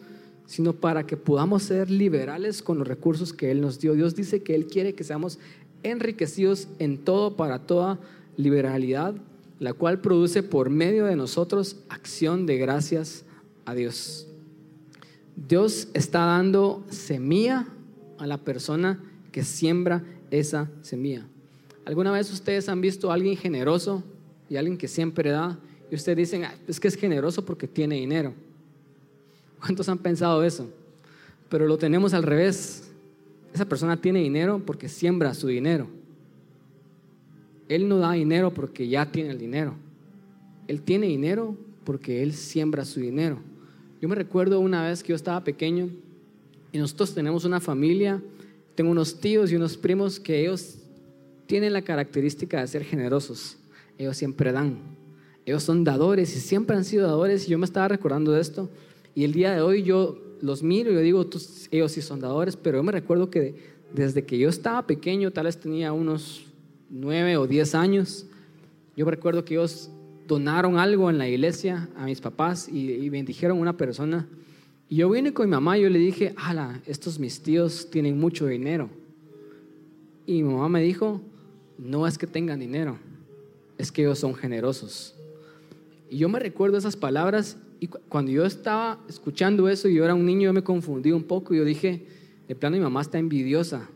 sino 0.46 0.74
para 0.74 1.06
que 1.06 1.16
podamos 1.16 1.64
ser 1.64 1.90
liberales 1.90 2.62
con 2.62 2.78
los 2.78 2.86
recursos 2.86 3.32
que 3.32 3.50
Él 3.50 3.60
nos 3.60 3.80
dio. 3.80 3.94
Dios 3.94 4.14
dice 4.14 4.44
que 4.44 4.54
Él 4.54 4.66
quiere 4.66 4.94
que 4.94 5.02
seamos 5.02 5.40
enriquecidos 5.82 6.68
en 6.78 6.98
todo 6.98 7.36
para 7.36 7.66
toda 7.66 7.98
liberalidad, 8.36 9.16
la 9.58 9.72
cual 9.72 10.00
produce 10.00 10.44
por 10.44 10.70
medio 10.70 11.06
de 11.06 11.16
nosotros 11.16 11.80
acción 11.88 12.46
de 12.46 12.58
gracias 12.58 13.24
a 13.64 13.74
Dios. 13.74 14.28
Dios 15.34 15.88
está 15.94 16.20
dando 16.20 16.84
semilla 16.90 17.66
a 18.18 18.26
la 18.28 18.38
persona 18.38 19.02
que 19.32 19.42
siembra 19.42 20.04
esa 20.30 20.70
semilla. 20.82 21.26
¿Alguna 21.88 22.12
vez 22.12 22.30
ustedes 22.30 22.68
han 22.68 22.82
visto 22.82 23.10
a 23.10 23.14
alguien 23.14 23.34
generoso 23.34 24.04
y 24.50 24.56
alguien 24.56 24.76
que 24.76 24.86
siempre 24.86 25.30
da 25.30 25.58
y 25.90 25.94
ustedes 25.94 26.18
dicen, 26.18 26.44
es 26.66 26.78
que 26.78 26.86
es 26.86 26.96
generoso 26.96 27.46
porque 27.46 27.66
tiene 27.66 27.94
dinero? 27.94 28.34
¿Cuántos 29.58 29.88
han 29.88 29.96
pensado 29.96 30.44
eso? 30.44 30.68
Pero 31.48 31.66
lo 31.66 31.78
tenemos 31.78 32.12
al 32.12 32.24
revés. 32.24 32.90
Esa 33.54 33.64
persona 33.64 33.98
tiene 33.98 34.18
dinero 34.18 34.60
porque 34.66 34.86
siembra 34.86 35.32
su 35.32 35.46
dinero. 35.46 35.86
Él 37.70 37.88
no 37.88 37.96
da 37.96 38.12
dinero 38.12 38.52
porque 38.52 38.86
ya 38.86 39.10
tiene 39.10 39.30
el 39.30 39.38
dinero. 39.38 39.72
Él 40.66 40.82
tiene 40.82 41.06
dinero 41.06 41.56
porque 41.84 42.22
él 42.22 42.34
siembra 42.34 42.84
su 42.84 43.00
dinero. 43.00 43.38
Yo 44.02 44.10
me 44.10 44.14
recuerdo 44.14 44.60
una 44.60 44.86
vez 44.86 45.02
que 45.02 45.08
yo 45.08 45.16
estaba 45.16 45.42
pequeño 45.42 45.88
y 46.70 46.76
nosotros 46.76 47.14
tenemos 47.14 47.46
una 47.46 47.60
familia, 47.60 48.22
tengo 48.74 48.90
unos 48.90 49.18
tíos 49.18 49.50
y 49.50 49.56
unos 49.56 49.78
primos 49.78 50.20
que 50.20 50.42
ellos 50.42 50.77
tienen 51.48 51.72
la 51.72 51.82
característica 51.82 52.60
de 52.60 52.66
ser 52.68 52.84
generosos. 52.84 53.56
Ellos 53.96 54.16
siempre 54.16 54.52
dan. 54.52 54.78
Ellos 55.46 55.62
son 55.62 55.82
dadores 55.82 56.36
y 56.36 56.40
siempre 56.40 56.76
han 56.76 56.84
sido 56.84 57.06
dadores. 57.06 57.48
Y 57.48 57.50
yo 57.50 57.58
me 57.58 57.64
estaba 57.64 57.88
recordando 57.88 58.32
de 58.32 58.40
esto. 58.40 58.70
Y 59.14 59.24
el 59.24 59.32
día 59.32 59.54
de 59.54 59.62
hoy 59.62 59.82
yo 59.82 60.18
los 60.42 60.62
miro 60.62 60.92
y 60.92 60.94
yo 60.94 61.00
digo, 61.00 61.26
ellos 61.70 61.90
sí 61.90 62.02
son 62.02 62.20
dadores, 62.20 62.54
pero 62.56 62.78
yo 62.78 62.82
me 62.82 62.92
recuerdo 62.92 63.30
que 63.30 63.56
desde 63.92 64.24
que 64.24 64.38
yo 64.38 64.50
estaba 64.50 64.86
pequeño, 64.86 65.30
tal 65.30 65.46
vez 65.46 65.58
tenía 65.58 65.92
unos 65.92 66.44
nueve 66.90 67.38
o 67.38 67.46
diez 67.46 67.74
años, 67.74 68.26
yo 68.94 69.06
me 69.06 69.10
recuerdo 69.10 69.44
que 69.44 69.54
ellos 69.54 69.90
donaron 70.26 70.78
algo 70.78 71.08
en 71.08 71.16
la 71.16 71.28
iglesia 71.28 71.88
a 71.96 72.04
mis 72.04 72.20
papás 72.20 72.68
y, 72.68 73.08
bendijeron 73.08 73.56
a 73.56 73.60
una 73.60 73.76
persona. 73.76 74.28
Y 74.90 74.96
yo 74.96 75.08
vine 75.08 75.32
con 75.32 75.46
mi 75.46 75.52
mamá 75.52 75.78
y 75.78 75.82
yo 75.82 75.88
le 75.88 75.98
dije, 75.98 76.34
ala, 76.36 76.82
estos 76.86 77.18
mis 77.18 77.40
tíos 77.40 77.88
tienen 77.90 78.20
mucho 78.20 78.46
dinero. 78.46 78.90
Y 80.26 80.42
mi 80.42 80.52
mamá 80.52 80.68
me 80.68 80.82
dijo, 80.82 81.22
no 81.78 82.06
es 82.06 82.18
que 82.18 82.26
tengan 82.26 82.60
dinero, 82.60 82.98
es 83.78 83.90
que 83.90 84.02
ellos 84.02 84.18
son 84.18 84.34
generosos. 84.34 85.14
Y 86.10 86.18
yo 86.18 86.28
me 86.28 86.38
recuerdo 86.38 86.76
esas 86.76 86.96
palabras 86.96 87.56
y 87.80 87.86
cuando 87.86 88.32
yo 88.32 88.44
estaba 88.44 88.98
escuchando 89.08 89.68
eso 89.68 89.88
y 89.88 89.94
yo 89.94 90.04
era 90.04 90.14
un 90.14 90.26
niño, 90.26 90.46
yo 90.46 90.52
me 90.52 90.64
confundí 90.64 91.12
un 91.12 91.22
poco 91.22 91.54
y 91.54 91.58
yo 91.58 91.64
dije, 91.64 92.06
de 92.48 92.54
plano 92.54 92.76
mi 92.76 92.82
mamá 92.82 93.02
está 93.02 93.18
envidiosa 93.18 93.88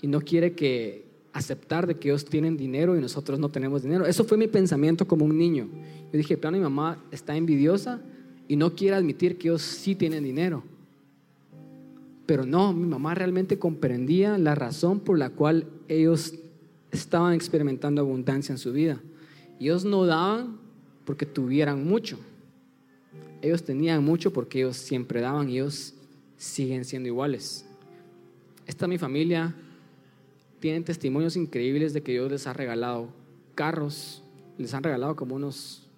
y 0.00 0.06
no 0.06 0.20
quiere 0.20 0.52
que, 0.52 1.10
aceptar 1.32 1.86
de 1.86 1.96
que 1.96 2.08
ellos 2.08 2.24
tienen 2.24 2.56
dinero 2.56 2.96
y 2.96 3.00
nosotros 3.00 3.38
no 3.38 3.50
tenemos 3.50 3.82
dinero. 3.82 4.06
Eso 4.06 4.24
fue 4.24 4.36
mi 4.36 4.48
pensamiento 4.48 5.06
como 5.06 5.24
un 5.24 5.36
niño. 5.36 5.68
Yo 6.12 6.18
dije, 6.18 6.36
plano, 6.36 6.56
mi 6.56 6.62
mamá 6.62 7.02
está 7.10 7.36
envidiosa 7.36 8.00
y 8.48 8.56
no 8.56 8.74
quiere 8.74 8.96
admitir 8.96 9.38
que 9.38 9.48
ellos 9.48 9.62
sí 9.62 9.94
tienen 9.94 10.24
dinero. 10.24 10.64
Pero 12.26 12.46
no, 12.46 12.72
mi 12.72 12.86
mamá 12.86 13.14
realmente 13.14 13.58
comprendía 13.58 14.38
la 14.38 14.54
razón 14.54 15.00
por 15.00 15.18
la 15.18 15.30
cual 15.30 15.66
ellos 15.88 16.34
estaban 16.90 17.34
experimentando 17.34 18.00
abundancia 18.00 18.52
en 18.52 18.58
su 18.58 18.72
vida. 18.72 19.00
Ellos 19.58 19.84
no 19.84 20.06
daban 20.06 20.58
porque 21.04 21.26
tuvieran 21.26 21.86
mucho. 21.86 22.18
Ellos 23.42 23.62
tenían 23.62 24.04
mucho 24.04 24.32
porque 24.32 24.58
ellos 24.60 24.76
siempre 24.76 25.20
daban 25.20 25.48
y 25.48 25.58
ellos 25.58 25.94
siguen 26.36 26.84
siendo 26.84 27.08
iguales. 27.08 27.64
Esta 28.66 28.84
es 28.84 28.88
mi 28.88 28.98
familia, 28.98 29.54
tienen 30.60 30.84
testimonios 30.84 31.36
increíbles 31.36 31.92
de 31.92 32.02
que 32.02 32.12
Dios 32.12 32.30
les 32.30 32.46
ha 32.46 32.52
regalado 32.52 33.08
carros, 33.54 34.22
les 34.58 34.72
han 34.74 34.82
regalado 34.82 35.16
como 35.16 35.34
unos 35.34 35.88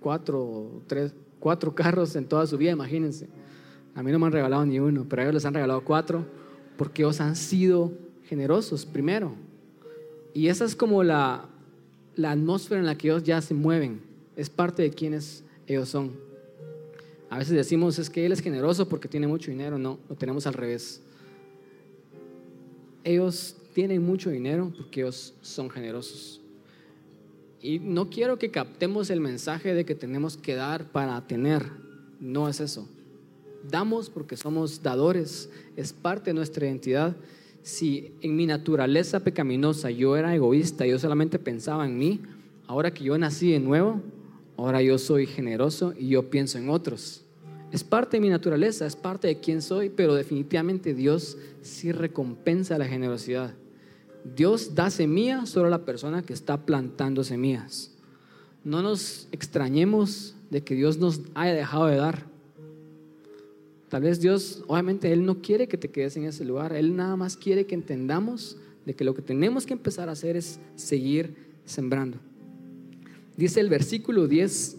cuatro, 0.00 0.82
tres, 0.86 1.14
cuatro 1.40 1.74
carros 1.74 2.14
en 2.14 2.26
toda 2.26 2.46
su 2.46 2.56
vida, 2.58 2.72
imagínense. 2.72 3.28
A 3.94 4.02
mí 4.02 4.12
no 4.12 4.18
me 4.18 4.26
han 4.26 4.32
regalado 4.32 4.64
ni 4.66 4.78
uno, 4.78 5.06
pero 5.08 5.22
a 5.22 5.24
ellos 5.24 5.34
les 5.34 5.44
han 5.46 5.54
regalado 5.54 5.82
cuatro 5.82 6.26
porque 6.76 7.02
ellos 7.02 7.20
han 7.20 7.34
sido 7.36 7.92
generosos 8.28 8.84
primero. 8.84 9.34
Y 10.36 10.48
esa 10.48 10.66
es 10.66 10.76
como 10.76 11.02
la, 11.02 11.48
la 12.14 12.32
atmósfera 12.32 12.78
en 12.78 12.84
la 12.84 12.98
que 12.98 13.08
ellos 13.08 13.24
ya 13.24 13.40
se 13.40 13.54
mueven, 13.54 14.02
es 14.36 14.50
parte 14.50 14.82
de 14.82 14.90
quienes 14.90 15.42
ellos 15.66 15.88
son. 15.88 16.12
A 17.30 17.38
veces 17.38 17.54
decimos 17.54 17.98
es 17.98 18.10
que 18.10 18.26
él 18.26 18.32
es 18.32 18.42
generoso 18.42 18.86
porque 18.86 19.08
tiene 19.08 19.26
mucho 19.26 19.50
dinero, 19.50 19.78
no, 19.78 19.98
lo 20.10 20.14
tenemos 20.14 20.46
al 20.46 20.52
revés. 20.52 21.00
Ellos 23.02 23.56
tienen 23.72 24.02
mucho 24.02 24.28
dinero 24.28 24.70
porque 24.76 25.00
ellos 25.00 25.32
son 25.40 25.70
generosos. 25.70 26.42
Y 27.62 27.78
no 27.78 28.10
quiero 28.10 28.38
que 28.38 28.50
captemos 28.50 29.08
el 29.08 29.22
mensaje 29.22 29.72
de 29.72 29.86
que 29.86 29.94
tenemos 29.94 30.36
que 30.36 30.54
dar 30.54 30.92
para 30.92 31.26
tener. 31.26 31.64
No 32.20 32.50
es 32.50 32.60
eso. 32.60 32.86
Damos 33.70 34.10
porque 34.10 34.36
somos 34.36 34.82
dadores. 34.82 35.48
Es 35.76 35.94
parte 35.94 36.28
de 36.28 36.34
nuestra 36.34 36.66
identidad. 36.66 37.16
Si 37.66 38.12
en 38.20 38.36
mi 38.36 38.46
naturaleza 38.46 39.24
pecaminosa 39.24 39.90
yo 39.90 40.16
era 40.16 40.32
egoísta, 40.32 40.86
yo 40.86 41.00
solamente 41.00 41.40
pensaba 41.40 41.84
en 41.84 41.98
mí, 41.98 42.20
ahora 42.68 42.94
que 42.94 43.02
yo 43.02 43.18
nací 43.18 43.50
de 43.50 43.58
nuevo, 43.58 44.00
ahora 44.56 44.82
yo 44.82 44.98
soy 44.98 45.26
generoso 45.26 45.92
y 45.98 46.10
yo 46.10 46.30
pienso 46.30 46.58
en 46.58 46.70
otros. 46.70 47.24
Es 47.72 47.82
parte 47.82 48.18
de 48.18 48.20
mi 48.20 48.28
naturaleza, 48.28 48.86
es 48.86 48.94
parte 48.94 49.26
de 49.26 49.40
quién 49.40 49.62
soy, 49.62 49.88
pero 49.90 50.14
definitivamente 50.14 50.94
Dios 50.94 51.38
sí 51.60 51.90
recompensa 51.90 52.78
la 52.78 52.86
generosidad. 52.86 53.52
Dios 54.36 54.76
da 54.76 54.88
semilla 54.88 55.44
solo 55.44 55.66
a 55.66 55.70
la 55.70 55.84
persona 55.84 56.22
que 56.22 56.34
está 56.34 56.66
plantando 56.66 57.24
semillas. 57.24 57.90
No 58.62 58.80
nos 58.80 59.26
extrañemos 59.32 60.36
de 60.50 60.62
que 60.62 60.76
Dios 60.76 60.98
nos 60.98 61.20
haya 61.34 61.54
dejado 61.54 61.86
de 61.86 61.96
dar. 61.96 62.35
Tal 63.88 64.02
vez 64.02 64.20
Dios, 64.20 64.64
obviamente, 64.66 65.12
Él 65.12 65.24
no 65.24 65.40
quiere 65.40 65.68
que 65.68 65.78
te 65.78 65.88
quedes 65.88 66.16
en 66.16 66.24
ese 66.24 66.44
lugar. 66.44 66.72
Él 66.72 66.96
nada 66.96 67.16
más 67.16 67.36
quiere 67.36 67.66
que 67.66 67.74
entendamos 67.74 68.56
de 68.84 68.94
que 68.94 69.04
lo 69.04 69.14
que 69.14 69.22
tenemos 69.22 69.66
que 69.66 69.74
empezar 69.74 70.08
a 70.08 70.12
hacer 70.12 70.36
es 70.36 70.58
seguir 70.74 71.34
sembrando. 71.64 72.18
Dice 73.36 73.60
el 73.60 73.68
versículo 73.68 74.26
10, 74.26 74.78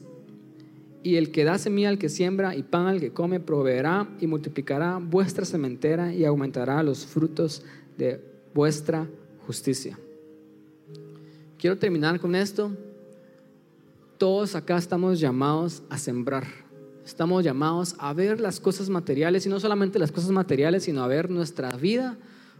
y 1.07 1.15
el 1.15 1.31
que 1.31 1.45
da 1.45 1.57
semilla 1.57 1.87
al 1.87 1.97
que 1.97 2.09
siembra 2.09 2.53
y 2.53 2.63
pan 2.63 2.87
al 2.87 2.99
que 2.99 3.13
come, 3.13 3.39
proveerá 3.39 4.09
y 4.19 4.27
multiplicará 4.27 4.97
vuestra 4.97 5.45
sementera 5.45 6.13
y 6.13 6.25
aumentará 6.25 6.83
los 6.83 7.05
frutos 7.05 7.63
de 7.97 8.19
vuestra 8.53 9.07
justicia. 9.45 9.97
Quiero 11.57 11.77
terminar 11.77 12.19
con 12.19 12.35
esto. 12.35 12.75
Todos 14.17 14.53
acá 14.55 14.77
estamos 14.77 15.19
llamados 15.19 15.81
a 15.89 15.97
sembrar. 15.97 16.66
Estamos 17.07 17.45
llamados 17.45 17.95
a 17.99 18.11
ver 18.11 18.41
las 18.41 18.59
cosas 18.59 18.89
materiales 18.89 19.45
y 19.45 19.49
no 19.49 19.61
solamente 19.61 19.97
las 19.97 20.11
cosas 20.11 20.29
materiales, 20.31 20.83
sino 20.83 21.01
a 21.01 21.07
ver 21.07 21.29
nuestra 21.29 21.71
vida 21.77 22.17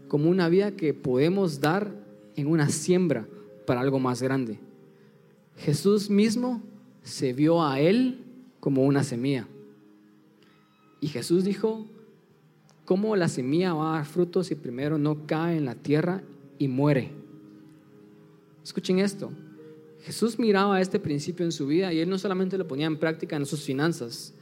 como 0.07 0.29
una 0.29 0.47
vida 0.47 0.71
que 0.71 0.93
podemos 0.93 1.59
dar 1.59 1.91
en 2.37 2.47
una 2.47 2.69
siembra 2.69 3.27
para 3.65 3.81
algo 3.81 3.99
más 3.99 4.21
grande. 4.23 4.61
Jesús 5.57 6.09
mismo 6.09 6.63
se 7.03 7.33
vio 7.33 7.61
a 7.61 7.81
él 7.81 8.23
como 8.61 8.85
una 8.85 9.03
semilla. 9.03 9.49
Y 11.01 11.09
Jesús 11.09 11.43
dijo, 11.43 11.85
¿cómo 12.85 13.17
la 13.17 13.27
semilla 13.27 13.73
va 13.73 13.91
a 13.91 13.97
dar 13.97 14.05
frutos 14.05 14.47
si 14.47 14.55
primero 14.55 14.97
no 14.97 15.27
cae 15.27 15.57
en 15.57 15.65
la 15.65 15.75
tierra 15.75 16.23
y 16.57 16.69
muere? 16.69 17.11
Escuchen 18.63 18.99
esto. 18.99 19.29
Jesús 20.03 20.39
miraba 20.39 20.79
este 20.79 20.99
principio 20.99 21.45
en 21.45 21.51
su 21.51 21.67
vida 21.67 21.91
y 21.91 21.99
él 21.99 22.09
no 22.09 22.17
solamente 22.17 22.57
lo 22.57 22.65
ponía 22.65 22.87
en 22.87 22.97
práctica 22.97 23.35
en 23.35 23.45
sus 23.45 23.63
finanzas, 23.63 24.33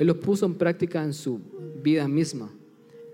él 0.00 0.06
lo 0.06 0.18
puso 0.18 0.46
en 0.46 0.54
práctica 0.54 1.04
en 1.04 1.12
su 1.12 1.42
vida 1.82 2.08
misma. 2.08 2.50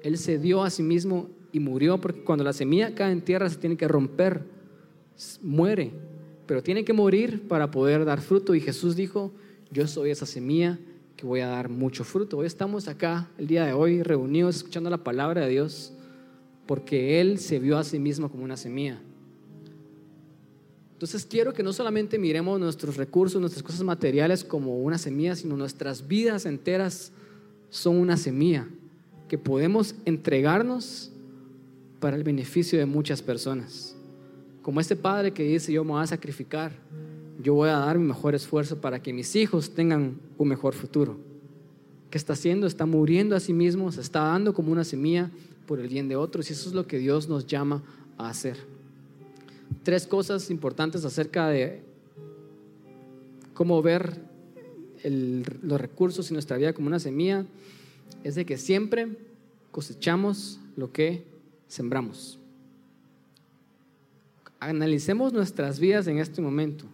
Él 0.04 0.16
se 0.18 0.38
dio 0.38 0.62
a 0.62 0.70
sí 0.70 0.84
mismo 0.84 1.28
y 1.50 1.58
murió 1.58 2.00
porque 2.00 2.22
cuando 2.22 2.44
la 2.44 2.52
semilla 2.52 2.94
cae 2.94 3.10
en 3.10 3.22
tierra 3.22 3.50
se 3.50 3.56
tiene 3.56 3.76
que 3.76 3.88
romper, 3.88 4.44
muere, 5.42 5.90
pero 6.46 6.62
tiene 6.62 6.84
que 6.84 6.92
morir 6.92 7.48
para 7.48 7.72
poder 7.72 8.04
dar 8.04 8.20
fruto. 8.20 8.54
Y 8.54 8.60
Jesús 8.60 8.94
dijo, 8.94 9.32
yo 9.72 9.88
soy 9.88 10.10
esa 10.10 10.26
semilla 10.26 10.78
que 11.16 11.26
voy 11.26 11.40
a 11.40 11.48
dar 11.48 11.68
mucho 11.68 12.04
fruto. 12.04 12.38
Hoy 12.38 12.46
estamos 12.46 12.86
acá 12.86 13.28
el 13.36 13.48
día 13.48 13.66
de 13.66 13.72
hoy 13.72 14.04
reunidos 14.04 14.54
escuchando 14.54 14.88
la 14.88 15.02
palabra 15.02 15.40
de 15.40 15.50
Dios 15.50 15.92
porque 16.66 17.20
Él 17.20 17.40
se 17.40 17.58
vio 17.58 17.78
a 17.78 17.82
sí 17.82 17.98
mismo 17.98 18.30
como 18.30 18.44
una 18.44 18.56
semilla. 18.56 19.00
Entonces 20.96 21.26
quiero 21.26 21.52
que 21.52 21.62
no 21.62 21.74
solamente 21.74 22.18
miremos 22.18 22.58
nuestros 22.58 22.96
recursos, 22.96 23.38
nuestras 23.38 23.62
cosas 23.62 23.82
materiales 23.82 24.42
como 24.42 24.78
una 24.78 24.96
semilla, 24.96 25.36
sino 25.36 25.54
nuestras 25.54 26.08
vidas 26.08 26.46
enteras 26.46 27.12
son 27.68 27.96
una 27.96 28.16
semilla 28.16 28.66
que 29.28 29.36
podemos 29.36 29.94
entregarnos 30.06 31.10
para 32.00 32.16
el 32.16 32.24
beneficio 32.24 32.78
de 32.78 32.86
muchas 32.86 33.20
personas. 33.20 33.94
Como 34.62 34.80
este 34.80 34.96
padre 34.96 35.34
que 35.34 35.42
dice, 35.42 35.70
yo 35.70 35.84
me 35.84 35.90
voy 35.90 36.02
a 36.02 36.06
sacrificar, 36.06 36.72
yo 37.42 37.52
voy 37.52 37.68
a 37.68 37.76
dar 37.76 37.98
mi 37.98 38.06
mejor 38.06 38.34
esfuerzo 38.34 38.80
para 38.80 39.02
que 39.02 39.12
mis 39.12 39.36
hijos 39.36 39.74
tengan 39.74 40.18
un 40.38 40.48
mejor 40.48 40.72
futuro. 40.72 41.18
¿Qué 42.08 42.16
está 42.16 42.32
haciendo? 42.32 42.66
Está 42.66 42.86
muriendo 42.86 43.36
a 43.36 43.40
sí 43.40 43.52
mismo, 43.52 43.92
se 43.92 44.00
está 44.00 44.20
dando 44.20 44.54
como 44.54 44.72
una 44.72 44.82
semilla 44.82 45.30
por 45.66 45.78
el 45.78 45.88
bien 45.88 46.08
de 46.08 46.16
otros 46.16 46.48
y 46.48 46.54
eso 46.54 46.70
es 46.70 46.74
lo 46.74 46.86
que 46.86 46.96
Dios 46.96 47.28
nos 47.28 47.46
llama 47.46 47.82
a 48.16 48.30
hacer. 48.30 48.56
Tres 49.82 50.06
cosas 50.06 50.50
importantes 50.50 51.04
acerca 51.04 51.48
de 51.48 51.82
cómo 53.54 53.82
ver 53.82 54.20
los 55.04 55.80
recursos 55.80 56.30
en 56.30 56.34
nuestra 56.34 56.56
vida 56.56 56.72
como 56.72 56.88
una 56.88 56.98
semilla 56.98 57.46
es 58.24 58.34
de 58.34 58.44
que 58.44 58.58
siempre 58.58 59.16
cosechamos 59.70 60.60
lo 60.76 60.92
que 60.92 61.24
sembramos. 61.68 62.38
Analicemos 64.58 65.32
nuestras 65.32 65.78
vidas 65.78 66.06
en 66.06 66.18
este 66.18 66.40
momento 66.40 66.86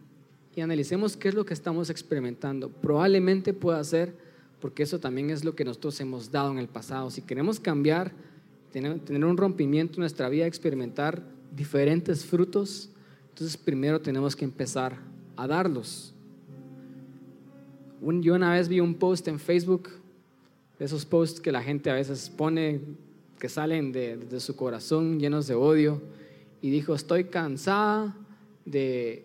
y 0.54 0.60
analicemos 0.60 1.16
qué 1.16 1.28
es 1.28 1.34
lo 1.34 1.46
que 1.46 1.54
estamos 1.54 1.90
experimentando. 1.90 2.68
Probablemente 2.68 3.54
pueda 3.54 3.82
ser 3.84 4.14
porque 4.60 4.82
eso 4.82 5.00
también 5.00 5.30
es 5.30 5.44
lo 5.44 5.54
que 5.54 5.64
nosotros 5.64 5.98
hemos 6.00 6.30
dado 6.30 6.52
en 6.52 6.58
el 6.58 6.68
pasado. 6.68 7.10
Si 7.10 7.22
queremos 7.22 7.58
cambiar, 7.58 8.12
tener 8.70 9.24
un 9.24 9.36
rompimiento 9.36 9.94
en 9.94 10.00
nuestra 10.00 10.28
vida, 10.28 10.46
experimentar 10.46 11.22
diferentes 11.54 12.24
frutos, 12.24 12.90
entonces 13.30 13.56
primero 13.56 14.00
tenemos 14.00 14.34
que 14.34 14.44
empezar 14.44 14.98
a 15.36 15.46
darlos. 15.46 16.14
yo 18.00 18.34
una 18.34 18.52
vez 18.52 18.68
vi 18.68 18.80
un 18.80 18.94
post 18.94 19.28
en 19.28 19.38
Facebook, 19.38 19.90
esos 20.78 21.04
posts 21.04 21.40
que 21.40 21.52
la 21.52 21.62
gente 21.62 21.90
a 21.90 21.94
veces 21.94 22.28
pone, 22.28 22.80
que 23.38 23.48
salen 23.48 23.92
de, 23.92 24.16
de 24.16 24.40
su 24.40 24.56
corazón 24.56 25.20
llenos 25.20 25.46
de 25.46 25.54
odio, 25.54 26.00
y 26.60 26.70
dijo, 26.70 26.94
estoy 26.94 27.24
cansada 27.24 28.16
de 28.64 29.24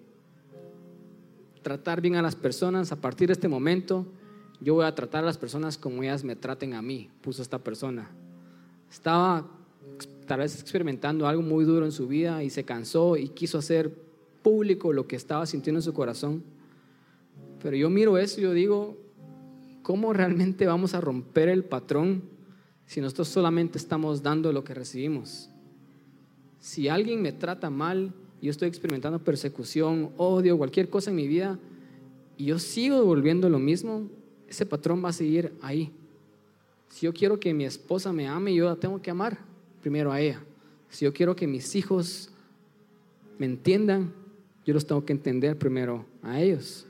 tratar 1.61 2.01
bien 2.01 2.15
a 2.15 2.21
las 2.21 2.35
personas. 2.35 2.91
A 2.91 2.95
partir 2.95 3.27
de 3.27 3.33
este 3.33 3.47
momento, 3.47 4.07
yo 4.59 4.73
voy 4.73 4.85
a 4.85 4.95
tratar 4.95 5.23
a 5.23 5.27
las 5.27 5.37
personas 5.37 5.77
como 5.77 6.01
ellas 6.01 6.23
me 6.23 6.35
traten 6.35 6.73
a 6.73 6.81
mí, 6.81 7.09
puso 7.21 7.41
esta 7.41 7.59
persona. 7.59 8.09
Estaba 8.89 9.45
tal 10.27 10.41
vez 10.41 10.59
experimentando 10.59 11.27
algo 11.27 11.41
muy 11.41 11.65
duro 11.65 11.85
en 11.85 11.91
su 11.91 12.07
vida 12.07 12.43
y 12.43 12.49
se 12.49 12.65
cansó 12.65 13.17
y 13.17 13.29
quiso 13.29 13.57
hacer 13.57 13.91
público 14.43 14.93
lo 14.93 15.07
que 15.07 15.15
estaba 15.15 15.45
sintiendo 15.45 15.79
en 15.79 15.83
su 15.83 15.93
corazón. 15.93 16.43
Pero 17.63 17.75
yo 17.75 17.89
miro 17.89 18.17
eso 18.17 18.39
y 18.39 18.43
yo 18.43 18.53
digo, 18.53 18.97
¿cómo 19.81 20.13
realmente 20.13 20.67
vamos 20.67 20.93
a 20.93 21.01
romper 21.01 21.49
el 21.49 21.63
patrón 21.63 22.23
si 22.85 23.01
nosotros 23.01 23.29
solamente 23.29 23.77
estamos 23.77 24.21
dando 24.21 24.51
lo 24.51 24.63
que 24.63 24.73
recibimos? 24.73 25.49
Si 26.59 26.89
alguien 26.89 27.21
me 27.21 27.31
trata 27.31 27.69
mal, 27.69 28.13
yo 28.41 28.51
estoy 28.51 28.67
experimentando 28.67 29.19
persecución, 29.19 30.11
odio, 30.17 30.57
cualquier 30.57 30.89
cosa 30.89 31.09
en 31.09 31.15
mi 31.15 31.27
vida, 31.27 31.57
y 32.35 32.45
yo 32.45 32.59
sigo 32.59 32.97
devolviendo 32.97 33.49
lo 33.49 33.59
mismo, 33.59 34.09
ese 34.47 34.65
patrón 34.65 35.03
va 35.03 35.09
a 35.09 35.13
seguir 35.13 35.53
ahí. 35.61 35.91
Si 36.89 37.05
yo 37.05 37.13
quiero 37.13 37.39
que 37.39 37.53
mi 37.53 37.65
esposa 37.65 38.13
me 38.13 38.27
ame, 38.27 38.53
yo 38.53 38.65
la 38.65 38.75
tengo 38.75 39.01
que 39.01 39.09
amar 39.09 39.46
primero 39.81 40.11
a 40.11 40.19
ella. 40.19 40.41
Si 40.89 41.05
yo 41.05 41.13
quiero 41.13 41.35
que 41.35 41.47
mis 41.47 41.75
hijos 41.75 42.29
me 43.37 43.45
entiendan, 43.45 44.11
yo 44.65 44.73
los 44.73 44.85
tengo 44.85 45.05
que 45.05 45.13
entender 45.13 45.57
primero 45.57 46.05
a 46.21 46.41
ellos. 46.41 46.85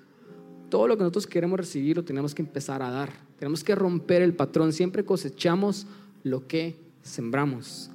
Todo 0.69 0.87
lo 0.87 0.97
que 0.97 1.03
nosotros 1.03 1.27
queremos 1.27 1.59
recibir 1.59 1.97
lo 1.97 2.03
tenemos 2.03 2.33
que 2.33 2.41
empezar 2.41 2.81
a 2.81 2.89
dar. 2.89 3.11
Tenemos 3.37 3.63
que 3.63 3.75
romper 3.75 4.21
el 4.21 4.33
patrón. 4.33 4.73
Siempre 4.73 5.05
cosechamos 5.05 5.85
lo 6.23 6.47
que 6.47 6.75
sembramos. 7.03 7.89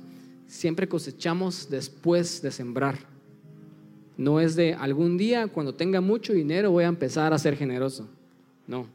Siempre 0.47 0.89
cosechamos 0.89 1.69
después 1.69 2.43
de 2.43 2.51
sembrar. 2.51 2.99
No 4.17 4.41
es 4.41 4.55
de 4.55 4.75
algún 4.75 5.17
día, 5.17 5.49
cuando 5.49 5.75
tenga 5.75 6.01
mucho 6.01 6.33
dinero, 6.33 6.71
voy 6.71 6.85
a 6.85 6.89
empezar 6.89 7.33
a 7.33 7.39
ser 7.39 7.57
generoso. 7.57 8.09
No. 8.67 8.87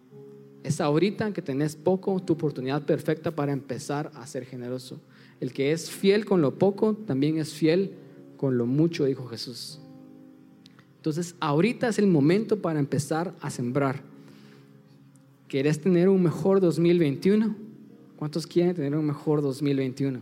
Es 0.64 0.80
ahorita 0.80 1.34
que 1.34 1.42
tenés 1.42 1.76
poco, 1.76 2.20
tu 2.20 2.34
oportunidad 2.34 2.84
perfecta 2.84 3.32
para 3.32 3.52
empezar 3.52 4.12
a 4.16 4.26
ser 4.28 4.46
generoso. 4.46 5.00
El 5.40 5.54
que 5.54 5.72
es 5.72 5.92
fiel 5.92 6.26
con 6.26 6.42
lo 6.42 6.56
poco, 6.56 6.94
también 6.94 7.38
es 7.38 7.54
fiel 7.54 7.92
con 8.38 8.58
lo 8.58 8.66
mucho, 8.66 9.06
dijo 9.06 9.28
Jesús. 9.28 9.80
Entonces, 10.98 11.36
ahorita 11.40 11.88
es 11.88 12.00
el 12.00 12.08
momento 12.08 12.62
para 12.62 12.80
empezar 12.80 13.34
a 13.42 13.50
sembrar. 13.50 14.02
¿Quieres 15.48 15.80
tener 15.80 16.10
un 16.10 16.22
mejor 16.22 16.60
2021? 16.60 17.56
¿Cuántos 18.18 18.48
quieren 18.48 18.76
tener 18.76 18.96
un 18.96 19.06
mejor 19.06 19.42
2021? 19.42 20.20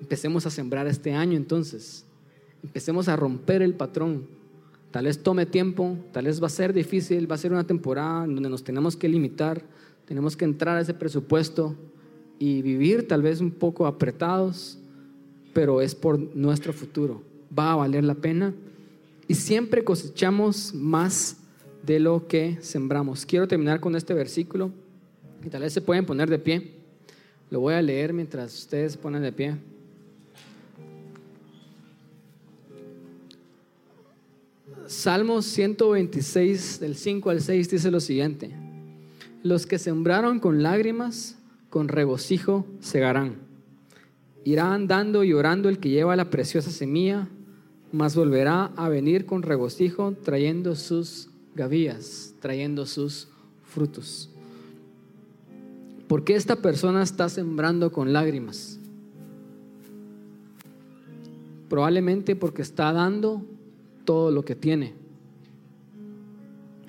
Empecemos 0.00 0.46
a 0.46 0.50
sembrar 0.50 0.86
este 0.86 1.12
año 1.12 1.36
entonces. 1.36 2.04
Empecemos 2.62 3.08
a 3.08 3.16
romper 3.16 3.62
el 3.62 3.74
patrón. 3.74 4.26
Tal 4.90 5.04
vez 5.04 5.22
tome 5.22 5.44
tiempo, 5.44 5.98
tal 6.12 6.24
vez 6.26 6.42
va 6.42 6.46
a 6.46 6.50
ser 6.50 6.72
difícil, 6.72 7.30
va 7.30 7.34
a 7.34 7.38
ser 7.38 7.52
una 7.52 7.66
temporada 7.66 8.24
en 8.24 8.34
donde 8.34 8.48
nos 8.48 8.64
tenemos 8.64 8.96
que 8.96 9.08
limitar, 9.08 9.62
tenemos 10.06 10.36
que 10.36 10.44
entrar 10.44 10.78
a 10.78 10.80
ese 10.80 10.94
presupuesto 10.94 11.76
y 12.38 12.62
vivir 12.62 13.08
tal 13.08 13.22
vez 13.22 13.40
un 13.40 13.50
poco 13.50 13.86
apretados, 13.86 14.78
pero 15.52 15.80
es 15.80 15.94
por 15.94 16.18
nuestro 16.36 16.72
futuro. 16.72 17.22
Va 17.56 17.72
a 17.72 17.76
valer 17.76 18.04
la 18.04 18.14
pena 18.14 18.54
y 19.28 19.34
siempre 19.34 19.84
cosechamos 19.84 20.74
más 20.74 21.38
de 21.82 22.00
lo 22.00 22.26
que 22.26 22.58
sembramos. 22.60 23.24
Quiero 23.24 23.48
terminar 23.48 23.80
con 23.80 23.96
este 23.96 24.12
versículo 24.14 24.70
y 25.44 25.48
tal 25.48 25.62
vez 25.62 25.72
se 25.72 25.80
pueden 25.80 26.04
poner 26.04 26.28
de 26.28 26.38
pie. 26.38 26.72
Lo 27.50 27.60
voy 27.60 27.74
a 27.74 27.82
leer 27.82 28.12
mientras 28.12 28.56
ustedes 28.58 28.96
ponen 28.96 29.22
de 29.22 29.32
pie. 29.32 29.56
Salmos 34.86 35.46
126 35.46 36.80
del 36.80 36.96
5 36.96 37.30
al 37.30 37.40
6 37.40 37.70
dice 37.70 37.90
lo 37.90 38.00
siguiente. 38.00 38.50
Los 39.42 39.66
que 39.66 39.78
sembraron 39.78 40.38
con 40.38 40.62
lágrimas, 40.62 41.35
con 41.76 41.88
regocijo 41.88 42.64
segarán. 42.80 43.34
Irá 44.44 44.72
andando 44.72 45.24
y 45.24 45.34
orando 45.34 45.68
el 45.68 45.78
que 45.78 45.90
lleva 45.90 46.16
la 46.16 46.30
preciosa 46.30 46.70
semilla, 46.70 47.28
mas 47.92 48.16
volverá 48.16 48.72
a 48.76 48.88
venir 48.88 49.26
con 49.26 49.42
regocijo 49.42 50.12
trayendo 50.24 50.74
sus 50.74 51.28
gavillas, 51.54 52.34
trayendo 52.40 52.86
sus 52.86 53.28
frutos. 53.62 54.30
¿Por 56.08 56.24
qué 56.24 56.34
esta 56.34 56.56
persona 56.56 57.02
está 57.02 57.28
sembrando 57.28 57.92
con 57.92 58.10
lágrimas? 58.10 58.78
Probablemente 61.68 62.36
porque 62.36 62.62
está 62.62 62.90
dando 62.94 63.42
todo 64.06 64.30
lo 64.30 64.46
que 64.46 64.54
tiene. 64.54 64.94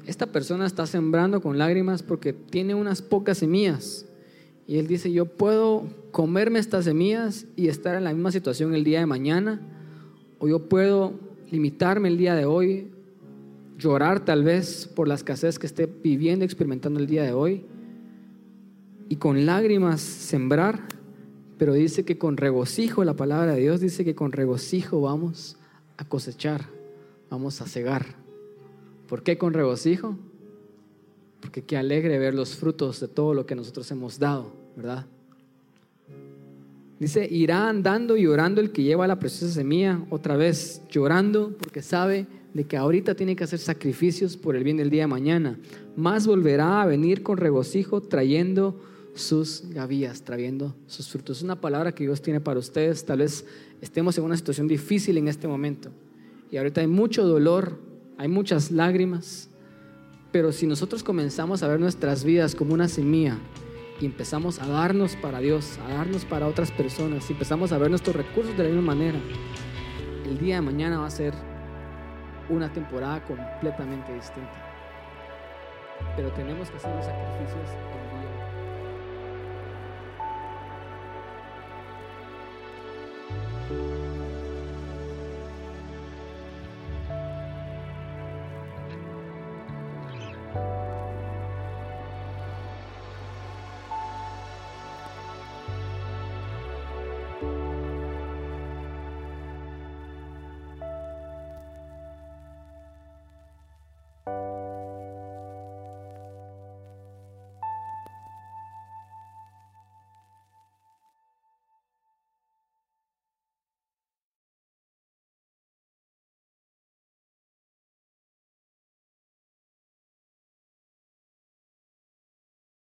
Esta 0.05 0.27
persona 0.27 0.65
está 0.65 0.87
sembrando 0.87 1.41
con 1.41 1.57
lágrimas 1.57 2.03
porque 2.03 2.31
tiene 2.31 2.73
unas 2.73 3.01
pocas 3.01 3.39
semillas. 3.39 4.06
Y 4.67 4.77
él 4.77 4.87
dice, 4.87 5.11
yo 5.11 5.25
puedo 5.25 5.87
comerme 6.11 6.59
estas 6.59 6.85
semillas 6.85 7.47
y 7.55 7.69
estar 7.69 7.95
en 7.95 8.03
la 8.03 8.13
misma 8.13 8.31
situación 8.31 8.75
el 8.75 8.83
día 8.83 8.99
de 8.99 9.05
mañana. 9.05 9.61
O 10.39 10.47
yo 10.47 10.67
puedo 10.67 11.13
limitarme 11.49 12.09
el 12.09 12.17
día 12.17 12.35
de 12.35 12.45
hoy, 12.45 12.91
llorar 13.77 14.25
tal 14.25 14.43
vez 14.43 14.91
por 14.93 15.07
la 15.07 15.15
escasez 15.15 15.57
que 15.57 15.67
esté 15.67 15.85
viviendo, 15.85 16.43
experimentando 16.43 16.99
el 16.99 17.07
día 17.07 17.23
de 17.23 17.31
hoy. 17.31 17.65
Y 19.09 19.15
con 19.15 19.45
lágrimas 19.45 20.01
sembrar 20.01 20.97
pero 21.57 21.73
dice 21.73 22.05
que 22.05 22.17
con 22.17 22.37
regocijo, 22.37 23.03
la 23.03 23.15
palabra 23.15 23.53
de 23.53 23.61
Dios 23.61 23.81
dice 23.81 24.05
que 24.05 24.15
con 24.15 24.31
regocijo 24.31 25.01
vamos 25.01 25.57
a 25.97 26.05
cosechar, 26.07 26.65
vamos 27.29 27.61
a 27.61 27.67
cegar. 27.67 28.05
¿Por 29.07 29.23
qué 29.23 29.37
con 29.37 29.53
regocijo? 29.53 30.17
Porque 31.41 31.63
qué 31.63 31.77
alegre 31.77 32.19
ver 32.19 32.33
los 32.33 32.55
frutos 32.55 32.99
de 32.99 33.07
todo 33.07 33.33
lo 33.33 33.45
que 33.45 33.55
nosotros 33.55 33.89
hemos 33.91 34.19
dado, 34.19 34.53
¿verdad? 34.75 35.05
Dice, 36.99 37.27
irá 37.29 37.69
andando 37.69 38.17
y 38.17 38.23
llorando 38.23 38.59
el 38.59 38.71
que 38.71 38.81
lleva 38.81 39.07
la 39.07 39.19
preciosa 39.19 39.53
semilla, 39.53 40.03
otra 40.09 40.35
vez 40.35 40.81
llorando 40.89 41.55
porque 41.59 41.83
sabe 41.83 42.25
de 42.53 42.63
que 42.63 42.75
ahorita 42.75 43.13
tiene 43.13 43.35
que 43.35 43.43
hacer 43.43 43.59
sacrificios 43.59 44.35
por 44.35 44.55
el 44.55 44.63
bien 44.63 44.77
del 44.77 44.89
día 44.89 45.03
de 45.03 45.07
mañana. 45.07 45.59
Más 45.95 46.25
volverá 46.25 46.81
a 46.81 46.87
venir 46.87 47.21
con 47.21 47.37
regocijo 47.37 48.01
trayendo 48.01 48.81
sus 49.13 49.63
gavillas, 49.69 50.23
trayendo 50.23 50.75
sus 50.87 51.07
frutos. 51.09 51.37
Es 51.37 51.43
una 51.43 51.61
palabra 51.61 51.93
que 51.93 52.03
Dios 52.03 52.21
tiene 52.21 52.39
para 52.41 52.59
ustedes. 52.59 53.05
Tal 53.05 53.19
vez 53.19 53.45
estemos 53.79 54.17
en 54.17 54.23
una 54.23 54.37
situación 54.37 54.67
difícil 54.67 55.17
en 55.19 55.27
este 55.27 55.47
momento. 55.47 55.91
Y 56.51 56.57
ahorita 56.57 56.81
hay 56.81 56.87
mucho 56.87 57.27
dolor, 57.27 57.77
hay 58.17 58.27
muchas 58.27 58.71
lágrimas. 58.71 59.49
Pero 60.31 60.51
si 60.51 60.67
nosotros 60.67 61.03
comenzamos 61.03 61.63
a 61.63 61.67
ver 61.67 61.79
nuestras 61.79 62.23
vidas 62.23 62.53
como 62.53 62.73
una 62.73 62.87
semilla 62.87 63.37
y 63.99 64.05
empezamos 64.05 64.59
a 64.59 64.67
darnos 64.67 65.15
para 65.15 65.39
Dios, 65.39 65.79
a 65.87 65.93
darnos 65.93 66.25
para 66.25 66.47
otras 66.47 66.71
personas, 66.71 67.29
y 67.29 67.33
empezamos 67.33 67.71
a 67.71 67.77
ver 67.77 67.89
nuestros 67.89 68.15
recursos 68.15 68.55
de 68.57 68.63
la 68.63 68.69
misma 68.69 68.93
manera, 68.93 69.19
el 70.25 70.37
día 70.37 70.55
de 70.55 70.61
mañana 70.61 70.99
va 70.99 71.07
a 71.07 71.11
ser 71.11 71.33
una 72.49 72.71
temporada 72.71 73.23
completamente 73.25 74.13
distinta. 74.13 74.63
Pero 76.15 76.31
tenemos 76.33 76.69
que 76.69 76.77
hacer 76.77 76.93
los 76.95 77.05
sacrificios 77.05 77.69